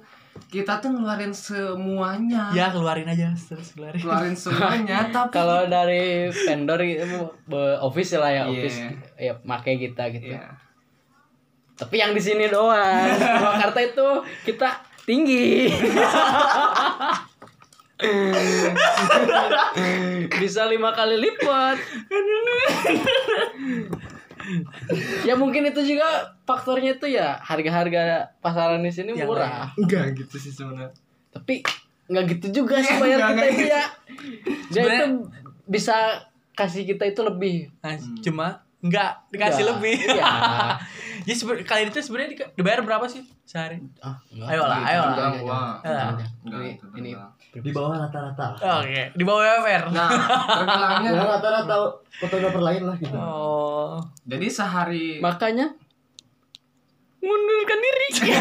kita 0.52 0.84
tuh 0.84 0.92
ngeluarin 0.92 1.32
semuanya. 1.32 2.52
Ya, 2.52 2.68
keluarin 2.68 3.08
aja 3.08 3.32
terus 3.32 3.72
keluarin. 3.72 4.04
Keluarin 4.04 4.36
semuanya, 4.36 5.08
tapi 5.16 5.32
Kalau 5.32 5.64
dari 5.66 6.28
vendor 6.28 6.82
itu 6.82 7.08
be- 7.48 7.80
office 7.80 8.20
lah 8.20 8.32
ya, 8.34 8.44
Iya. 8.44 8.52
office 8.52 8.78
ya 9.16 9.34
pakai 9.40 9.80
kita 9.80 10.04
gitu. 10.12 10.36
Iya. 10.36 10.44
Tapi 11.72 11.96
yang 11.98 12.12
di 12.12 12.20
sini 12.20 12.46
doang. 12.46 13.10
Purwakarta 13.40 13.80
itu 13.80 14.08
kita 14.46 14.91
tinggi. 15.04 15.70
Bisa 20.32 20.66
lima 20.66 20.92
kali 20.92 21.18
lipat. 21.18 21.78
ya 25.22 25.38
mungkin 25.38 25.70
itu 25.70 25.82
juga 25.86 26.06
faktornya 26.44 26.98
itu 26.98 27.08
ya 27.08 27.38
harga-harga 27.40 28.34
pasaran 28.42 28.82
di 28.82 28.90
sini 28.90 29.14
Yang 29.14 29.30
murah. 29.30 29.70
Enggak 29.78 30.18
gitu 30.18 30.36
sih 30.38 30.50
sebenarnya. 30.50 30.90
Tapi 31.30 31.62
nggak 32.10 32.24
gitu 32.28 32.48
juga 32.64 32.82
sih 32.82 32.98
bayar 32.98 33.22
Nggak, 33.22 33.32
kita 33.32 33.46
itu 33.48 33.64
ya. 33.64 33.84
Dia 34.68 34.82
Sebenarnya- 34.82 35.00
itu 35.00 35.08
bisa 35.64 35.96
kasih 36.52 36.84
kita 36.84 37.04
itu 37.06 37.22
lebih. 37.22 37.56
Nah, 37.80 37.96
cuma 38.20 38.48
enggak 38.82 39.22
dikasih 39.30 39.64
Nggak. 39.64 39.72
lebih. 39.78 39.96
Iya. 40.10 40.26
ya 41.22 41.34
seben- 41.34 41.62
kalian 41.62 41.88
itu 41.88 42.00
sebenarnya 42.00 42.30
di- 42.32 42.52
dibayar 42.56 42.80
berapa 42.80 43.06
sih 43.06 43.22
sehari? 43.44 43.78
Ah, 43.98 44.16
enggak. 44.28 44.48
Ayo 44.48 44.64
lah, 44.64 44.80
ayo 44.82 45.02
lah. 45.02 45.12
Enggak, 45.12 45.54
Ah. 45.84 46.14
Enggak, 46.42 46.62
Ini. 46.96 47.12
Di 47.52 47.70
bawah 47.70 48.00
rata-rata. 48.00 48.56
Oke, 48.80 49.12
di 49.12 49.24
bawah 49.24 49.44
WFR. 49.44 49.84
Nah, 49.92 50.10
Ya 51.00 51.12
rata-rata 51.12 51.76
fotografer 52.14 52.62
lain 52.62 52.84
lah 52.84 52.96
gitu. 52.96 53.12
Oh. 53.14 54.00
jadi 54.24 54.48
sehari 54.48 55.20
makanya 55.20 55.68
mundurkan 57.20 57.78
diri. 57.78 58.08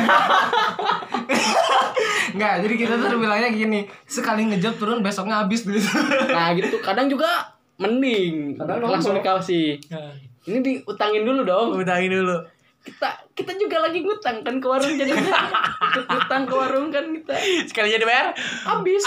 Enggak, 2.30 2.54
jadi 2.62 2.74
kita 2.76 2.92
tuh 2.94 3.08
terbilangnya 3.08 3.50
gini, 3.50 3.80
sekali 4.04 4.46
ngejob 4.46 4.74
turun 4.76 5.00
besoknya 5.00 5.42
habis 5.42 5.62
duit. 5.62 5.82
nah 6.30 6.54
gitu 6.54 6.78
kadang 6.80 7.06
juga 7.06 7.28
mending 7.76 8.54
Kadang 8.56 8.86
langsung 8.86 9.12
dikasih 9.12 9.80
Nah, 9.88 10.12
ini 10.46 10.58
diutangin 10.60 11.24
dulu 11.24 11.42
dong 11.42 11.66
utangin 11.74 12.12
dulu. 12.14 12.36
Kita 12.80 13.08
kita 13.36 13.52
juga 13.60 13.84
lagi 13.84 14.00
ngutang 14.00 14.40
kan 14.40 14.56
ke 14.56 14.64
warung 14.64 14.96
jadi 14.96 15.12
ngutang 15.12 16.42
ke 16.48 16.54
warung 16.56 16.88
kan 16.88 17.04
kita 17.12 17.36
Sekali 17.68 17.92
jadi 17.92 18.08
bayar. 18.08 18.32
habis 18.64 19.04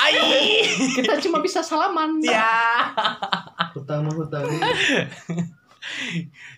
kita 0.94 1.18
cuma 1.26 1.42
bisa 1.42 1.58
salaman 1.60 2.22
Ya. 2.22 2.94
Hutang 3.74 4.06
mah 4.06 4.14
hutang. 4.14 4.46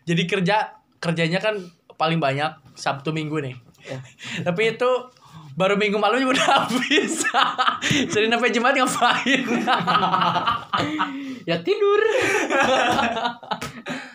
Jadi 0.07 0.23
kerja 0.27 0.75
kerjanya 0.99 1.39
kan 1.39 1.55
paling 1.95 2.19
banyak 2.19 2.51
Sabtu 2.75 3.09
Minggu 3.09 3.41
nih. 3.41 3.55
Ya. 3.81 4.03
Tapi 4.43 4.75
itu 4.75 4.91
baru 5.55 5.79
minggu 5.79 5.95
malam 5.95 6.19
juga 6.19 6.35
udah 6.35 6.47
habis. 6.67 7.23
Senin 8.11 8.29
sampai 8.29 8.51
Jumat 8.51 8.75
ngapain? 8.75 9.41
ya 11.49 11.61
tidur 11.61 12.01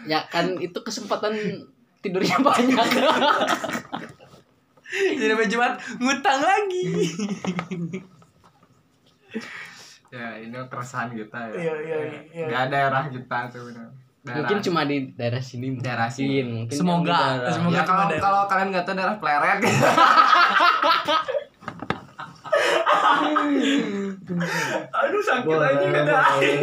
ya 0.04 0.26
kan 0.26 0.58
itu 0.58 0.74
kesempatan 0.82 1.32
tidurnya 2.00 2.36
banyak 2.38 2.76
Senin 4.90 5.30
sampai 5.30 5.46
Jumat 5.46 5.72
ngutang 5.96 6.40
lagi. 6.40 6.82
ya, 10.10 10.34
ini 10.36 10.58
keresahan 10.66 11.14
kita 11.14 11.38
ya. 11.46 11.54
Iya, 11.54 11.74
iya, 11.78 11.98
iya. 12.26 12.44
Enggak 12.50 12.64
daerah 12.68 13.02
kita 13.06 13.38
tuh 13.48 13.70
benar. 13.70 13.86
Daerah. 14.20 14.36
mungkin 14.42 14.58
cuma 14.60 14.82
di 14.84 14.96
daerah 15.14 15.38
sini. 15.38 15.78
Daerah 15.78 16.10
sini. 16.10 16.42
mungkin 16.42 16.74
Semoga, 16.74 17.38
daerah- 17.38 17.54
semoga. 17.54 17.72
ya 17.72 17.82
kalau 17.86 18.04
daerah. 18.04 18.18
kalau 18.20 18.40
kalian 18.44 18.68
nggak 18.68 18.82
tahu 18.82 18.94
daerah 18.94 19.16
pleret 19.16 19.58
Aduh 24.90 25.22
sakit 25.22 25.46
kata 25.46 26.18
boleh. 26.28 26.58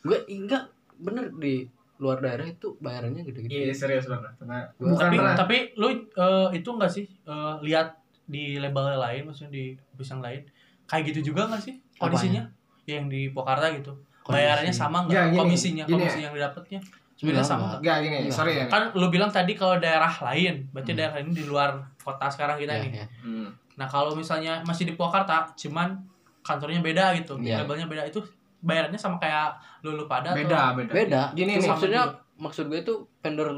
gue 0.00 0.18
enggak 0.28 0.64
bener 0.96 1.26
di 1.36 1.66
luar 2.00 2.18
daerah 2.18 2.42
itu 2.44 2.74
bayarannya 2.76 3.22
gede-gede 3.22 3.52
Iya 3.62 3.72
serius 3.72 4.04
banget. 4.04 4.32
Karena 4.34 4.64
bukan 4.74 4.96
tapi 4.98 5.16
pernah. 5.16 5.36
tapi 5.36 5.56
lu 5.74 5.86
eh, 5.92 6.48
itu 6.54 6.68
enggak 6.70 6.90
sih 6.90 7.04
eh, 7.06 7.54
lihat 7.60 7.94
di 8.24 8.56
label 8.56 8.96
lain 8.96 9.22
maksudnya 9.24 9.52
di 9.52 9.64
yang 10.00 10.18
lain 10.18 10.42
kayak 10.84 11.02
gitu 11.06 11.30
juga 11.30 11.46
enggak 11.46 11.62
sih 11.62 11.74
kondisinya 11.94 12.48
Ya, 12.82 12.96
yang 12.96 13.06
di 13.06 13.28
Pokarta 13.28 13.70
gitu 13.70 13.92
Kondisi. 14.20 14.32
bayarannya 14.34 14.72
sama 14.72 14.98
Ya, 15.02 15.04
enggak 15.04 15.24
gini, 15.26 15.38
komisinya 15.38 15.84
gini 15.84 15.94
komisi 15.94 16.18
yang 16.20 16.32
didapatnya 16.32 16.80
sebenarnya 17.12 17.44
sama 17.44 17.60
enggak. 17.60 17.68
nggak? 17.68 17.80
Enggak 17.80 17.96
gini, 18.00 18.16
Enggak. 18.18 18.34
sorry 18.34 18.52
ya. 18.54 18.64
kan 18.66 18.82
lu 18.92 19.06
bilang 19.06 19.30
tadi 19.30 19.52
kalau 19.52 19.76
daerah 19.76 20.12
lain 20.24 20.54
berarti 20.68 20.90
Hmm. 20.90 20.98
daerah 20.98 21.16
ini 21.18 21.32
di 21.32 21.44
luar 21.44 21.70
kota 21.96 22.26
sekarang 22.26 22.56
kita 22.56 22.72
Ya, 22.72 22.80
nih 22.80 22.92
ya. 22.96 23.06
Hmm. 23.20 23.48
nah 23.76 23.86
kalau 23.86 24.12
misalnya 24.12 24.60
masih 24.62 24.84
di 24.84 24.92
Purwakarta 24.92 25.52
cuman 25.54 26.00
kantornya 26.40 26.80
beda 26.80 27.12
gitu 27.14 27.36
Iya. 27.36 27.60
labelnya 27.60 27.84
beda 27.86 28.02
itu 28.04 28.24
bayarannya 28.60 28.96
sama 28.96 29.16
kayak 29.16 29.52
lu 29.80 29.94
lu 29.94 30.04
pada 30.04 30.30
atau- 30.30 30.38
Beda, 30.38 30.60
beda. 30.72 30.92
beda 30.92 31.22
Gini 31.32 31.52
Itu 31.54 31.62
nih. 31.62 31.70
maksudnya 31.70 32.02
maksud 32.36 32.64
gue 32.66 32.78
itu 32.78 32.94
vendor 33.18 33.48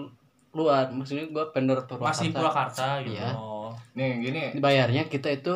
luar 0.53 0.86
maksudnya 0.88 1.24
gue 1.24 1.44
vendor 1.48 1.78
Purwakarta 1.82 2.09
masih 2.09 2.28
Purwakarta 2.30 2.86
gitu 3.00 3.14
Iya. 3.14 3.30
oh. 3.32 3.70
Nih, 3.92 4.20
gini. 4.20 4.42
dibayarnya 4.53 5.07
kita 5.07 5.28
itu 5.30 5.55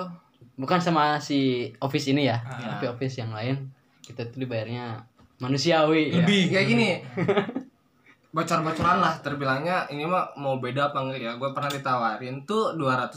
bukan 0.55 0.79
sama 0.79 1.17
si 1.19 1.39
office 1.79 2.09
ini 2.09 2.25
ya 2.25 2.39
Ah. 2.39 2.75
tapi 2.75 2.89
office 2.89 3.17
yang 3.17 3.31
lain 3.31 3.69
kita 4.01 4.25
itu 4.25 4.41
dibayarnya 4.41 4.97
manusiawi 5.37 6.11
ya. 6.11 6.17
lebih 6.19 6.43
kayak 6.49 6.67
gini 6.67 6.89
bocor-bocoran 8.31 8.99
lah 8.99 9.15
terbilangnya 9.19 9.89
ini 9.89 10.05
mah 10.05 10.29
mau 10.35 10.57
beda 10.57 10.91
apa 10.91 11.01
enggak 11.03 11.21
ya 11.21 11.33
gue 11.35 11.51
pernah 11.51 11.69
ditawarin 11.69 12.45
tuh 12.45 12.73
200 12.75 13.09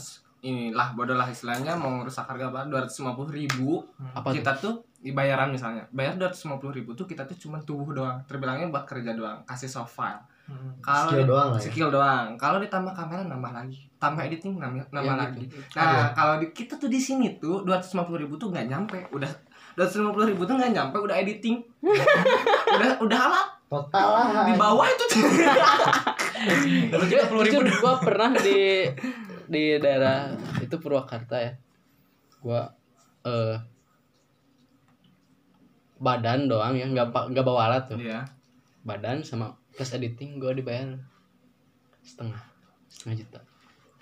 inilah 0.42 0.92
bodoh 0.92 1.12
lah 1.14 1.28
istilahnya 1.28 1.72
mau 1.74 1.92
ngerusak 1.94 2.24
harga 2.24 2.48
apa 2.48 2.64
250 2.66 3.28
ribu 3.30 3.84
apa 4.10 4.24
tuh? 4.26 4.34
kita 4.34 4.52
tuh 4.54 4.74
dibayaran 5.00 5.48
misalnya 5.48 5.88
bayar 5.90 6.14
250 6.14 6.36
ribu 6.72 6.92
tuh 6.92 7.04
kita 7.04 7.24
tuh 7.24 7.34
cuma 7.34 7.56
tubuh 7.58 7.90
doang 7.90 8.20
terbilangnya 8.24 8.68
buat 8.68 8.84
kerja 8.84 9.12
doang 9.12 9.40
kasih 9.44 9.68
soft 9.68 9.92
file 9.92 10.20
Hmm. 10.42 10.74
kalau 10.80 11.14
Skill 11.14 11.26
doang 11.28 11.48
ya. 11.48 11.60
skill 11.62 11.88
doang 11.88 12.28
kalau 12.34 12.58
ditambah 12.58 12.90
kamera 12.90 13.22
nambah 13.22 13.54
lagi 13.54 13.86
tambah 13.96 14.18
editing 14.20 14.58
nambah, 14.58 14.82
nambah 14.90 15.06
Ya, 15.06 15.22
lagi 15.22 15.46
gitu. 15.46 15.62
nah 15.72 16.10
kalau 16.10 16.34
di, 16.36 16.50
kita 16.50 16.74
tuh 16.74 16.90
di 16.90 16.98
sini 16.98 17.38
tuh 17.38 17.62
250 17.62 17.86
ribu 18.18 18.34
tuh 18.34 18.50
nggak 18.50 18.66
nyampe 18.66 18.98
udah 19.10 19.30
250 19.78 20.10
ribu 20.26 20.42
tuh 20.42 20.58
nggak 20.58 20.74
nyampe 20.74 20.98
udah 20.98 21.14
editing 21.14 21.62
udah 22.74 22.98
udah 22.98 23.18
alat 23.22 23.46
Total 23.70 24.06
lah. 24.10 24.42
di 24.42 24.54
bawah 24.58 24.82
itu 24.84 25.04
Jujur, 26.90 27.22
jujur 27.44 27.62
gue 27.62 27.94
pernah 28.02 28.30
di 28.34 28.90
di 29.46 29.62
daerah 29.76 30.30
itu 30.58 30.74
Purwakarta 30.74 31.36
ya. 31.36 31.52
Gua 32.40 32.66
eh 33.22 33.54
badan 36.00 36.48
doang 36.48 36.72
ya, 36.72 36.86
nggak 36.86 37.12
nggak 37.12 37.44
bawa 37.44 37.68
alat 37.68 37.84
tuh. 37.86 38.00
Iya. 38.00 38.24
Badan 38.82 39.20
sama 39.20 39.52
plus 39.70 39.92
editing 39.92 40.40
gue 40.40 40.50
dibayar 40.54 40.88
setengah 42.00 42.40
setengah 42.88 43.16
juta. 43.18 43.40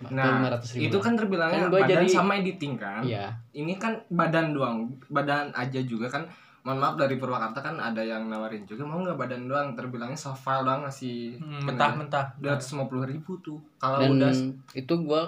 Nah, 0.08 0.38
lima 0.38 0.48
ratus 0.48 0.78
ribu. 0.78 0.86
itu 0.86 0.98
kan 1.02 1.12
terbilangnya 1.12 1.66
Kan 1.66 1.74
badan 1.74 1.90
jadi- 2.00 2.14
sama 2.14 2.38
editing 2.38 2.78
kan. 2.78 3.02
Iya. 3.02 3.34
Ini 3.50 3.74
kan 3.76 3.98
badan 4.08 4.54
doang, 4.54 4.86
badan 5.08 5.50
aja 5.52 5.82
juga 5.82 6.06
kan. 6.08 6.22
Mohon 6.58 6.78
maaf 6.78 6.94
dari 6.96 7.16
Purwakarta 7.16 7.58
kan 7.60 7.74
ada 7.76 7.98
yang 7.98 8.28
nawarin 8.28 8.62
juga 8.62 8.84
mau 8.84 9.00
nggak 9.00 9.16
badan 9.16 9.46
doang 9.46 9.72
terbilangnya 9.72 10.14
soft 10.14 10.38
file 10.38 10.62
doang 10.62 10.84
ngasih 10.84 11.34
Hmm, 11.36 11.64
mentah-mentah. 11.64 12.36
dua 12.36 12.54
ratus 12.54 12.76
lima 12.76 12.84
puluh 12.84 13.04
ribu 13.04 13.40
tuh 13.40 13.56
kalau 13.76 13.98
Dan 13.98 14.18
udah 14.18 14.30
itu 14.72 14.94
gue 14.94 15.22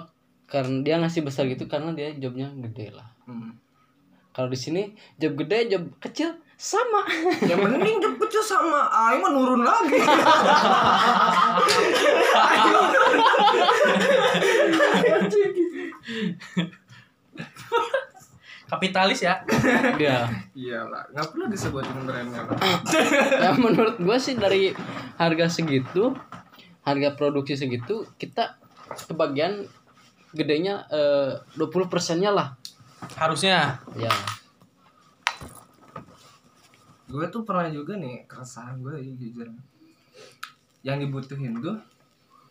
karena 0.45 0.75
dia 0.81 0.95
ngasih 0.97 1.21
besar 1.21 1.47
gitu 1.47 1.65
karena 1.65 1.91
dia 1.91 2.13
jobnya 2.13 2.47
gede 2.61 2.93
lah. 2.93 3.07
hmm. 3.25 3.51
Kalau 4.31 4.47
di 4.47 4.55
sini 4.55 4.87
job 5.17 5.35
gede, 5.35 5.67
job 5.67 5.83
kecil 5.97 6.31
sama. 6.61 7.01
yang 7.49 7.57
mending 7.57 7.97
kecil 8.21 8.45
sama 8.45 8.85
Aing 8.93 9.17
mah 9.17 9.33
nurun 9.33 9.65
lagi 9.65 9.97
Kapitalis 18.69 19.19
ya. 19.25 19.43
Iya. 19.99 20.31
iyalah 20.55 21.03
nggak 21.11 21.27
perlu 21.35 21.45
disebutin 21.51 22.07
brandnya 22.07 22.45
lah. 22.47 22.55
ya 23.43 23.51
menurut 23.59 23.99
gue 23.99 24.17
sih 24.21 24.39
dari 24.39 24.71
harga 25.19 25.51
segitu 25.51 26.15
harga 26.87 27.09
produksi 27.19 27.59
segitu 27.59 28.07
kita 28.15 28.55
kebagian 29.11 29.67
gedenya 30.31 30.87
eh, 30.87 31.35
20 31.59 31.91
persennya 31.91 32.31
lah 32.31 32.47
Harusnya. 33.19 33.81
ya 33.99 34.13
gue 37.11 37.25
tuh 37.27 37.43
pernah 37.43 37.67
juga 37.67 37.99
nih 37.99 38.23
keresahan 38.25 38.79
gue 38.79 38.95
ya, 38.95 39.11
jujur. 39.19 39.47
Yang 40.81 40.97
dibutuhin 41.07 41.59
tuh 41.59 41.77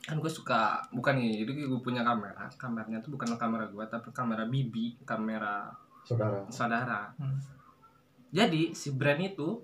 kan 0.01 0.17
gue 0.17 0.33
suka 0.33 0.81
bukan 0.93 1.17
nih 1.17 1.45
jadi 1.45 1.51
gue 1.67 1.81
punya 1.81 2.05
kamera. 2.05 2.47
Kameranya 2.61 3.01
tuh 3.01 3.17
bukan 3.17 3.35
kamera 3.41 3.65
gue 3.67 3.85
tapi 3.89 4.13
kamera 4.13 4.45
bibi 4.45 5.01
kamera 5.09 5.73
Saudara. 6.05 6.41
saudara. 6.49 7.01
Hmm. 7.21 7.37
jadi 8.31 8.73
si 8.73 8.95
brand 8.95 9.21
itu 9.21 9.61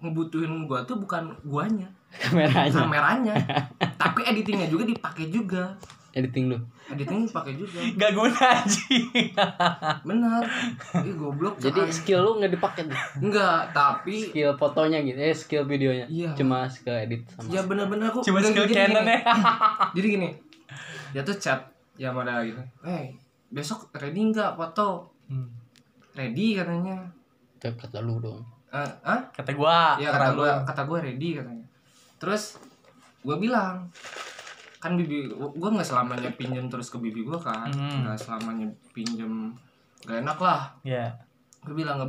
ngebutuhin 0.00 0.64
gue 0.64 0.80
tuh 0.88 0.96
bukan 0.96 1.36
guanya. 1.44 1.88
Kameranya. 2.24 2.72
Kameranya. 2.72 3.34
Tapi 4.02 4.20
editingnya 4.26 4.66
juga 4.66 4.88
dipakai 4.88 5.28
juga 5.30 5.76
editing 6.12 6.46
lu 6.46 6.58
editing 6.88 7.22
dipakai 7.22 7.54
juga 7.54 7.78
Gak 7.94 8.10
guna 8.12 8.34
anjing. 8.56 9.30
bener 10.02 10.42
Ih 11.00 11.14
goblok 11.14 11.54
jadi 11.56 11.80
Cak. 11.80 11.92
skill 11.92 12.20
lu 12.20 12.30
nggak 12.36 12.52
dipakai 12.52 12.82
tuh 12.84 12.98
enggak 13.20 13.70
tapi 13.70 14.16
skill 14.26 14.52
fotonya 14.54 14.98
gitu 15.00 15.16
eh 15.16 15.30
skill 15.32 15.64
videonya 15.64 16.06
Iya. 16.06 16.34
cuma 16.34 16.66
skill 16.66 16.96
edit 16.96 17.22
sama 17.28 17.46
ya 17.48 17.62
bener-bener 17.62 18.08
aku 18.08 18.20
Cuma 18.22 18.38
skill 18.40 18.66
Canon 18.66 19.00
gini. 19.00 19.12
ya. 19.12 19.22
jadi 19.96 20.06
gini 20.08 20.28
dia 21.10 21.22
tuh 21.22 21.36
chat 21.36 21.60
ya 21.94 22.10
modal 22.10 22.42
gitu 22.42 22.58
eh 22.82 23.14
besok 23.48 23.90
ready 23.92 24.20
nggak 24.26 24.54
foto 24.54 25.10
Hmm. 25.26 25.46
ready 26.12 26.54
katanya 26.54 27.06
Itu 27.54 27.70
kata 27.72 27.98
lu 27.98 28.18
dong 28.18 28.42
eh 28.68 28.90
ah 29.00 29.22
Kata 29.30 29.50
gua. 29.52 29.94
ya 29.96 30.10
kata 30.10 30.26
lu. 30.32 30.42
gue 30.42 30.50
kata 30.64 30.82
gue 30.84 30.98
ready 31.00 31.28
katanya 31.36 31.66
terus 32.16 32.58
gue 33.20 33.36
bilang 33.36 33.86
kan 34.80 34.96
bibi 34.96 35.28
gue 35.36 35.70
nggak 35.70 35.84
selamanya 35.84 36.32
pinjam 36.40 36.66
terus 36.72 36.88
ke 36.88 36.96
bibi 36.96 37.22
gue 37.22 37.38
kan. 37.38 37.68
Hmm. 37.68 38.08
nggak 38.08 38.16
selamanya 38.16 38.66
pinjam 38.96 39.52
gak 40.02 40.24
enak 40.24 40.38
lah. 40.40 40.72
Ya. 40.82 41.12
gue 41.60 41.76
bilang 41.76 42.00
ke, 42.00 42.06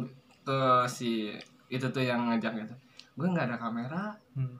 ke 0.47 0.59
si 0.87 1.35
itu 1.67 1.83
tuh 1.91 1.99
yang 1.99 2.31
ngajak 2.31 2.55
gitu 2.55 2.75
gue 3.19 3.27
nggak 3.27 3.51
ada 3.51 3.57
kamera. 3.59 4.03
Hmm. 4.33 4.55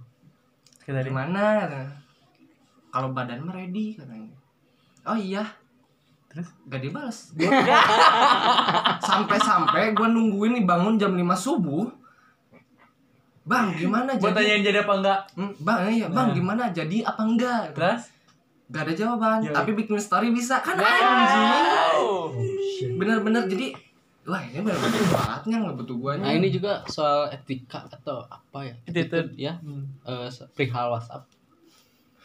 Kita 0.83 0.99
di 0.99 1.09
gimana? 1.09 1.79
kalau 2.91 3.15
badan 3.15 3.47
mah 3.47 3.55
ready 3.55 3.95
katanya 3.95 4.35
oh 5.07 5.17
iya. 5.17 5.47
Terus? 6.31 6.47
gak 6.71 6.79
dibales. 6.79 7.35
Sampai-sampai 9.11 9.91
gue 9.91 10.07
nungguin 10.07 10.55
nih 10.55 10.63
bangun 10.63 10.95
jam 10.95 11.11
5 11.11 11.27
subuh 11.35 12.00
bang 13.43 13.67
gimana 13.73 14.09
Gua 14.13 14.21
jadi 14.23 14.35
tanyain 14.37 14.61
jadi 14.63 14.79
apa 14.79 14.93
enggak? 14.95 15.19
Hmm, 15.33 15.51
bang 15.59 15.79
iya 15.89 16.07
bang 16.07 16.27
Nah. 16.27 16.33
gimana 16.33 16.63
jadi 16.69 16.97
apa 17.01 17.21
enggak 17.21 17.61
Terus? 17.73 18.03
gak 18.67 18.81
ada 18.81 18.93
jawaban 18.93 19.39
Ya. 19.41 19.51
tapi 19.51 19.71
bikin 19.73 19.97
story 19.97 20.29
bisa 20.29 20.59
kan 20.59 20.73
Nah. 20.73 20.85
anjing 20.85 21.47
Oh. 21.97 22.29
bener-bener 22.93 23.43
jadi 23.45 23.73
wah 24.23 24.39
ini 24.39 24.59
bener-bener 24.59 25.01
baratnya 25.07 25.55
nggak 25.59 25.75
butuh 25.75 25.97
guanya 25.97 26.23
nah 26.23 26.33
ini 26.33 26.47
juga 26.47 26.85
soal 26.85 27.27
etika 27.29 27.83
atau 27.85 28.21
apa 28.23 28.63
ya 28.63 28.75
Attitude. 28.83 29.33
ya 29.35 29.53
Hmm. 29.57 29.89
eh, 30.03 30.29
perihal 30.51 30.87
WhatsApp 30.89 31.25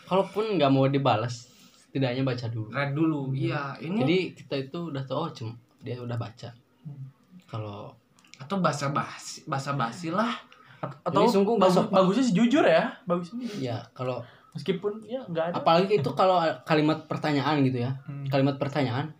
kalaupun 0.05 0.55
nggak 0.55 0.71
mau 0.71 0.87
dibalas 0.87 1.49
setidaknya 1.81 2.23
baca 2.23 2.47
dulu 2.47 2.69
red 2.69 2.93
dulu 2.93 3.21
iya 3.33 3.75
ini 3.79 3.99
jadi 3.99 4.19
kita 4.35 4.55
itu 4.63 4.79
udah 4.87 5.03
tahu 5.03 5.19
oh 5.19 5.31
cuma 5.31 5.53
dia 5.79 5.97
udah 5.97 6.15
baca 6.15 6.53
Hmm. 6.85 7.09
kalau 7.47 7.91
atau 8.37 8.61
bahasa 8.61 8.87
basi 8.89 9.43
bahasa 9.45 9.73
basi 9.73 10.09
lah 10.09 10.31
Atau 10.79 11.21
Ini 11.21 11.29
sungguh 11.31 11.55
nggak 11.55 11.67
bagus, 11.67 11.79
sopan. 11.81 11.95
bagusnya 11.95 12.25
sih 12.25 12.35
jujur 12.35 12.63
ya. 12.63 12.85
Bagusnya 13.03 13.47
ya 13.57 13.77
kalau 13.91 14.21
meskipun 14.51 14.93
ya 15.03 15.21
enggak 15.23 15.45
ada. 15.47 15.55
apalagi 15.59 15.93
itu 15.97 16.11
kalau 16.11 16.37
kalimat 16.63 17.05
pertanyaan 17.05 17.61
gitu 17.61 17.77
ya 17.79 17.93
Hmm. 18.03 18.25
kalimat 18.27 18.57
pertanyaan 18.57 19.13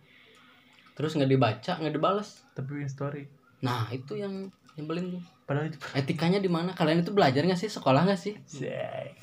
terus 0.91 1.13
nggak 1.13 1.29
dibaca 1.29 1.71
nggak 1.75 1.93
dibalas 1.93 2.41
Tapi 2.51 2.69
bikin 2.75 2.89
story. 2.89 3.23
nah 3.59 3.85
itu 3.87 4.15
yang 4.15 4.49
nyebelin 4.73 5.11
tuh 5.11 5.21
Padahal 5.45 5.69
itu 5.69 5.77
etikanya 5.93 6.37
di 6.37 6.49
mana 6.49 6.73
kalian 6.73 6.99
itu 6.99 7.11
belajar 7.11 7.39
nggak 7.39 7.55
sih 7.55 7.69
sekolah 7.69 8.03
nggak 8.03 8.17
sih 8.17 8.33
Say. 8.43 9.13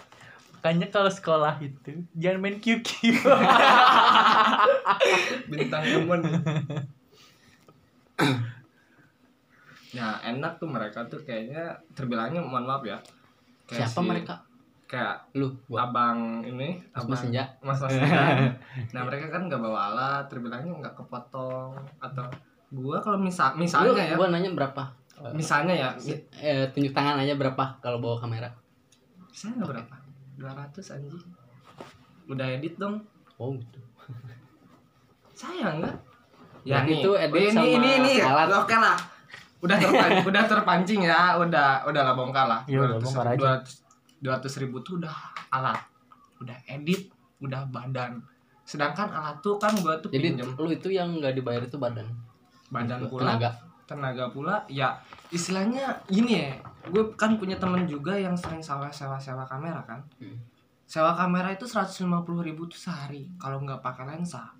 Makanya 0.54 0.86
kalau 0.88 1.10
sekolah 1.10 1.58
itu 1.58 2.06
jangan 2.14 2.38
main 2.40 2.56
QQ. 2.56 2.88
bintang 5.48 5.82
emon 5.84 6.22
nah 9.94 10.18
enak 10.20 10.58
tuh 10.58 10.66
mereka 10.66 11.06
tuh 11.06 11.20
kayaknya 11.20 11.62
terbilangnya 11.92 12.38
mohon 12.38 12.64
maaf 12.64 12.82
ya. 12.82 12.98
Kayak 13.64 13.86
siapa 13.86 14.00
si- 14.00 14.08
mereka? 14.08 14.34
Kayak 14.84 15.16
lu 15.32 15.48
gua. 15.64 15.86
abang 15.86 16.18
ini 16.42 16.76
Mas 16.88 16.98
abang 16.98 17.10
Mas 17.10 17.20
Senja. 17.20 17.44
Mas 17.60 17.78
mas 17.78 17.90
Senja. 17.90 18.20
nah 18.94 19.02
mereka 19.02 19.26
kan 19.28 19.46
nggak 19.46 19.58
bawa 19.58 19.80
alat 19.88 20.24
terbilangnya 20.26 20.74
nggak 20.76 20.94
kepotong 20.94 21.72
atau 21.98 22.26
gua 22.70 22.98
kalau 22.98 23.16
misal 23.16 23.54
lu 23.54 23.62
misalnya 23.62 24.04
ya. 24.04 24.14
gua 24.14 24.28
nanya 24.28 24.50
berapa? 24.50 24.82
Misalnya 25.30 25.72
ya 25.72 25.88
mi- 25.96 26.20
eh, 26.36 26.66
tunjuk 26.68 26.90
tangan 26.90 27.16
aja 27.16 27.34
berapa 27.34 27.64
kalau 27.78 27.98
bawa 27.98 28.18
kamera. 28.18 28.50
Saya 29.30 29.54
nggak 29.56 29.70
berapa? 29.70 29.94
200 30.36 30.74
anjing. 30.92 31.14
Udah 32.26 32.46
edit 32.50 32.74
dong. 32.74 32.98
Oh 33.36 33.50
gitu. 33.52 33.78
Saya 35.32 35.70
enggak 35.72 35.94
Ya, 36.64 36.80
nih. 36.80 36.96
itu 36.98 37.10
edit 37.12 37.40
ini, 37.42 37.52
sama 37.52 37.68
ini 37.68 37.90
ini. 38.00 38.14
alat. 38.18 38.48
oke 38.48 38.72
lah 38.74 38.96
udah 39.64 39.76
terpancing 39.80 40.24
udah 40.30 40.42
terpancing 40.44 41.00
ya 41.08 41.20
udah 41.40 41.88
udah 41.88 42.02
lah 42.04 42.14
bongkar 42.14 42.46
lah. 42.46 42.60
Iya, 42.68 42.84
udah 42.84 42.98
bongkar 43.00 43.26
aja. 43.32 43.64
dua 44.20 44.40
ratus 44.40 44.54
ribu 44.60 44.80
tuh 44.84 45.00
udah 45.00 45.16
alat 45.52 45.80
udah 46.40 46.56
edit 46.68 47.08
udah 47.40 47.64
badan. 47.72 48.20
Sedangkan 48.64 49.08
alat 49.12 49.40
tuh 49.40 49.56
kan 49.56 49.72
gua 49.80 49.96
tuh 50.00 50.12
jadi 50.12 50.36
pinjem. 50.36 50.56
lu 50.56 50.68
itu 50.72 50.88
yang 50.92 51.08
nggak 51.16 51.36
dibayar 51.36 51.64
itu 51.64 51.76
badan? 51.80 52.08
Badan 52.68 53.08
pula 53.08 53.36
tenaga. 53.36 53.50
tenaga 53.84 54.24
pula 54.32 54.64
ya 54.68 54.96
istilahnya 55.28 55.92
gini 56.08 56.40
ya 56.40 56.56
gue 56.88 57.04
kan 57.16 57.36
punya 57.36 57.56
temen 57.56 57.84
juga 57.84 58.16
yang 58.16 58.36
sering 58.36 58.60
sewa 58.60 58.92
sewa 58.92 59.16
sewa 59.16 59.44
kamera 59.48 59.80
kan. 59.84 60.00
Hmm. 60.20 60.36
sewa 60.84 61.16
kamera 61.16 61.48
itu 61.48 61.64
150.000 61.64 62.04
ribu 62.44 62.68
tuh 62.68 62.76
sehari 62.76 63.24
kalau 63.40 63.60
nggak 63.64 63.80
pakai 63.80 64.04
lensa. 64.04 64.52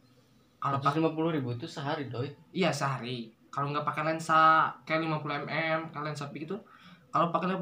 Kalau 0.65 0.81
pakai 0.81 1.05
lima 1.05 1.13
puluh 1.13 1.29
ribu 1.29 1.53
itu 1.53 1.69
sehari 1.69 2.09
doi. 2.09 2.33
Iya 2.57 2.73
sehari 2.73 3.29
kalau 3.55 3.71
nggak 3.71 3.87
pakai 3.87 4.03
lensa 4.05 4.67
kayak 4.83 5.07
50 5.07 5.47
mm 5.47 5.81
kayak 5.89 6.05
lensa 6.05 6.27
peak 6.29 6.45
itu 6.45 6.59
kalau 7.09 7.31
pakai 7.31 7.55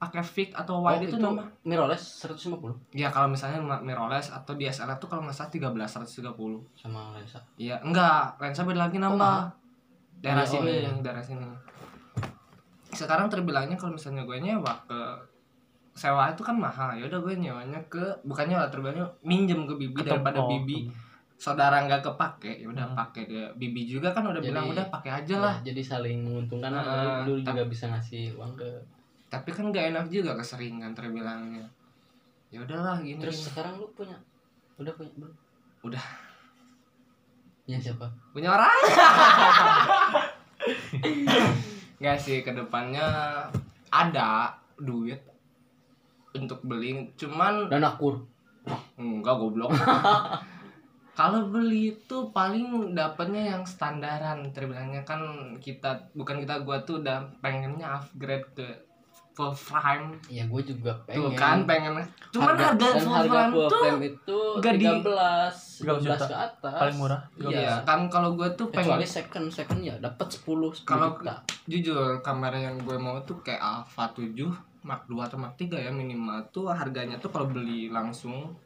pakai 0.00 0.24
fix 0.24 0.56
atau 0.56 0.80
Oh, 0.80 0.88
wide 0.88 1.04
itu, 1.04 1.12
itu 1.12 1.20
nama 1.20 1.44
mirrorless 1.62 2.24
150 2.24 2.96
ya 2.96 3.12
kalau 3.12 3.28
misalnya 3.28 3.60
mirrorless 3.78 4.32
atau 4.32 4.56
DSLR 4.56 4.96
tuh 4.96 5.04
kalau 5.06 5.20
nggak 5.22 5.36
salah 5.36 5.52
13 5.52 5.76
130 5.76 6.32
sama 6.74 7.12
lensa. 7.12 7.36
iya 7.54 7.76
enggak 7.78 8.40
lensa 8.40 8.64
beda 8.64 8.88
lagi 8.88 8.96
nambah. 8.96 9.20
Mahal. 9.20 9.52
daerah 10.18 10.40
Oh, 10.42 10.48
sini 10.50 10.64
oh, 10.64 10.72
iya. 10.74 10.82
yang 10.86 10.96
daerah 11.00 11.20
sini. 11.20 11.44
Sekarang 12.90 13.28
terbilangnya 13.28 13.76
kalau 13.76 13.94
misalnya 13.94 14.24
gue 14.24 14.36
nyewa 14.36 14.72
ke 14.84 15.00
sewa 15.92 16.28
itu 16.28 16.40
kan 16.40 16.56
mahal. 16.56 16.92
Ya 16.92 17.04
udah 17.06 17.20
gue 17.20 17.34
nyewanya 17.36 17.80
ke 17.86 18.00
bukannya 18.22 18.56
lah 18.56 18.68
terbilangnya 18.68 19.04
minjem 19.22 19.64
ke 19.64 19.74
bibi 19.74 19.94
Ketemu- 19.94 20.08
daripada 20.16 20.38
oh, 20.40 20.48
bibi 20.50 20.88
saudara 21.40 21.80
nggak 21.80 22.04
kepake 22.04 22.60
ya 22.60 22.68
udah 22.68 22.84
Hmm. 22.84 22.92
pakai 22.94 23.24
dia. 23.24 23.48
Bibi 23.54 23.88
juga 23.88 24.12
kan 24.12 24.22
udah 24.22 24.36
Jadi- 24.36 24.52
bilang 24.52 24.68
udah 24.68 24.86
pakai 24.86 25.10
aja 25.16 25.36
lah. 25.40 25.54
Ya, 25.58 25.72
jadi 25.72 25.80
saling 25.82 26.20
menguntungkan 26.20 26.68
Ah, 26.70 27.24
lu, 27.24 27.32
lu 27.32 27.42
juga 27.42 27.64
bisa 27.64 27.88
ngasih 27.88 28.36
uang 28.36 28.52
ke 28.54 28.68
tapi 29.26 29.48
kan 29.48 29.70
gak 29.70 29.88
enak 29.88 30.06
juga 30.06 30.34
keseringan 30.34 30.92
terbilangnya. 30.92 31.64
Ya 32.50 32.60
udahlah 32.60 33.00
gini. 33.00 33.16
Terus 33.16 33.48
sekarang 33.48 33.78
lu 33.78 33.88
punya 33.90 34.18
udah 34.76 34.92
punya 34.92 35.10
belum? 35.16 35.32
Udah. 35.82 36.04
punya 37.62 37.78
siapa? 37.80 38.04
Punya 38.34 38.50
orang. 38.50 38.74
Nggak 41.96 42.16
sih 42.18 42.40
ke 42.40 42.50
depannya 42.50 43.06
ada 43.88 44.50
duit 44.76 45.20
untuk 46.32 46.60
beli 46.62 47.10
cuman 47.14 47.66
dan 47.66 47.82
akur 47.82 48.22
enggak 48.94 49.34
goblok 49.34 49.70
kalau 51.14 51.50
beli 51.50 51.94
itu 51.94 52.16
paling 52.30 52.94
dapatnya 52.96 53.56
yang 53.56 53.62
standaran 53.66 54.50
terbilangnya 54.54 55.02
kan 55.04 55.20
kita 55.58 56.10
bukan 56.14 56.40
kita 56.40 56.62
gua 56.62 56.80
tuh 56.82 57.02
udah 57.02 57.22
pengennya 57.42 58.00
upgrade 58.00 58.46
ke 58.56 58.66
full 59.30 59.54
frame. 59.54 60.18
Ya 60.26 60.44
gue 60.44 60.62
juga 60.62 60.92
pengen. 61.06 61.22
tuh 61.22 61.32
kan 61.38 61.58
pengen. 61.64 61.92
Cuman 62.34 62.54
harga, 62.58 62.76
dan 62.76 62.94
full 63.00 63.14
harga 63.14 63.30
frame 63.30 63.52
full 63.54 63.68
tuh 63.70 63.80
frame 63.80 64.02
itu 64.04 64.38
nggak 64.60 64.74
di- 64.76 64.86
13 64.86 65.80
13 65.80 65.86
12 65.86 66.04
juta. 66.04 66.26
ke 66.26 66.36
atas. 66.36 66.80
Paling 66.80 66.98
murah 66.98 67.20
iya 67.48 67.74
kan 67.86 68.00
kalau 68.12 68.28
gua 68.36 68.48
tuh 68.52 68.68
pengen 68.68 69.00
kecuali 69.00 69.06
second 69.06 69.46
second 69.48 69.80
ya 69.80 69.94
dapat 69.96 70.26
10 70.28 70.44
10 70.44 70.84
Kalau- 70.84 71.16
jujur 71.70 72.18
kamera 72.20 72.58
yang 72.58 72.76
gue 72.82 72.98
mau 72.98 73.22
tuh 73.22 73.38
kayak 73.46 73.62
Alpha 73.62 74.10
7 74.10 74.34
Mark 74.82 75.06
2 75.06 75.22
atau 75.22 75.38
Mark 75.38 75.54
3 75.54 75.76
ya 75.78 75.92
minimal 75.92 76.42
tuh 76.50 76.66
harganya 76.72 77.20
tuh 77.20 77.30
kalau 77.30 77.46
beli 77.46 77.92
langsung 77.92 78.56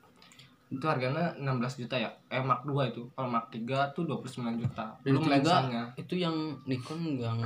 itu 0.75 0.85
harganya 0.87 1.35
16 1.39 1.81
juta 1.87 1.97
ya? 1.97 2.11
Eh 2.31 2.43
Mark 2.43 2.67
2 2.67 2.91
itu. 2.91 3.03
Kalau 3.15 3.29
Mark 3.31 3.51
3 3.51 3.95
tuh 3.95 4.05
29 4.07 4.63
juta. 4.63 4.99
Belum 5.03 5.23
itu 5.23 5.31
lensanya. 5.31 5.83
itu 5.95 6.15
yang 6.19 6.37
Nikon 6.67 7.19
yang 7.19 7.39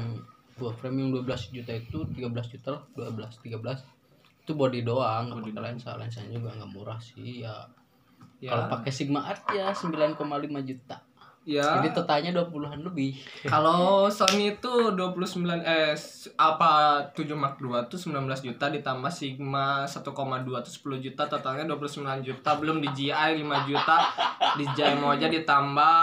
full 0.57 0.75
frame 0.75 1.07
yang 1.07 1.11
12 1.15 1.55
juta 1.55 1.73
itu 1.77 1.99
13 2.17 2.55
juta 2.55 2.69
lah. 2.77 2.83
12 2.97 3.45
13 3.45 3.85
itu 4.49 4.53
body 4.57 4.81
doang 4.81 5.29
Body 5.29 5.53
pakai 5.53 5.61
lensa. 5.61 5.97
Lensanya 5.97 6.33
juga 6.33 6.57
nggak 6.57 6.71
murah 6.73 6.97
sih 6.97 7.45
ya, 7.45 7.69
ya. 8.41 8.51
Kalau 8.53 8.65
pakai 8.81 8.91
Sigma 8.93 9.29
Art 9.29 9.45
ya 9.53 9.73
9,5 9.73 10.17
juta 10.65 11.08
ya. 11.49 11.81
Jadi 11.81 11.97
totalnya 11.97 12.37
20-an 12.37 12.85
lebih. 12.85 13.17
Kalau 13.43 14.05
Sony 14.07 14.53
itu 14.53 14.69
29 14.93 15.25
eh 15.59 15.97
s- 15.97 16.29
apa 16.37 17.01
7 17.11 17.25
Mark 17.33 17.57
2 17.57 17.89
tuh 17.89 17.97
19 17.97 18.13
juta 18.45 18.69
ditambah 18.69 19.09
Sigma 19.09 19.83
1,2 19.83 20.05
tuh 20.61 20.73
10 20.93 21.01
juta 21.01 21.25
totalnya 21.25 21.65
29 21.65 22.05
juta. 22.21 22.51
Belum 22.55 22.79
di 22.79 22.89
GI 22.93 23.41
5 23.41 23.65
juta 23.65 23.97
di 24.55 24.65
JMO 24.69 25.09
aja 25.09 25.27
ditambah. 25.27 25.97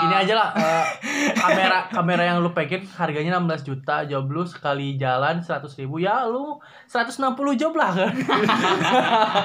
Gini 0.00 0.16
aja 0.18 0.34
lah 0.36 0.48
eh, 0.52 0.84
kamera 1.32 1.88
kamera 1.88 2.22
yang 2.22 2.44
lu 2.44 2.52
pengen 2.52 2.84
harganya 2.92 3.40
16 3.40 3.64
juta 3.64 4.04
job 4.04 4.28
lu 4.28 4.44
sekali 4.44 4.94
jalan 4.94 5.40
100 5.40 5.64
ribu. 5.80 5.96
Ya 5.96 6.28
lu 6.28 6.60
160 6.84 7.24
job 7.56 7.72
lah. 7.72 7.96
Kan 8.04 8.12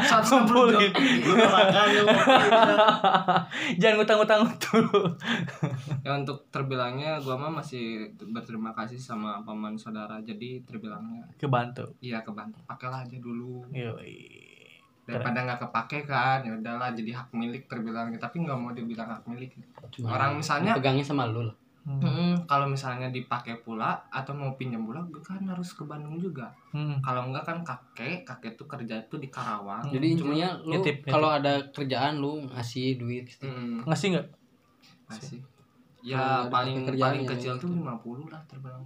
160 0.04 0.36
Kumpulin. 0.46 0.92
Lu 1.22 1.34
gak 1.36 1.52
makan 1.52 1.88
lu. 1.94 2.06
jangan 3.80 3.96
ngutang-ngutang 3.98 4.42
dulu 4.58 5.02
ya 6.02 6.12
untuk 6.14 6.48
terbilangnya 6.50 7.18
gua 7.20 7.36
mah 7.38 7.52
masih 7.56 7.86
berterima 8.26 8.72
kasih 8.72 8.98
sama 8.98 9.42
paman 9.42 9.76
saudara. 9.76 10.18
Jadi 10.20 10.64
terbilangnya. 10.64 11.26
Kebantu. 11.36 11.90
Iya 12.00 12.22
kebantu. 12.22 12.60
Pakailah 12.64 13.04
aja 13.04 13.18
dulu. 13.18 13.64
Yoi. 13.70 14.44
daripada 15.06 15.46
nggak 15.46 15.62
kepake 15.62 16.02
kan 16.04 16.42
ya 16.42 16.50
udahlah 16.52 16.90
jadi 16.90 17.14
hak 17.14 17.30
milik 17.30 17.70
terbilangnya 17.70 18.18
tapi 18.18 18.42
nggak 18.42 18.58
mau 18.58 18.74
dibilang 18.74 19.06
hak 19.06 19.22
milik. 19.30 19.54
Cuma 19.94 20.10
Orang 20.12 20.42
misalnya- 20.42 20.74
pegangnya 20.74 21.06
sama 21.06 21.30
lu 21.30 21.46
lah. 21.46 21.54
Hmm. 21.86 22.02
Hmm, 22.02 22.34
kalau 22.50 22.66
misalnya 22.66 23.14
dipakai 23.14 23.62
pula 23.62 23.94
atau 24.10 24.34
mau 24.34 24.58
pinjam 24.58 24.82
pula 24.82 25.06
gue 25.06 25.22
kan 25.22 25.38
harus 25.46 25.70
ke 25.70 25.86
Bandung 25.86 26.18
juga. 26.18 26.50
Hmm. 26.74 26.98
kalau 27.00 27.30
enggak 27.30 27.46
kan 27.46 27.62
kakek 27.62 28.26
kakek 28.26 28.58
tuh 28.58 28.66
kerja 28.66 28.98
tuh 29.06 29.22
di 29.22 29.30
Karawang. 29.30 29.86
Jadi 29.86 30.18
Cuma- 30.18 30.34
intinya 30.34 30.50
lu 30.66 30.74
nitip, 30.74 31.06
nitip. 31.06 31.14
kalau 31.14 31.30
ada 31.30 31.54
kerjaan 31.70 32.18
lu 32.18 32.42
ngasih 32.50 32.98
duit. 32.98 33.30
Hmm, 33.38 33.86
ngasih 33.86 34.18
nggak 34.18 34.28
masih. 35.08 35.40
Ya 36.02 36.46
paling 36.48 36.86
paling 36.96 37.26
kecil 37.26 37.58
tuh 37.58 37.70
gitu. 37.70 37.82
50 37.82 38.30
lah 38.30 38.42
terbilang 38.46 38.84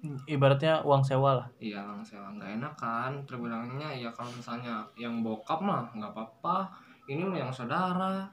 Hmm. 0.00 0.16
ibaratnya 0.24 0.80
uang 0.80 1.04
sewa 1.04 1.44
lah. 1.44 1.48
Iya 1.60 1.80
bang 1.80 2.00
sewa. 2.00 2.32
Nggak 2.32 2.50
enak 2.56 2.74
kan 2.76 3.12
terbilangnya. 3.28 3.88
Ya 3.92 4.08
kalau 4.10 4.32
misalnya 4.32 4.80
yang 4.96 5.20
bokap 5.20 5.60
mah 5.60 5.92
nggak 5.92 6.12
apa-apa. 6.12 6.72
Ini 7.04 7.20
mah 7.20 7.36
yang 7.38 7.52
saudara. 7.52 8.24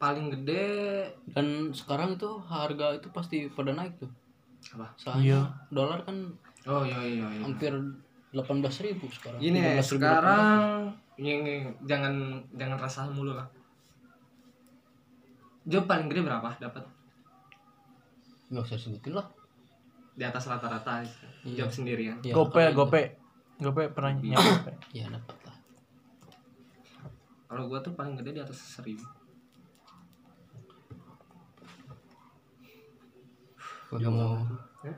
Paling 0.00 0.32
gede 0.32 0.68
dan 1.28 1.76
sekarang 1.76 2.16
itu 2.16 2.40
harga 2.48 2.96
itu 2.96 3.08
pasti 3.12 3.52
pada 3.52 3.76
naik 3.76 4.00
tuh. 4.00 4.08
Apa? 4.72 4.96
Soalnya 4.96 5.24
Iya. 5.24 5.40
dolar 5.68 6.00
kan 6.04 6.16
oh 6.64 6.84
iya 6.84 7.00
iya 7.00 7.26
iya. 7.28 7.40
hampir 7.44 7.72
18.000 8.30 8.46
ribu 8.86 9.06
sekarang 9.08 9.38
Gini 9.38 9.58
ya, 9.58 9.76
17.000, 9.76 9.90
sekarang 9.90 10.94
ini 11.16 11.54
jangan 11.82 12.14
jangan 12.52 12.78
rasa 12.78 13.04
mulu 13.06 13.34
lah. 13.34 13.44
Job 15.62 15.84
paling 15.84 16.06
gede 16.06 16.22
berapa 16.22 16.48
dapat? 16.56 16.80
18.000. 16.80 16.98
nggak 18.50 18.64
usah 18.64 18.76
sebutin 18.76 19.14
lah 19.14 19.26
Di 20.10 20.22
atas 20.22 20.44
rata-rata 20.44 21.02
Iya. 21.42 21.54
job 21.56 21.70
sendirian. 21.70 22.18
Ya, 22.20 22.34
gope 22.34 22.58
kalau 22.60 22.84
gope 22.84 23.02
gope 23.56 23.82
pernah 23.90 24.10
Iya. 24.16 24.34
gope 24.34 24.70
itu- 24.70 24.90
iya 24.92 25.06
dapat 25.08 25.36
lah 25.44 25.56
Kalau 27.46 27.66
gua 27.66 27.78
tuh 27.80 27.94
paling 27.94 28.14
gede 28.14 28.30
di 28.32 28.40
atas 28.40 28.58
seribu. 28.78 29.02
Gua 33.90 33.98
mau 34.06 34.38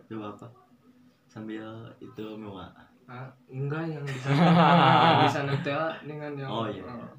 Coba 0.04 0.26
apa? 0.30 0.46
Sambil 1.26 1.64
itu 1.98 2.24
mewah. 2.36 2.68
Ah, 3.12 3.28
enggak 3.46 3.84
yang 3.86 4.00
di 4.00 4.16
sana. 4.16 4.40
yang 5.04 5.20
di 5.20 5.28
sana 5.30 5.52
tuh 5.54 5.68
ya, 5.68 5.84
dengan 6.00 6.32
yang 6.32 6.48
Oh 6.48 6.64
iya. 6.64 6.80
Ah. 6.82 7.12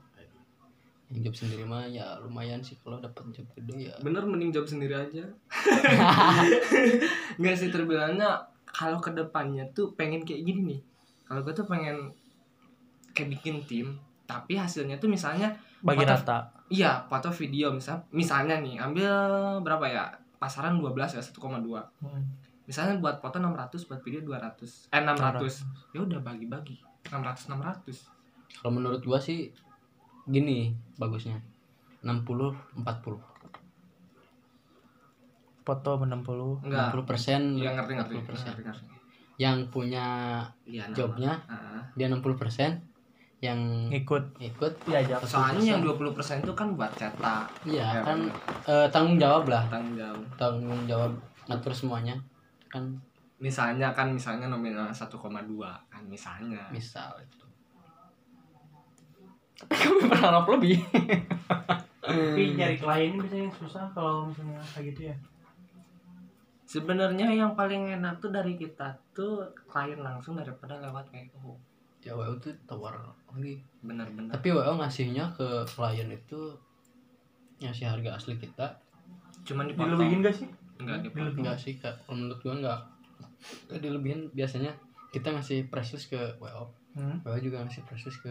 yang 1.06 1.22
job 1.22 1.30
sendiri 1.38 1.62
mah 1.62 1.86
ya 1.86 2.18
lumayan 2.18 2.58
sih 2.58 2.74
kalau 2.80 2.98
dapat 2.98 3.22
job 3.30 3.46
gede 3.54 3.86
ya 3.86 3.94
Bener 4.02 4.24
mending 4.24 4.50
job 4.50 4.66
sendiri 4.66 4.98
aja. 4.98 5.22
Enggak 7.38 7.56
sih 7.56 7.70
terbilangnya 7.70 8.40
kalau 8.66 8.98
ke 8.98 9.12
depannya 9.12 9.64
tuh 9.72 9.92
pengen 9.94 10.22
kayak 10.22 10.44
gini 10.44 10.62
nih. 10.68 10.80
Kalau 11.24 11.40
gua 11.40 11.52
tuh 11.52 11.64
pengen 11.64 12.12
kayak 13.12 13.30
bikin 13.32 13.60
tim, 13.62 13.88
tapi 14.24 14.56
hasilnya 14.56 14.96
tuh 14.98 15.08
misalnya 15.08 15.52
bagi 15.80 16.02
Foto- 16.02 16.12
rata 16.18 16.38
Iya, 16.68 17.06
foto 17.06 17.30
video 17.30 17.70
misal 17.70 18.02
misalnya 18.10 18.58
nih 18.58 18.80
ambil 18.82 19.12
berapa 19.62 19.84
ya? 19.86 20.04
Pasaran 20.36 20.76
12 20.76 20.92
ya 21.12 21.22
1,2. 21.22 21.78
Hmm. 22.02 22.24
Misalnya 22.64 22.96
buat 22.98 23.20
foto 23.20 23.38
600, 23.38 23.86
buat 23.86 24.00
video 24.00 24.24
200. 24.24 24.88
Eh 24.90 25.02
600. 25.02 25.68
Ya 25.92 26.00
udah 26.00 26.20
bagi-bagi. 26.20 26.80
600 27.06 27.52
600. 27.52 28.08
kalau 28.54 28.72
menurut 28.72 29.02
gua 29.02 29.18
sih 29.18 29.50
gini 30.24 30.72
bagusnya 30.96 31.42
60 32.00 32.54
40 32.78 33.18
foto 35.60 35.92
60 35.98 36.62
Enggak. 36.62 36.92
60 36.92 37.04
persen 37.04 37.40
Iya 37.54 37.72
ngerti 37.74 37.92
ngerti. 37.94 38.14
40%. 38.16 38.24
Ngerti, 38.46 38.62
ngerti. 38.64 38.86
yang 39.36 39.58
punya 39.68 40.06
nama. 40.64 40.94
jobnya 40.94 41.34
Ah. 41.50 41.82
dia 41.94 42.06
60 42.06 42.38
persen 42.38 42.78
yang 43.40 43.58
ngikut 43.90 44.38
ikut 44.40 44.74
diajak 44.86 45.20
Soalnya 45.26 45.76
yang 45.76 45.82
20% 45.82 46.14
itu 46.40 46.54
kan 46.54 46.78
buat 46.78 46.94
cetak. 46.94 47.50
iya 47.66 47.84
Ya, 47.92 48.02
kan 48.06 48.20
eh, 48.64 48.88
tanggung 48.88 49.18
jawab 49.18 49.50
lah 49.50 49.66
tanggung 49.68 49.98
jawab. 49.98 50.22
tanggung 50.38 50.82
jawab 50.86 51.12
ngatur 51.46 51.74
semuanya 51.74 52.16
kan 52.74 52.86
Misalnya 53.38 53.92
kan 53.92 54.08
misalnya 54.10 54.48
nominal 54.48 54.88
1,2 54.88 55.20
kan 55.86 56.04
misalnya. 56.08 56.64
misal 56.70 57.14
itu 57.20 57.46
tapi 59.54 59.76
kami 59.78 60.00
berharap 60.08 60.44
lebih 60.50 60.80
tapi 62.02 62.42
nyari 62.52 62.76
klien 62.76 63.14
biasanya 63.16 63.48
susah 63.54 63.86
kalau 63.92 64.26
misalnya 64.26 64.60
kayak 64.66 64.86
gitu 64.92 65.02
ya 65.08 65.16
Sebenarnya 66.64 67.30
yang 67.30 67.54
paling 67.54 67.94
enak 67.94 68.18
tuh 68.18 68.32
dari 68.32 68.56
kita 68.56 68.90
tuh 69.14 69.46
klien 69.64 70.00
langsung 70.00 70.34
daripada 70.34 70.82
lewat 70.82 71.06
WO. 71.12 71.54
ya 72.02 72.12
WO 72.12 72.34
tuh 72.38 72.50
tawar 72.66 72.98
lagi 73.30 73.62
Bener-bener. 73.80 74.32
tapi 74.32 74.50
WO 74.50 74.74
ngasihnya 74.74 75.30
ke 75.32 75.46
klien 75.70 76.10
itu 76.10 76.58
ngasih 77.60 77.88
harga 77.88 78.18
asli 78.18 78.36
kita 78.36 78.68
cuman 79.44 79.68
dipotong 79.68 79.96
Dilebihin 79.96 80.20
gak 80.20 80.36
sih? 80.36 80.48
Enggak 80.76 80.98
dipotong 81.02 81.38
enggak 81.38 81.58
sih 81.58 81.74
kak 81.76 81.96
kalau 82.02 82.18
menurut 82.18 82.40
gua 82.40 82.56
enggak 82.56 82.80
Nggak 83.66 83.80
dilebihin 83.80 84.22
biasanya 84.32 84.72
kita 85.10 85.30
ngasih 85.30 85.68
precious 85.68 86.06
ke 86.06 86.20
WO 86.38 86.66
Hmm. 86.94 87.18
WO 87.22 87.38
juga 87.40 87.60
ngasih 87.60 87.84
precious 87.84 88.18
ke 88.18 88.30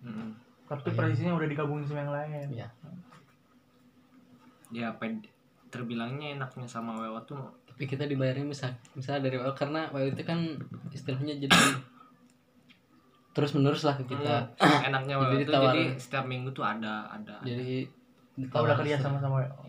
Mm-mm. 0.00 0.30
Tapi 0.64 0.88
Iya. 0.88 0.96
presisinya 0.96 1.32
udah 1.32 1.46
digabungin 1.46 1.84
sama 1.84 2.00
yang 2.00 2.12
lain. 2.12 2.48
ya 2.52 2.68
ya 4.70 4.88
ped- 4.92 5.30
terbilangnya 5.66 6.34
enaknya 6.34 6.66
sama 6.66 6.94
wewo 6.96 7.18
tuh 7.22 7.38
tapi 7.64 7.84
kita 7.84 8.04
dibayarnya 8.04 8.44
misal 8.44 8.70
misal 8.92 9.18
dari 9.18 9.34
WO 9.36 9.50
karena 9.52 9.86
WO 9.88 10.06
itu 10.06 10.22
kan 10.22 10.38
istilahnya 10.88 11.34
jadi 11.36 11.58
terus 13.32 13.50
menerus 13.52 13.82
lah 13.82 13.94
ke 13.94 14.06
kita 14.08 14.46
Hmm, 14.56 14.88
enaknya 14.88 15.14
wewo 15.16 15.30
Jadi 15.32 15.44
tawaran. 15.44 15.66
jadi 15.68 15.82
setiap 15.96 16.24
minggu 16.24 16.50
tuh 16.50 16.64
ada 16.64 17.06
ada 17.08 17.38
jadi 17.40 17.86
Kita 18.36 18.56
udah 18.56 18.74
kerja 18.76 18.96
sama 18.96 19.18
sama 19.18 19.38
WO. 19.40 19.63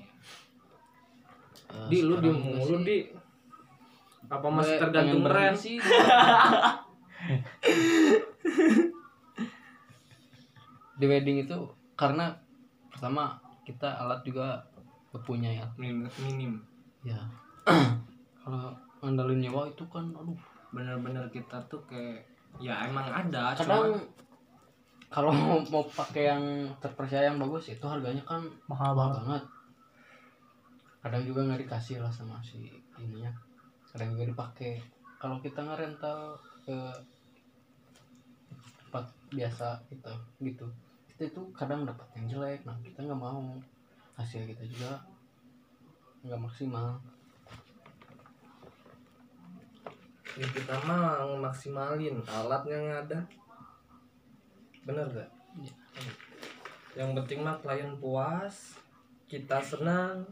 Eh, 1.72 1.88
di 1.90 2.00
lu 2.06 2.16
juga 2.22 2.38
mulu 2.38 2.78
di. 2.86 2.98
Apa 4.26 4.48
masih 4.50 4.76
Gue 4.78 4.82
tergantung 4.90 5.22
tren 5.26 5.54
sih? 5.54 5.78
Di 10.96 11.06
wedding 11.12 11.44
itu 11.44 11.58
karena 12.00 12.32
pertama 12.88 13.36
kita 13.68 14.00
alat 14.00 14.24
juga 14.24 14.64
punya 15.26 15.52
ya. 15.52 15.66
Minim, 15.80 16.08
minim. 16.24 16.54
ya. 17.04 17.20
Kalau 18.44 18.72
ngandalin 19.04 19.40
nyewa 19.44 19.68
itu 19.68 19.84
kan 19.92 20.06
aduh. 20.16 20.38
Bener-bener 20.76 21.24
kita 21.32 21.56
tuh 21.72 21.80
kayak 21.88 22.24
ya 22.60 22.88
emang 22.88 23.04
ada 23.12 23.52
kadang 23.56 23.92
cuma 23.92 24.00
kalau 25.12 25.32
mau 25.72 25.84
pakai 25.88 26.24
yang 26.32 26.44
terpercaya 26.80 27.32
yang 27.32 27.40
bagus 27.40 27.72
itu 27.72 27.86
harganya 27.88 28.24
kan 28.24 28.44
Mahal 28.68 28.92
mahal 28.92 28.94
banget. 28.96 29.16
banget 29.24 29.44
kadang 31.06 31.22
juga 31.22 31.46
nggak 31.46 31.70
dikasih 31.70 32.02
lah 32.02 32.10
sama 32.10 32.42
si 32.42 32.74
ininya. 32.98 33.30
Kadang 33.94 34.18
juga 34.18 34.26
dipakai 34.34 34.82
kalau 35.22 35.38
kita 35.38 35.62
ngerental 35.62 36.34
ke 36.66 36.74
tempat 38.82 39.06
biasa 39.30 39.86
gitu 39.94 40.10
gitu 40.42 40.66
kita 41.14 41.30
itu 41.30 41.42
kadang 41.54 41.86
dapat 41.86 42.10
yang 42.18 42.26
jelek. 42.26 42.66
Nah 42.66 42.74
kita 42.82 43.06
nggak 43.06 43.22
mau 43.22 43.54
hasil 44.18 44.50
kita 44.50 44.66
juga 44.66 44.98
nggak 46.26 46.42
maksimal. 46.42 46.98
Ya 50.36 50.48
kita 50.50 50.74
mah 50.90 51.22
maksimalin 51.38 52.18
alat 52.26 52.66
yang 52.66 53.06
ada 53.06 53.22
bener 54.86 55.06
gak 55.10 55.30
Iya. 55.56 55.74
yang 57.00 57.16
penting 57.16 57.40
mah 57.42 57.56
klien 57.64 57.96
puas 57.96 58.76
kita 59.32 59.64
senang 59.64 60.28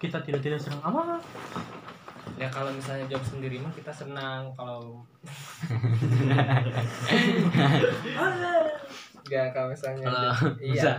Kita 0.00 0.18
tidak 0.18 0.40
tidak 0.40 0.58
senang 0.58 0.80
amat. 0.82 1.20
ya 2.38 2.48
kalau 2.48 2.72
misalnya 2.72 3.04
job 3.04 3.20
sendiri 3.20 3.60
mah 3.60 3.68
kita 3.68 3.92
senang 3.92 4.48
kalau 4.56 5.04
ya 9.28 9.52
kalau 9.52 9.68
misalnya 9.68 10.08
Kalau 10.08 10.32
job- 10.32 10.56
bisa. 10.56 10.72
iya 10.72 10.94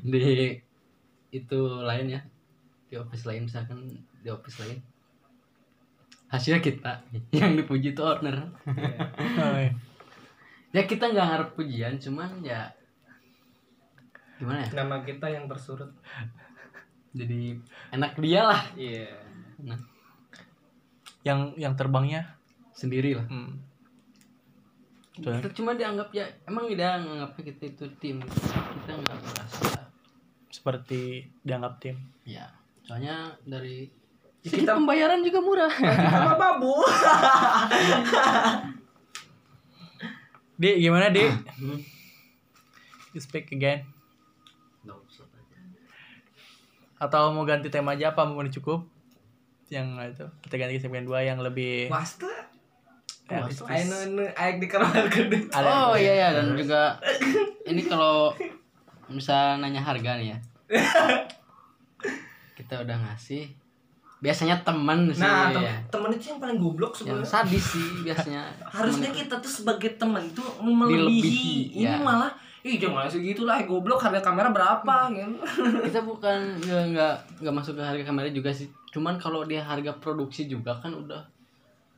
di 0.00 0.56
itu 1.30 1.60
lain 1.84 2.06
ya 2.16 2.20
di 2.88 2.96
office 2.96 3.28
lain 3.28 3.44
misalkan 3.44 3.78
di 4.24 4.28
office 4.30 4.56
lain 4.62 4.78
hasilnya 6.26 6.64
kita 6.64 6.92
yang 7.36 7.54
dipuji 7.54 7.92
itu 7.92 8.00
owner 8.00 8.48
iya. 8.64 9.68
Iya. 9.68 9.70
ya 10.72 10.82
kita 10.88 11.12
nggak 11.12 11.28
harap 11.28 11.48
pujian 11.52 12.00
cuman 12.00 12.40
ya 12.40 12.72
gimana 14.36 14.64
ya 14.64 14.70
nama 14.82 15.04
kita 15.04 15.28
yang 15.28 15.44
bersurut 15.44 15.92
jadi 17.12 17.58
enak 17.90 18.16
dia 18.16 18.40
lah 18.42 18.62
iya 18.74 19.06
nah, 19.58 19.78
Yang 21.22 21.40
yang 21.56 21.74
terbangnya. 21.74 22.22
sendiri 22.72 23.14
lah 23.14 23.26
Hmm. 23.26 23.56
Kita 25.16 25.48
cuma 25.50 25.72
dianggap 25.72 26.12
ya 26.12 26.22
emang 26.44 26.68
dia 26.68 26.98
nganggapnya 26.98 27.42
kita 27.46 27.62
itu 27.68 27.84
tim 27.96 28.16
kita 28.20 28.92
nggak 28.94 29.16
merasa 29.18 29.88
Seperti 30.46 31.24
dianggap 31.40 31.78
tim. 31.78 31.96
ya 32.22 32.44
soalnya 32.82 33.32
dari 33.42 33.88
Ya, 34.42 34.54
kita- 34.54 34.76
pembayaran 34.76 35.20
juga 35.20 35.40
murah 35.40 35.72
sama 36.12 36.36
babu 36.36 36.78
Di 40.54 40.70
gimana 40.78 41.08
di? 41.08 41.24
Hmm. 41.26 41.80
You 43.10 43.18
speak 43.18 43.50
again. 43.50 43.84
Usah 44.82 45.25
tanya. 45.25 45.25
Atau 46.96 47.30
mau 47.30 47.42
ganti 47.42 47.68
tema 47.68 47.92
aja 47.92 48.10
apa 48.10 48.24
mau 48.24 48.40
cukup? 48.42 48.88
Yang 49.66 49.86
itu 50.10 50.24
kita 50.42 50.54
ganti 50.56 50.72
ke 50.74 50.80
segmen 50.80 51.02
2 51.02 51.22
yang 51.22 51.38
lebih 51.38 51.88
Wasta 51.88 52.30
Ya, 53.26 53.42
dikeluarkan 54.56 55.24
deh. 55.26 55.42
ada- 55.50 55.90
oh 55.90 55.98
iya 55.98 56.14
iya 56.14 56.28
dan 56.30 56.54
juga 56.54 56.94
ini 57.64 57.82
kalau 57.82 58.30
misal 59.08 59.58
nanya 59.58 59.82
harga 59.82 60.14
nih 60.14 60.30
ya 60.30 60.38
kita 62.56 62.82
udah 62.82 62.96
ngasih 62.96 63.50
biasanya 64.16 64.62
teman 64.62 65.10
sih 65.10 65.20
Nah, 65.20 65.50
tem 65.50 65.60
ya. 65.60 65.74
temen 65.88 66.08
itu 66.08 66.24
yang 66.30 66.38
paling 66.38 66.56
goblok 66.56 66.94
yang 66.96 67.20
sebenarnya. 67.20 67.28
sadis 67.28 67.64
sih 67.68 67.86
biasanya 68.00 68.42
Harusnya 68.64 69.10
kita 69.10 69.34
tuh 69.36 69.52
sebagai 69.52 69.90
teman 69.92 70.24
tuh 70.30 70.46
melebihi. 70.58 71.20
Dilebihi, 71.20 71.58
Ini 71.76 71.92
ya. 71.92 72.00
malah 72.00 72.32
Ih 72.66 72.76
jangan 72.76 73.06
segitu 73.06 73.46
lah 73.46 73.62
goblok 73.62 74.02
harga 74.02 74.18
kamera 74.20 74.50
berapa 74.50 74.96
gitu. 75.08 75.38
kita 75.84 76.02
bukan 76.02 76.58
nggak 76.58 76.82
nggak 76.90 77.14
nggak 77.38 77.54
masuk 77.54 77.78
ke 77.78 77.82
harga 77.84 78.02
kamera 78.04 78.26
juga 78.28 78.50
sih 78.50 78.66
cuman 78.90 79.14
kalau 79.16 79.44
dia 79.44 79.62
harga 79.62 79.94
produksi 79.94 80.46
juga 80.46 80.74
kan 80.74 80.90
udah 80.90 81.22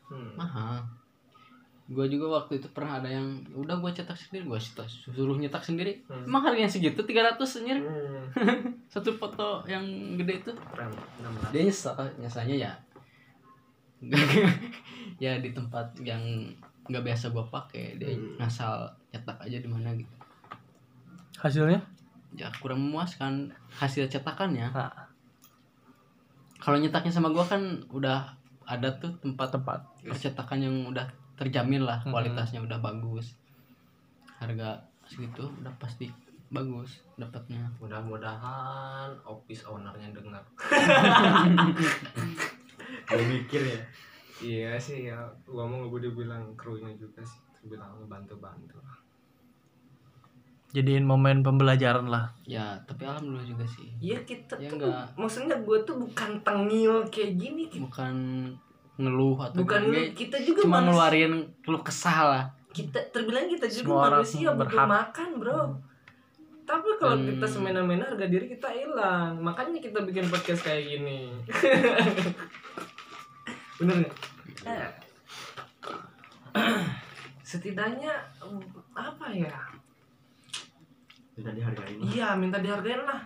Hmm. 0.09 0.33
mahal 0.35 0.81
gue 1.87 2.05
juga 2.07 2.27
waktu 2.35 2.57
itu 2.57 2.69
pernah 2.69 2.97
ada 2.97 3.09
yang 3.09 3.25
udah 3.51 3.77
gue 3.79 3.91
cetak 3.91 4.13
sendiri 4.13 4.45
gue 4.47 4.61
suruh 4.61 5.37
nyetak 5.37 5.61
sendiri 5.61 6.05
Hmm. 6.05 6.25
emang 6.25 6.41
harganya 6.43 6.65
segitu 6.67 7.01
300 7.01 7.37
anjir 7.39 7.77
Hmm. 7.79 8.29
satu 8.93 9.13
foto 9.15 9.65
yang 9.65 9.85
gede 10.17 10.41
itu 10.43 10.53
Keren. 10.53 10.93
Dia 11.49 11.61
nyesel 11.63 11.93
nyesalnya 12.19 12.57
ya 12.59 12.73
ya 15.19 15.33
di 15.37 15.51
tempat 15.51 15.97
yang 16.01 16.21
nggak 16.85 17.05
biasa 17.05 17.29
gue 17.29 17.45
pakai 17.47 17.97
dia 17.97 18.09
Hmm. 18.11 18.37
ngasal 18.39 18.85
cetak 19.09 19.39
aja 19.41 19.57
di 19.57 19.67
mana 19.67 19.93
gitu 19.93 20.18
hasilnya? 21.39 21.79
ya 22.31 22.47
kurang 22.61 22.85
memuaskan 22.85 23.49
hasil 23.73 24.05
cetakannya 24.07 24.69
Nah, 24.69 24.93
kalau 26.59 26.77
nyetaknya 26.77 27.09
sama 27.09 27.31
gue 27.31 27.41
kan 27.41 27.63
udah 27.89 28.29
ada 28.63 28.87
tuh 28.99 29.11
tempat 29.19 29.49
tempat. 29.51 29.79
percetakan 30.05 30.59
yang 30.61 30.75
udah 30.87 31.07
terjamin 31.35 31.81
lah 31.81 31.99
Hmm. 32.03 32.13
kualitasnya 32.13 32.61
udah 32.61 32.77
bagus 32.79 33.33
harga 34.37 34.77
segitu 35.03 35.49
udah 35.57 35.73
pasti 35.79 36.11
bagus 36.49 36.99
dapatnya 37.15 37.61
Mudah-mudahan 37.79 39.09
office 39.25 39.65
ownernya 39.65 40.13
dengar. 40.13 40.43
Gue 43.09 43.25
mikir 43.25 43.61
ya. 43.65 43.81
Iya 44.39 44.73
sih 44.79 45.09
ya, 45.09 45.17
gua 45.43 45.65
mau 45.65 45.89
gue 45.89 46.01
dibilang 46.01 46.45
krunya 46.55 46.93
juga 46.95 47.19
sih, 47.21 47.41
terbilang 47.51 47.91
bantu-bantu. 48.07 48.79
Jadiin 50.69 51.03
momen 51.03 51.41
pembelajaran 51.41 52.07
lah. 52.07 52.29
ya 52.45 52.77
tapi 52.83 53.03
alhamdulillah 53.03 53.47
juga 53.47 53.65
sih 53.67 53.89
Iya 53.99 54.19
kita 54.23 54.55
Ya 54.57 54.69
tuh, 54.69 54.79
enggak. 54.79 55.05
maksudnya 55.15 55.55
gue 55.57 55.77
tuh 55.83 55.95
bukan 55.97 56.39
tengil 56.41 57.03
kayak 57.09 57.31
gini, 57.35 57.67
kita- 57.67 57.83
bukan 57.83 58.15
ngeluh 58.97 59.35
atau 59.39 59.59
bukan 59.59 59.81
lu- 59.87 60.11
kita 60.13 60.37
juga 60.39 60.59
cuma 60.61 60.77
manusia. 60.77 60.91
ngeluarin 60.91 61.33
keluh 61.63 61.81
kesah 61.81 62.19
lah 62.27 62.45
kita 62.69 62.99
terbilang 63.09 63.47
kita 63.47 63.65
juga 63.67 63.87
Semua 63.87 64.03
manusia 64.13 64.49
butuh 64.51 64.59
berhak. 64.61 64.87
makan 64.87 65.29
bro 65.37 65.61
tapi 66.63 66.89
kalau 66.97 67.15
Hmm. 67.17 67.27
kita 67.27 67.45
semena-mena 67.49 68.05
harga 68.05 68.27
diri 68.27 68.47
kita 68.47 68.69
hilang 68.69 69.39
makanya 69.39 69.79
kita 69.79 69.99
bikin 70.01 70.27
podcast 70.27 70.63
kayak 70.63 70.83
gini 70.87 71.31
bener 73.79 73.95
nggak 73.97 74.15
Eh. 74.67 74.91
setidaknya 77.43 78.11
apa 78.93 79.27
ya 79.31 79.55
Tidak 81.39 81.55
dihargain. 81.55 81.99
iya 82.05 82.35
minta 82.35 82.59
dihargain 82.59 82.99
lah 83.01 83.21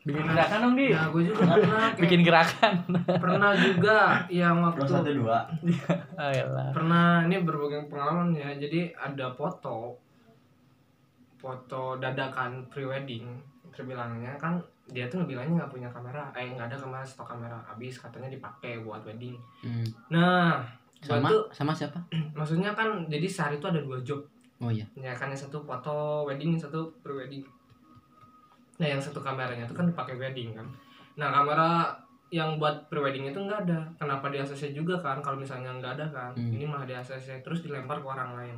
Bikin 0.00 0.24
gerakan 0.24 0.58
dong, 0.62 0.74
Di. 0.74 0.86
ya 0.88 1.04
gue 1.06 1.20
juga 1.22 1.42
pernah 1.44 1.60
kayak- 1.92 2.00
Bikin 2.00 2.20
gerakan. 2.22 2.74
pernah 3.22 3.52
juga 3.52 3.98
yang 4.28 4.56
waktu 4.58 4.80
Terus 4.82 4.92
satu 4.94 5.10
dua. 5.14 5.38
Ayolah. 6.18 6.68
pernah 6.72 7.06
ini 7.22 7.36
berbagai 7.38 7.86
pengalaman 7.86 8.32
ya 8.32 8.48
jadi 8.52 8.88
ada 8.94 9.28
foto 9.30 10.00
foto 11.36 11.82
dadakan 11.96 12.66
prewedding 12.66 13.22
terbilangnya 13.70 14.34
kan 14.34 14.58
dia 14.88 15.06
tuh 15.06 15.20
ngebilangnya 15.20 15.54
nggak 15.56 15.70
punya 15.70 15.86
kamera 15.86 16.24
eh 16.32 16.50
nggak 16.50 16.66
ada 16.66 16.76
kamera 16.76 17.04
stok 17.04 17.28
kamera 17.28 17.54
habis 17.62 17.94
katanya 17.94 18.26
dipakai 18.28 18.80
buat 18.80 19.04
wedding 19.04 19.36
Hmm. 19.62 19.86
nah 20.08 20.58
sama 20.98 21.28
tuh 21.28 21.46
sama 21.52 21.70
siapa 21.70 22.00
maksudnya 22.34 22.72
kan 22.72 23.06
jadi 23.06 23.22
sehari 23.22 23.54
itu 23.54 23.68
ada 23.68 23.78
dua 23.78 24.00
job 24.00 24.18
oh 24.58 24.68
iya. 24.68 24.86
Ya 24.94 25.12
kan 25.12 25.28
yang 25.28 25.38
satu 25.38 25.58
foto 25.60 26.22
wedding 26.24 26.54
yang 26.54 26.62
satu 26.62 26.90
prewedding 27.00 27.42
nah 28.78 28.86
yang 28.86 29.02
satu 29.02 29.18
kameranya 29.18 29.66
itu 29.66 29.74
kan 29.74 29.84
dipakai 29.84 30.14
wedding 30.14 30.54
kan? 30.54 30.62
Nah 31.18 31.34
kamera 31.34 31.90
yang 32.30 32.54
buat 32.56 32.86
prewedding 32.86 33.26
itu 33.26 33.34
nggak 33.34 33.66
ada. 33.66 33.82
Kenapa 33.98 34.30
di 34.30 34.38
ACC 34.38 34.70
juga 34.70 34.94
kan? 34.94 35.18
Kalau 35.18 35.34
misalnya 35.34 35.74
nggak 35.74 35.98
ada 35.98 36.06
kan? 36.06 36.30
Hmm. 36.30 36.54
ini 36.54 36.62
malah 36.62 36.86
di 36.86 36.94
ACC 36.94 37.42
terus 37.42 37.58
dilempar 37.60 37.98
ke 37.98 38.06
orang 38.06 38.38
lain. 38.38 38.54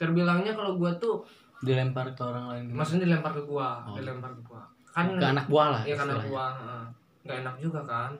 Terbilangnya 0.00 0.54
kalau 0.54 0.80
gua 0.80 0.94
tuh 0.96 1.20
dilempar 1.60 2.06
ke 2.14 2.22
orang 2.22 2.46
lain 2.48 2.64
maksudnya 2.70 3.04
dilempar 3.04 3.34
ke 3.34 3.42
gua 3.42 3.82
Oh. 3.84 3.98
dilempar 3.98 4.30
ke 4.32 4.40
gua. 4.40 4.62
Kan 4.88 5.12
ke 5.12 5.26
anak 5.26 5.44
buah 5.46 5.68
lah 5.68 5.82
ya 5.84 5.94
karena 5.94 6.14
istilahnya. 6.16 6.30
gua 6.32 6.46
heeh. 6.54 6.84
nggak 7.26 7.36
enak 7.44 7.54
juga 7.60 7.80
kan? 7.84 8.12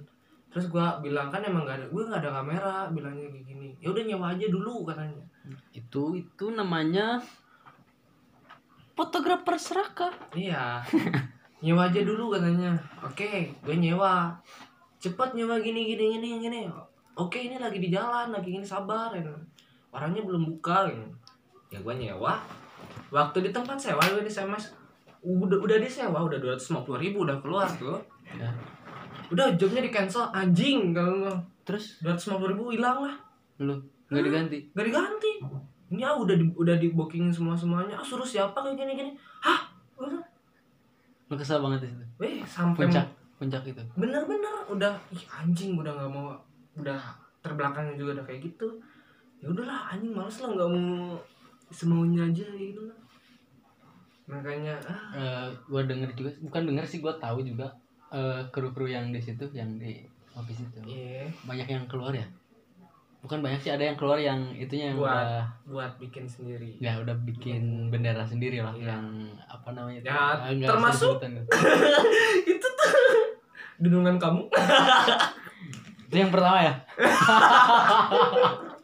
Terus 0.52 0.66
gua 0.68 0.86
bilang 0.98 1.28
kan 1.30 1.40
emang 1.40 1.64
nggak 1.64 1.76
ada 1.80 1.86
gue 1.88 2.02
nggak 2.02 2.20
ada 2.20 2.30
kamera 2.34 2.74
bilangnya 2.92 3.28
kayak 3.30 3.46
gini. 3.46 3.68
Ya 3.80 3.88
udah 3.88 4.02
nyewa 4.04 4.26
aja 4.36 4.46
dulu 4.50 4.84
katanya 4.84 5.22
itu 5.72 6.18
itu 6.18 6.46
namanya 6.52 7.22
fotografer 8.98 9.56
serakah 9.56 10.12
iya. 10.34 10.82
Nyewa 11.58 11.90
aja 11.90 12.00
dulu 12.06 12.30
katanya. 12.30 12.70
Oke 13.02 13.50
gue 13.66 13.76
nyewa. 13.76 14.30
Cepet 15.02 15.34
nyewa 15.34 15.58
gini 15.58 15.90
gini 15.90 16.18
gini 16.18 16.28
gini. 16.38 16.60
Oke 17.18 17.50
ini 17.50 17.58
lagi 17.58 17.82
di 17.82 17.90
jalan 17.90 18.30
lagi 18.30 18.54
gini 18.54 18.62
sabar 18.62 19.10
ya. 19.14 19.26
orangnya 19.88 20.20
belum 20.20 20.44
buka 20.44 20.86
gitu. 20.86 21.02
ya 21.74 21.78
gue 21.82 21.94
nyewa. 21.98 22.38
Waktu 23.10 23.42
di 23.42 23.50
tempat 23.50 23.74
sewa 23.74 23.98
gue 24.06 24.22
di 24.22 24.30
SMS. 24.30 24.70
Udah 25.26 25.58
udah 25.58 25.82
disewa 25.82 26.22
udah 26.22 26.38
dua 26.38 26.54
ratus 26.54 26.70
ribu 26.94 27.26
udah 27.26 27.42
keluar 27.42 27.66
tuh. 27.74 27.98
Ya. 28.38 28.50
udah 29.28 29.58
jobnya 29.60 29.84
di 29.84 29.90
cancel 29.92 30.30
anjing 30.32 30.94
kalau 30.94 31.36
terus? 31.66 31.98
dua 31.98 32.14
ratus 32.14 32.30
ribu 32.30 32.70
hilang 32.70 33.02
lah. 33.02 33.16
Lu 33.58 33.82
nggak 34.08 34.24
diganti. 34.24 34.58
Gak 34.72 34.86
diganti. 34.88 35.32
Ini 35.88 36.02
ah 36.04 36.16
udah 36.20 36.36
di, 36.36 36.44
udah 36.52 36.76
di 36.76 36.92
booking 36.92 37.32
semua 37.32 37.56
semuanya 37.56 37.96
ah, 37.96 38.04
suruh 38.04 38.24
siapa 38.24 38.60
kayak 38.60 38.76
gini 38.76 38.92
gini 38.92 39.12
hah 39.40 39.72
lu 41.28 41.34
kesel 41.36 41.60
banget 41.60 41.84
di 41.84 41.88
situ? 41.92 42.04
Weh 42.20 42.40
sampai 42.44 42.88
puncak 42.88 43.06
puncak 43.36 43.62
itu. 43.68 43.82
Bener-bener 43.96 44.64
udah 44.68 44.96
ih 45.12 45.24
anjing 45.28 45.76
udah 45.76 45.92
nggak 45.92 46.10
mau 46.12 46.32
udah 46.76 47.00
terbelakangnya 47.44 47.96
juga 47.96 48.20
udah 48.20 48.24
kayak 48.28 48.48
gitu. 48.48 48.68
Ya 49.40 49.52
udahlah 49.52 49.92
anjing 49.92 50.12
males 50.16 50.36
lah 50.40 50.48
nggak 50.56 50.70
mau 50.72 51.20
semaunya 51.68 52.24
aja 52.24 52.48
gitu 52.56 52.80
lah 52.88 52.96
makanya 54.28 54.76
ah. 54.84 55.00
Eh, 55.16 55.48
gua 55.72 55.88
denger 55.88 56.12
juga 56.12 56.30
bukan 56.44 56.68
denger 56.68 56.84
sih 56.84 57.00
gua 57.00 57.16
tahu 57.16 57.40
juga 57.40 57.64
eh, 58.12 58.44
kru-kru 58.52 58.88
yang 58.88 59.08
di 59.08 59.20
situ 59.20 59.48
yang 59.56 59.80
di 59.80 60.04
office 60.36 60.60
itu. 60.64 60.80
Iya. 60.84 61.32
Banyak 61.48 61.68
yang 61.68 61.84
keluar 61.88 62.12
ya 62.12 62.28
bukan 63.18 63.42
banyak 63.42 63.58
sih 63.58 63.70
ada 63.70 63.82
yang 63.82 63.96
keluar 63.96 64.14
yang 64.16 64.38
itunya 64.52 64.94
yang 64.94 64.98
Buat. 64.98 65.10
udah 65.10 65.42
buat 65.66 65.92
bikin 65.98 66.24
sendiri 66.24 66.78
ya 66.78 66.94
udah 66.96 67.18
bikin 67.26 67.90
bendera 67.90 68.22
sendiri 68.22 68.62
lah 68.62 68.70
Iya. 68.72 68.94
yang 68.94 69.04
apa 69.42 69.68
namanya? 69.74 70.00
Ya, 70.00 70.54
termasuk- 70.64 71.18
itu 72.52 72.68
tuh 72.78 72.94
gedungan 73.78 74.16
kamu 74.16 74.46
itu 76.08 76.16
yang 76.16 76.30
pertama 76.30 76.58
ya 76.62 76.74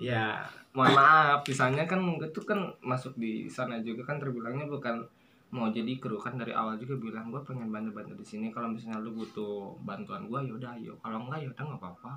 ya 0.00 0.24
mohon 0.70 0.94
maaf 0.94 1.40
misalnya 1.42 1.84
kan 1.84 1.98
itu 2.16 2.40
kan 2.42 2.56
masuk 2.80 3.12
di 3.18 3.44
sana 3.44 3.82
juga 3.82 4.06
kan 4.06 4.16
terbilangnya 4.16 4.64
bukan 4.64 5.02
mau 5.50 5.66
jadi 5.70 5.98
kru 5.98 6.14
kan 6.14 6.38
dari 6.38 6.54
awal 6.54 6.78
juga 6.78 6.94
bilang 6.98 7.34
gue 7.34 7.42
pengen 7.42 7.74
bantu 7.74 7.90
bantu 7.90 8.14
di 8.14 8.26
sini. 8.26 8.46
Kalau 8.54 8.70
misalnya 8.70 9.02
lu 9.02 9.10
butuh 9.14 9.74
bantuan 9.82 10.30
gue 10.30 10.40
yaudah 10.46 10.74
ayo. 10.78 10.94
Kalau 11.02 11.26
enggak 11.26 11.42
yaudah 11.42 11.64
nggak 11.66 11.80
apa-apa. 11.82 12.12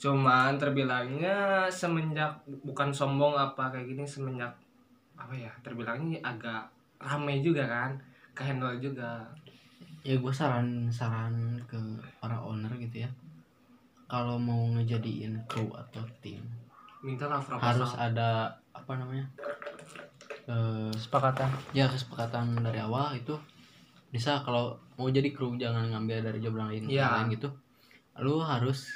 Cuman 0.00 0.56
terbilangnya 0.56 1.68
semenjak 1.68 2.32
bukan 2.64 2.88
sombong 2.92 3.36
apa 3.36 3.68
kayak 3.72 3.88
gini 3.88 4.04
semenjak 4.04 4.52
apa 5.16 5.32
ya 5.32 5.48
terbilangnya 5.64 6.20
agak 6.20 6.68
rame 7.00 7.40
juga 7.44 7.68
kan 7.68 7.92
ke 8.32 8.42
handle 8.44 8.76
juga. 8.80 9.24
Ya 10.00 10.16
gue 10.16 10.32
saran 10.32 10.88
saran 10.88 11.60
ke 11.68 11.76
para 12.20 12.40
owner 12.40 12.72
gitu 12.80 13.04
ya. 13.04 13.10
Kalau 14.06 14.38
mau 14.40 14.70
ngejadiin 14.72 15.36
kru 15.50 15.68
atau 15.74 16.04
tim 16.24 16.40
mintalah 17.06 17.38
proposal 17.38 17.66
harus 17.70 17.92
ada 17.94 18.30
apa 18.74 18.92
namanya 18.98 19.26
eh 20.46 20.90
Sepakatan. 20.94 21.50
ya 21.74 21.90
kesepakatan 21.90 22.54
dari 22.62 22.78
awal 22.78 23.18
itu 23.18 23.34
bisa 24.14 24.40
kalau 24.46 24.78
mau 24.94 25.10
jadi 25.10 25.34
kru 25.34 25.58
jangan 25.58 25.90
ngambil 25.90 26.22
dari 26.22 26.38
job 26.38 26.54
lain 26.54 26.86
yang 26.86 27.26
lain 27.26 27.34
gitu. 27.34 27.50
Lu 28.22 28.40
harus 28.40 28.86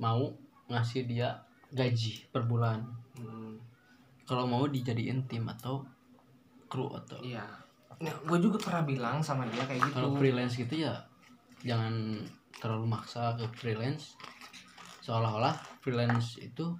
mau 0.00 0.32
ngasih 0.66 1.06
dia 1.06 1.36
gaji 1.70 2.26
per 2.32 2.48
bulan. 2.48 2.82
Hmm, 3.20 3.60
kalau 4.24 4.48
mau 4.48 4.64
dijadiin 4.66 5.28
tim 5.28 5.44
atau 5.46 5.84
kru 6.66 6.90
atau 6.96 7.20
iya. 7.22 7.44
Nah, 7.96 8.12
gue 8.28 8.38
juga 8.44 8.60
pernah 8.60 8.84
bilang 8.84 9.16
sama 9.24 9.48
dia 9.48 9.64
kayak 9.64 9.80
gitu. 9.88 9.96
Kalau 9.96 10.16
freelance 10.20 10.56
gitu 10.56 10.74
ya 10.84 10.96
jangan 11.64 12.20
terlalu 12.60 12.86
maksa 12.88 13.36
ke 13.36 13.44
freelance. 13.56 14.16
Seolah-olah 15.04 15.54
freelance 15.80 16.40
itu 16.42 16.76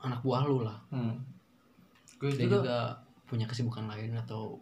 anak 0.00 0.22
buah 0.24 0.42
lu 0.46 0.64
lah. 0.64 0.78
Hmm. 0.90 1.18
Gue 2.20 2.30
juga, 2.30 2.56
juga 2.60 2.76
punya 3.24 3.44
kesibukan 3.44 3.88
lain 3.88 4.12
atau 4.14 4.60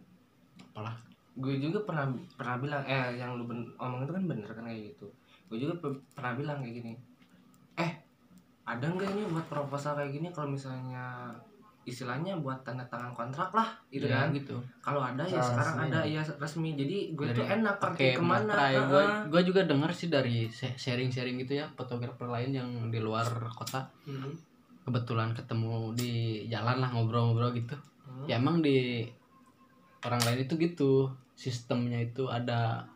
apalah. 0.63 0.95
Gue 1.35 1.55
juga 1.57 1.83
pernah 1.83 2.07
pernah 2.33 2.55
bilang 2.57 2.83
eh 2.83 3.15
yang 3.15 3.35
lu 3.35 3.43
ben, 3.43 3.67
omong 3.75 4.01
itu 4.01 4.11
kan 4.11 4.23
bener 4.25 4.49
kan 4.49 4.63
kayak 4.63 4.81
gitu. 4.89 5.05
Gue 5.45 5.57
juga 5.57 5.73
pe- 5.77 6.01
pernah 6.11 6.33
bilang 6.33 6.59
kayak 6.59 6.75
gini 6.75 6.93
eh 7.75 7.91
ada 8.63 8.85
nggak 8.85 9.09
ini 9.09 9.23
buat 9.27 9.45
proposal 9.45 9.95
kayak 9.95 10.11
gini 10.11 10.27
kalau 10.29 10.51
misalnya 10.51 11.31
istilahnya 11.81 12.37
buat 12.37 12.61
tanda 12.61 12.85
tangan 12.85 13.09
kontrak 13.09 13.49
lah 13.49 13.65
gitu 13.89 14.05
Ya, 14.05 14.21
kan. 14.21 14.29
gitu. 14.29 14.61
Kalau 14.79 15.01
ada 15.01 15.23
ya 15.23 15.39
Secara 15.39 15.47
sekarang 15.49 15.73
resmi 15.73 15.87
ada 15.87 15.99
ya. 16.05 16.21
ya 16.21 16.37
resmi. 16.37 16.69
Jadi 16.75 16.97
gue 17.11 17.25
Dari 17.25 17.35
tuh 17.35 17.45
enak 17.49 17.75
pakai 17.75 17.89
pergi 18.05 18.09
ke 18.13 18.21
mana 18.21 18.53
ah, 18.53 18.69
gue 18.85 19.03
gue 19.31 19.41
juga 19.43 19.61
dengar 19.63 19.89
sih 19.89 20.07
dari 20.07 20.37
se- 20.49 20.75
sharing-sharing 20.75 21.39
gitu 21.39 21.57
ya 21.57 21.65
fotografer 21.71 22.27
lain 22.27 22.51
yang 22.53 22.69
di 22.87 22.99
luar 22.99 23.25
kota. 23.49 23.89
Hmm, 24.05 24.29
kebetulan 24.89 25.37
ketemu 25.37 25.93
di 25.93 26.43
jalan 26.49 26.81
lah 26.81 26.89
ngobrol-ngobrol 26.89 27.53
gitu. 27.53 27.77
Hmm. 28.09 28.25
ya 28.25 28.41
emang 28.41 28.65
di 28.65 29.05
orang 30.01 30.17
lain 30.25 30.49
itu 30.49 30.57
gitu. 30.57 31.13
Sistemnya 31.37 32.01
itu 32.01 32.25
ada 32.25 32.89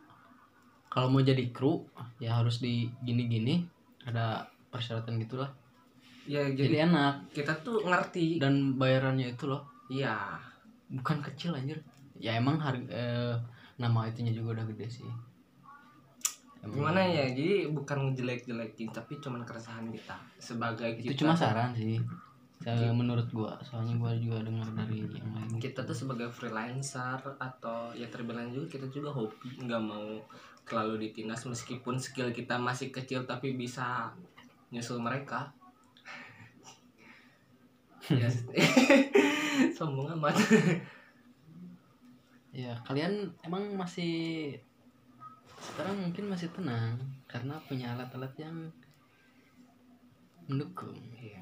kalau 0.90 1.08
mau 1.08 1.22
jadi 1.22 1.54
kru 1.54 1.86
ya 2.18 2.42
harus 2.42 2.58
di 2.58 2.90
gini-gini 3.06 3.62
ada 4.02 4.50
persyaratan 4.74 5.22
gitulah. 5.22 5.54
Ya 6.26 6.50
jadi 6.50 6.66
jadi 6.66 6.76
enak. 6.90 7.14
kita 7.30 7.62
tuh 7.62 7.86
ngerti. 7.86 8.42
Dan 8.42 8.74
bayarannya 8.74 9.38
itu 9.38 9.46
loh. 9.46 9.62
Iya. 9.86 10.42
Bukan 10.90 11.22
kecil 11.22 11.54
anjir. 11.54 11.78
Ya 12.18 12.34
emang 12.34 12.58
harga 12.58 12.90
eh, 12.90 13.34
nama 13.78 14.10
itunya 14.10 14.34
juga 14.34 14.58
udah 14.58 14.66
gede 14.70 14.86
sih 14.90 15.08
gimana 16.70 17.00
ya 17.04 17.28
jadi 17.30 17.68
bukan 17.68 18.10
ngejelek-jelekin 18.10 18.88
tapi 18.94 19.20
cuman 19.20 19.44
keresahan 19.44 19.88
kita 19.92 20.16
sebagai 20.40 20.96
itu 20.96 21.12
kita 21.12 21.26
cuma 21.26 21.34
saran 21.36 21.72
sih. 21.76 22.00
Eh, 22.64 22.88
menurut 22.96 23.28
gua 23.28 23.60
soalnya 23.60 23.92
gua 24.00 24.16
juga 24.16 24.40
dengar 24.40 24.64
dari 24.72 25.04
yang 25.04 25.28
lain 25.36 25.60
kita 25.60 25.84
tuh 25.84 25.92
sebagai 25.92 26.32
freelancer 26.32 27.20
atau 27.36 27.92
ya 27.92 28.08
terbilang 28.08 28.48
juga 28.48 28.80
kita 28.80 28.88
juga 28.88 29.12
hobi 29.12 29.60
nggak 29.60 29.82
mau 29.84 30.24
terlalu 30.64 31.08
ditindas 31.08 31.44
meskipun 31.44 32.00
skill 32.00 32.32
kita 32.32 32.56
masih 32.56 32.88
kecil 32.88 33.28
tapi 33.28 33.52
bisa 33.52 34.16
nyusul 34.72 35.00
mereka. 35.00 35.52
Ya 38.12 38.28
sombong 39.76 40.12
amat. 40.12 40.36
Ya 42.52 42.76
kalian 42.84 43.32
emang 43.40 43.80
masih 43.80 44.60
sekarang 45.64 45.96
mungkin 45.98 46.24
masih 46.26 46.48
tenang 46.50 46.96
karena 47.24 47.56
punya 47.64 47.92
alat-alat 47.92 48.34
yang 48.36 48.56
mendukung 50.44 50.92
Iya. 51.14 51.40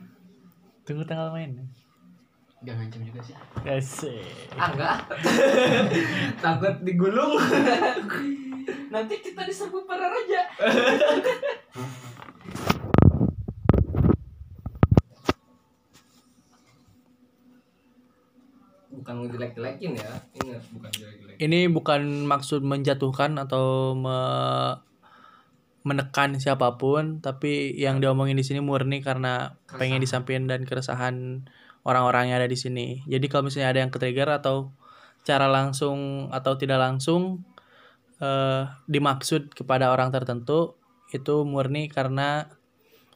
Tunggu 0.83 1.03
tanggal 1.03 1.31
main. 1.31 1.59
gak 2.61 2.79
ngancam 2.79 3.03
juga 3.03 3.19
sih 3.21 3.35
Asik. 3.61 4.55
ah 4.55 4.71
enggak 4.71 4.95
takut 6.47 6.79
digulung 6.81 7.35
nanti 8.95 9.19
kita 9.19 9.43
diserbu 9.43 9.83
para 9.83 10.07
raja 10.07 10.47
bukan 19.13 19.29
ngejelek-jelekin 19.29 19.91
ya 20.01 20.11
ingat 20.41 20.63
bukan 20.73 20.91
jelek-jelekin 20.91 21.39
Ini 21.43 21.61
bukan 21.69 22.03
maksud 22.25 22.61
menjatuhkan 22.63 23.37
atau 23.37 23.93
me- 23.99 24.79
menekan 25.83 26.39
siapa 26.39 26.79
pun, 26.79 27.19
tapi 27.19 27.75
yang 27.75 27.99
diomongin 27.99 28.39
di 28.39 28.47
sini 28.47 28.63
murni 28.63 29.03
karena 29.03 29.59
pengen 29.67 29.99
Keresahan. 29.99 30.03
disampaikan 30.07 30.45
dan 30.47 30.61
keresahan 30.63 31.17
orang-orang 31.83 32.31
yang 32.31 32.39
ada 32.39 32.47
di 32.47 32.55
sini. 32.55 33.03
Jadi 33.11 33.27
kalau 33.27 33.51
misalnya 33.51 33.75
ada 33.75 33.81
yang 33.83 33.91
ke-trigger 33.91 34.31
atau 34.31 34.71
cara 35.27 35.51
langsung 35.51 36.31
atau 36.31 36.55
tidak 36.55 36.79
langsung 36.79 37.43
eh, 38.23 38.63
dimaksud 38.87 39.51
kepada 39.59 39.91
orang 39.91 40.15
tertentu 40.15 40.79
itu 41.11 41.43
murni 41.43 41.91
karena 41.91 42.47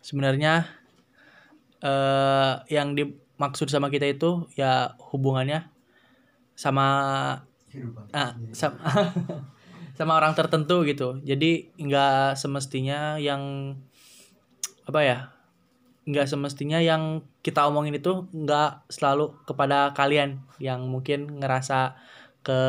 sebenarnya 0.02 0.66
eh, 1.86 2.52
yang 2.74 2.98
dimaksud 2.98 3.70
sama 3.70 3.94
kita 3.94 4.10
itu 4.10 4.51
ya 4.59 4.98
hubungannya 5.14 5.70
sama 6.57 6.89
ah, 8.16 8.33
sama, 8.57 8.81
sama 9.99 10.12
orang 10.16 10.33
tertentu 10.33 10.83
gitu 10.89 11.20
jadi 11.20 11.69
nggak 11.77 12.41
semestinya 12.41 13.20
yang 13.20 13.77
apa 14.89 15.01
ya 15.05 15.19
nggak 16.07 16.31
semestinya 16.31 16.78
yang 16.78 17.27
kita 17.43 17.66
omongin 17.66 17.99
itu 17.99 18.31
nggak 18.31 18.87
selalu 18.89 19.35
kepada 19.43 19.91
kalian 19.93 20.39
yang 20.62 20.87
mungkin 20.87 21.43
ngerasa 21.43 21.99
ke 22.47 22.61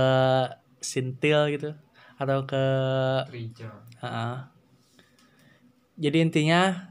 sintil 0.82 1.46
gitu 1.54 1.78
atau 2.18 2.50
ke 2.50 2.66
Trigger. 3.30 3.72
Heeh. 4.02 4.36
jadi 6.02 6.18
intinya 6.26 6.90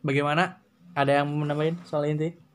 bagaimana 0.00 0.64
ada 0.96 1.20
yang 1.20 1.28
mau 1.28 1.44
nambahin 1.44 1.76
soal 1.84 2.08
inti 2.08 2.47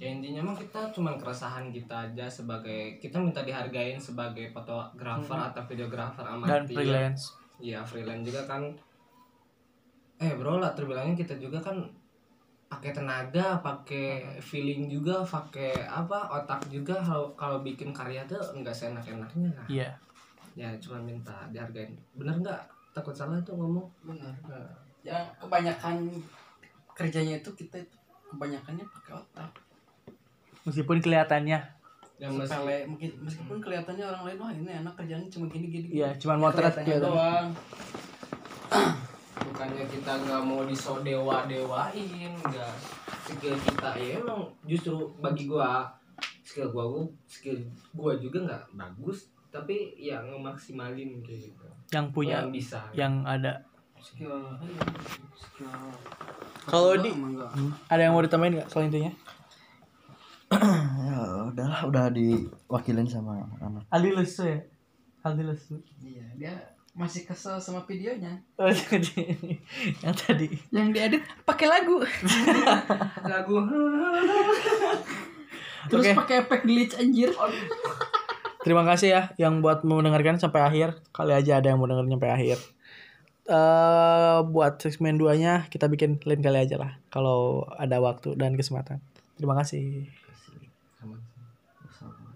ya 0.00 0.08
intinya 0.08 0.40
mah 0.40 0.56
kita 0.56 0.88
cuman 0.96 1.20
keresahan 1.20 1.68
kita 1.68 2.08
aja 2.08 2.24
sebagai 2.24 2.96
kita 2.96 3.20
minta 3.20 3.44
dihargain 3.44 4.00
sebagai 4.00 4.48
fotografer 4.48 5.36
atau 5.36 5.60
videografer 5.68 6.24
dan 6.24 6.40
amatir 6.40 6.72
freelance. 6.72 7.36
Iya 7.60 7.84
freelance 7.84 8.24
juga 8.24 8.48
kan. 8.48 8.64
Eh 10.16 10.32
bro 10.40 10.56
lah 10.56 10.72
terbilangnya 10.72 11.12
kita 11.12 11.36
juga 11.36 11.60
kan 11.60 11.76
pakai 12.72 12.96
tenaga 12.96 13.60
pakai 13.60 14.40
feeling 14.40 14.88
juga 14.88 15.20
pakai 15.20 15.84
apa 15.84 16.32
otak 16.32 16.64
juga. 16.72 16.96
Kalau 17.04 17.36
kalau 17.36 17.60
bikin 17.60 17.92
karya 17.92 18.24
tuh 18.24 18.40
nggak 18.56 18.72
seenak 18.72 19.04
enaknya 19.04 19.52
iya. 19.68 19.92
ya 20.56 20.72
cuma 20.80 20.96
minta 21.04 21.44
dihargain. 21.52 21.92
Bener 22.16 22.40
nggak? 22.40 22.60
Takut 22.96 23.12
salah 23.12 23.36
tuh 23.44 23.52
ngomong. 23.52 23.84
Benar. 24.00 24.32
Ya 25.04 25.28
kebanyakan 25.36 26.08
kerjanya 26.96 27.36
itu 27.44 27.52
kita 27.52 27.76
itu 27.76 27.96
kebanyakannya 28.32 28.88
pakai 28.88 29.20
otak. 29.20 29.52
Meskipun 30.64 31.00
kelihatannya. 31.00 31.58
Yang 32.20 32.32
Sepele 32.44 32.84
mungkin 32.84 33.10
meskipun 33.24 33.56
kelihatannya 33.64 34.04
orang 34.04 34.22
lain 34.28 34.38
wah 34.44 34.52
ini 34.52 34.70
enak 34.84 34.92
kerjanya 34.92 35.28
cuma 35.32 35.48
gini 35.48 35.66
gini. 35.72 35.86
iya 35.88 36.12
cuman 36.20 36.36
motret 36.36 36.76
gitu. 36.84 37.00
doang. 37.00 37.48
bukannya 39.40 39.84
kita 39.88 40.12
nggak 40.28 40.42
mau 40.44 40.60
disodewa 40.68 41.48
dewain 41.48 42.32
nggak. 42.44 42.74
Skill 43.24 43.56
kita 43.56 43.90
ya 43.96 44.20
emang 44.20 44.52
justru 44.68 45.08
bagi 45.24 45.48
gua 45.48 45.88
skill 46.44 46.68
gua 46.68 46.84
gua 46.92 47.04
skill 47.24 47.56
gua 47.96 48.12
juga 48.20 48.44
nggak 48.44 48.64
bagus 48.76 49.32
tapi 49.48 49.96
ya 49.96 50.20
ngemaksimalin 50.20 51.24
kayak 51.24 51.48
gitu. 51.48 51.66
Yang 51.90 52.06
punya 52.12 52.44
yang 52.44 52.52
bisa. 52.52 52.78
yang 52.92 53.14
ada. 53.24 53.64
Skill, 54.00 54.60
iya, 54.64 54.84
skill. 55.34 55.72
Kalau 56.68 56.94
di- 57.00 57.12
enggak. 57.16 57.50
ada 57.88 58.00
yang 58.00 58.12
mau 58.12 58.22
ditambahin 58.22 58.60
nggak 58.60 58.68
soal 58.68 58.86
intinya 58.86 59.12
ya 61.06 61.18
udahlah 61.46 61.80
udah 61.86 62.04
diwakilin 62.10 63.06
sama 63.06 63.38
anak 63.58 63.86
Aldi 63.88 64.10
lesu 64.12 64.42
ya 64.44 64.58
Aldi 65.22 65.42
lesu 65.46 65.78
Iya, 66.00 66.26
dia 66.36 66.54
masih 66.90 67.22
kesel 67.22 67.54
sama 67.56 67.86
videonya. 67.86 68.34
oh, 68.56 68.66
jadi 68.90 69.30
yang 70.02 70.10
tadi 70.12 70.46
Yang 70.68 70.88
diedit 70.90 71.22
pakai 71.44 71.66
lagu. 71.66 72.02
lagu 73.30 73.56
Terus 75.86 76.04
Oke. 76.04 76.14
pakai 76.14 76.36
efek 76.40 76.60
glitch 76.62 76.94
anjir. 76.94 77.30
Terima 78.60 78.84
kasih 78.84 79.08
ya 79.08 79.22
yang 79.36 79.64
buat 79.64 79.80
mendengarkan 79.80 80.36
sampai 80.36 80.60
akhir. 80.60 81.00
Kali 81.10 81.32
aja 81.32 81.56
ada 81.56 81.72
yang 81.72 81.80
mau 81.80 81.88
dengerin 81.88 82.12
sampai 82.12 82.30
akhir. 82.30 82.58
eh 83.48 84.38
buat 84.46 84.78
segmen 84.78 85.18
2 85.18 85.34
nya 85.34 85.66
kita 85.66 85.86
bikin 85.86 86.22
lain 86.22 86.38
kali 86.38 86.58
aja 86.60 86.78
lah 86.78 86.94
kalau 87.08 87.66
ada 87.74 87.98
waktu 87.98 88.36
dan 88.36 88.54
kesempatan. 88.54 89.02
Terima 89.34 89.56
kasih. 89.56 90.06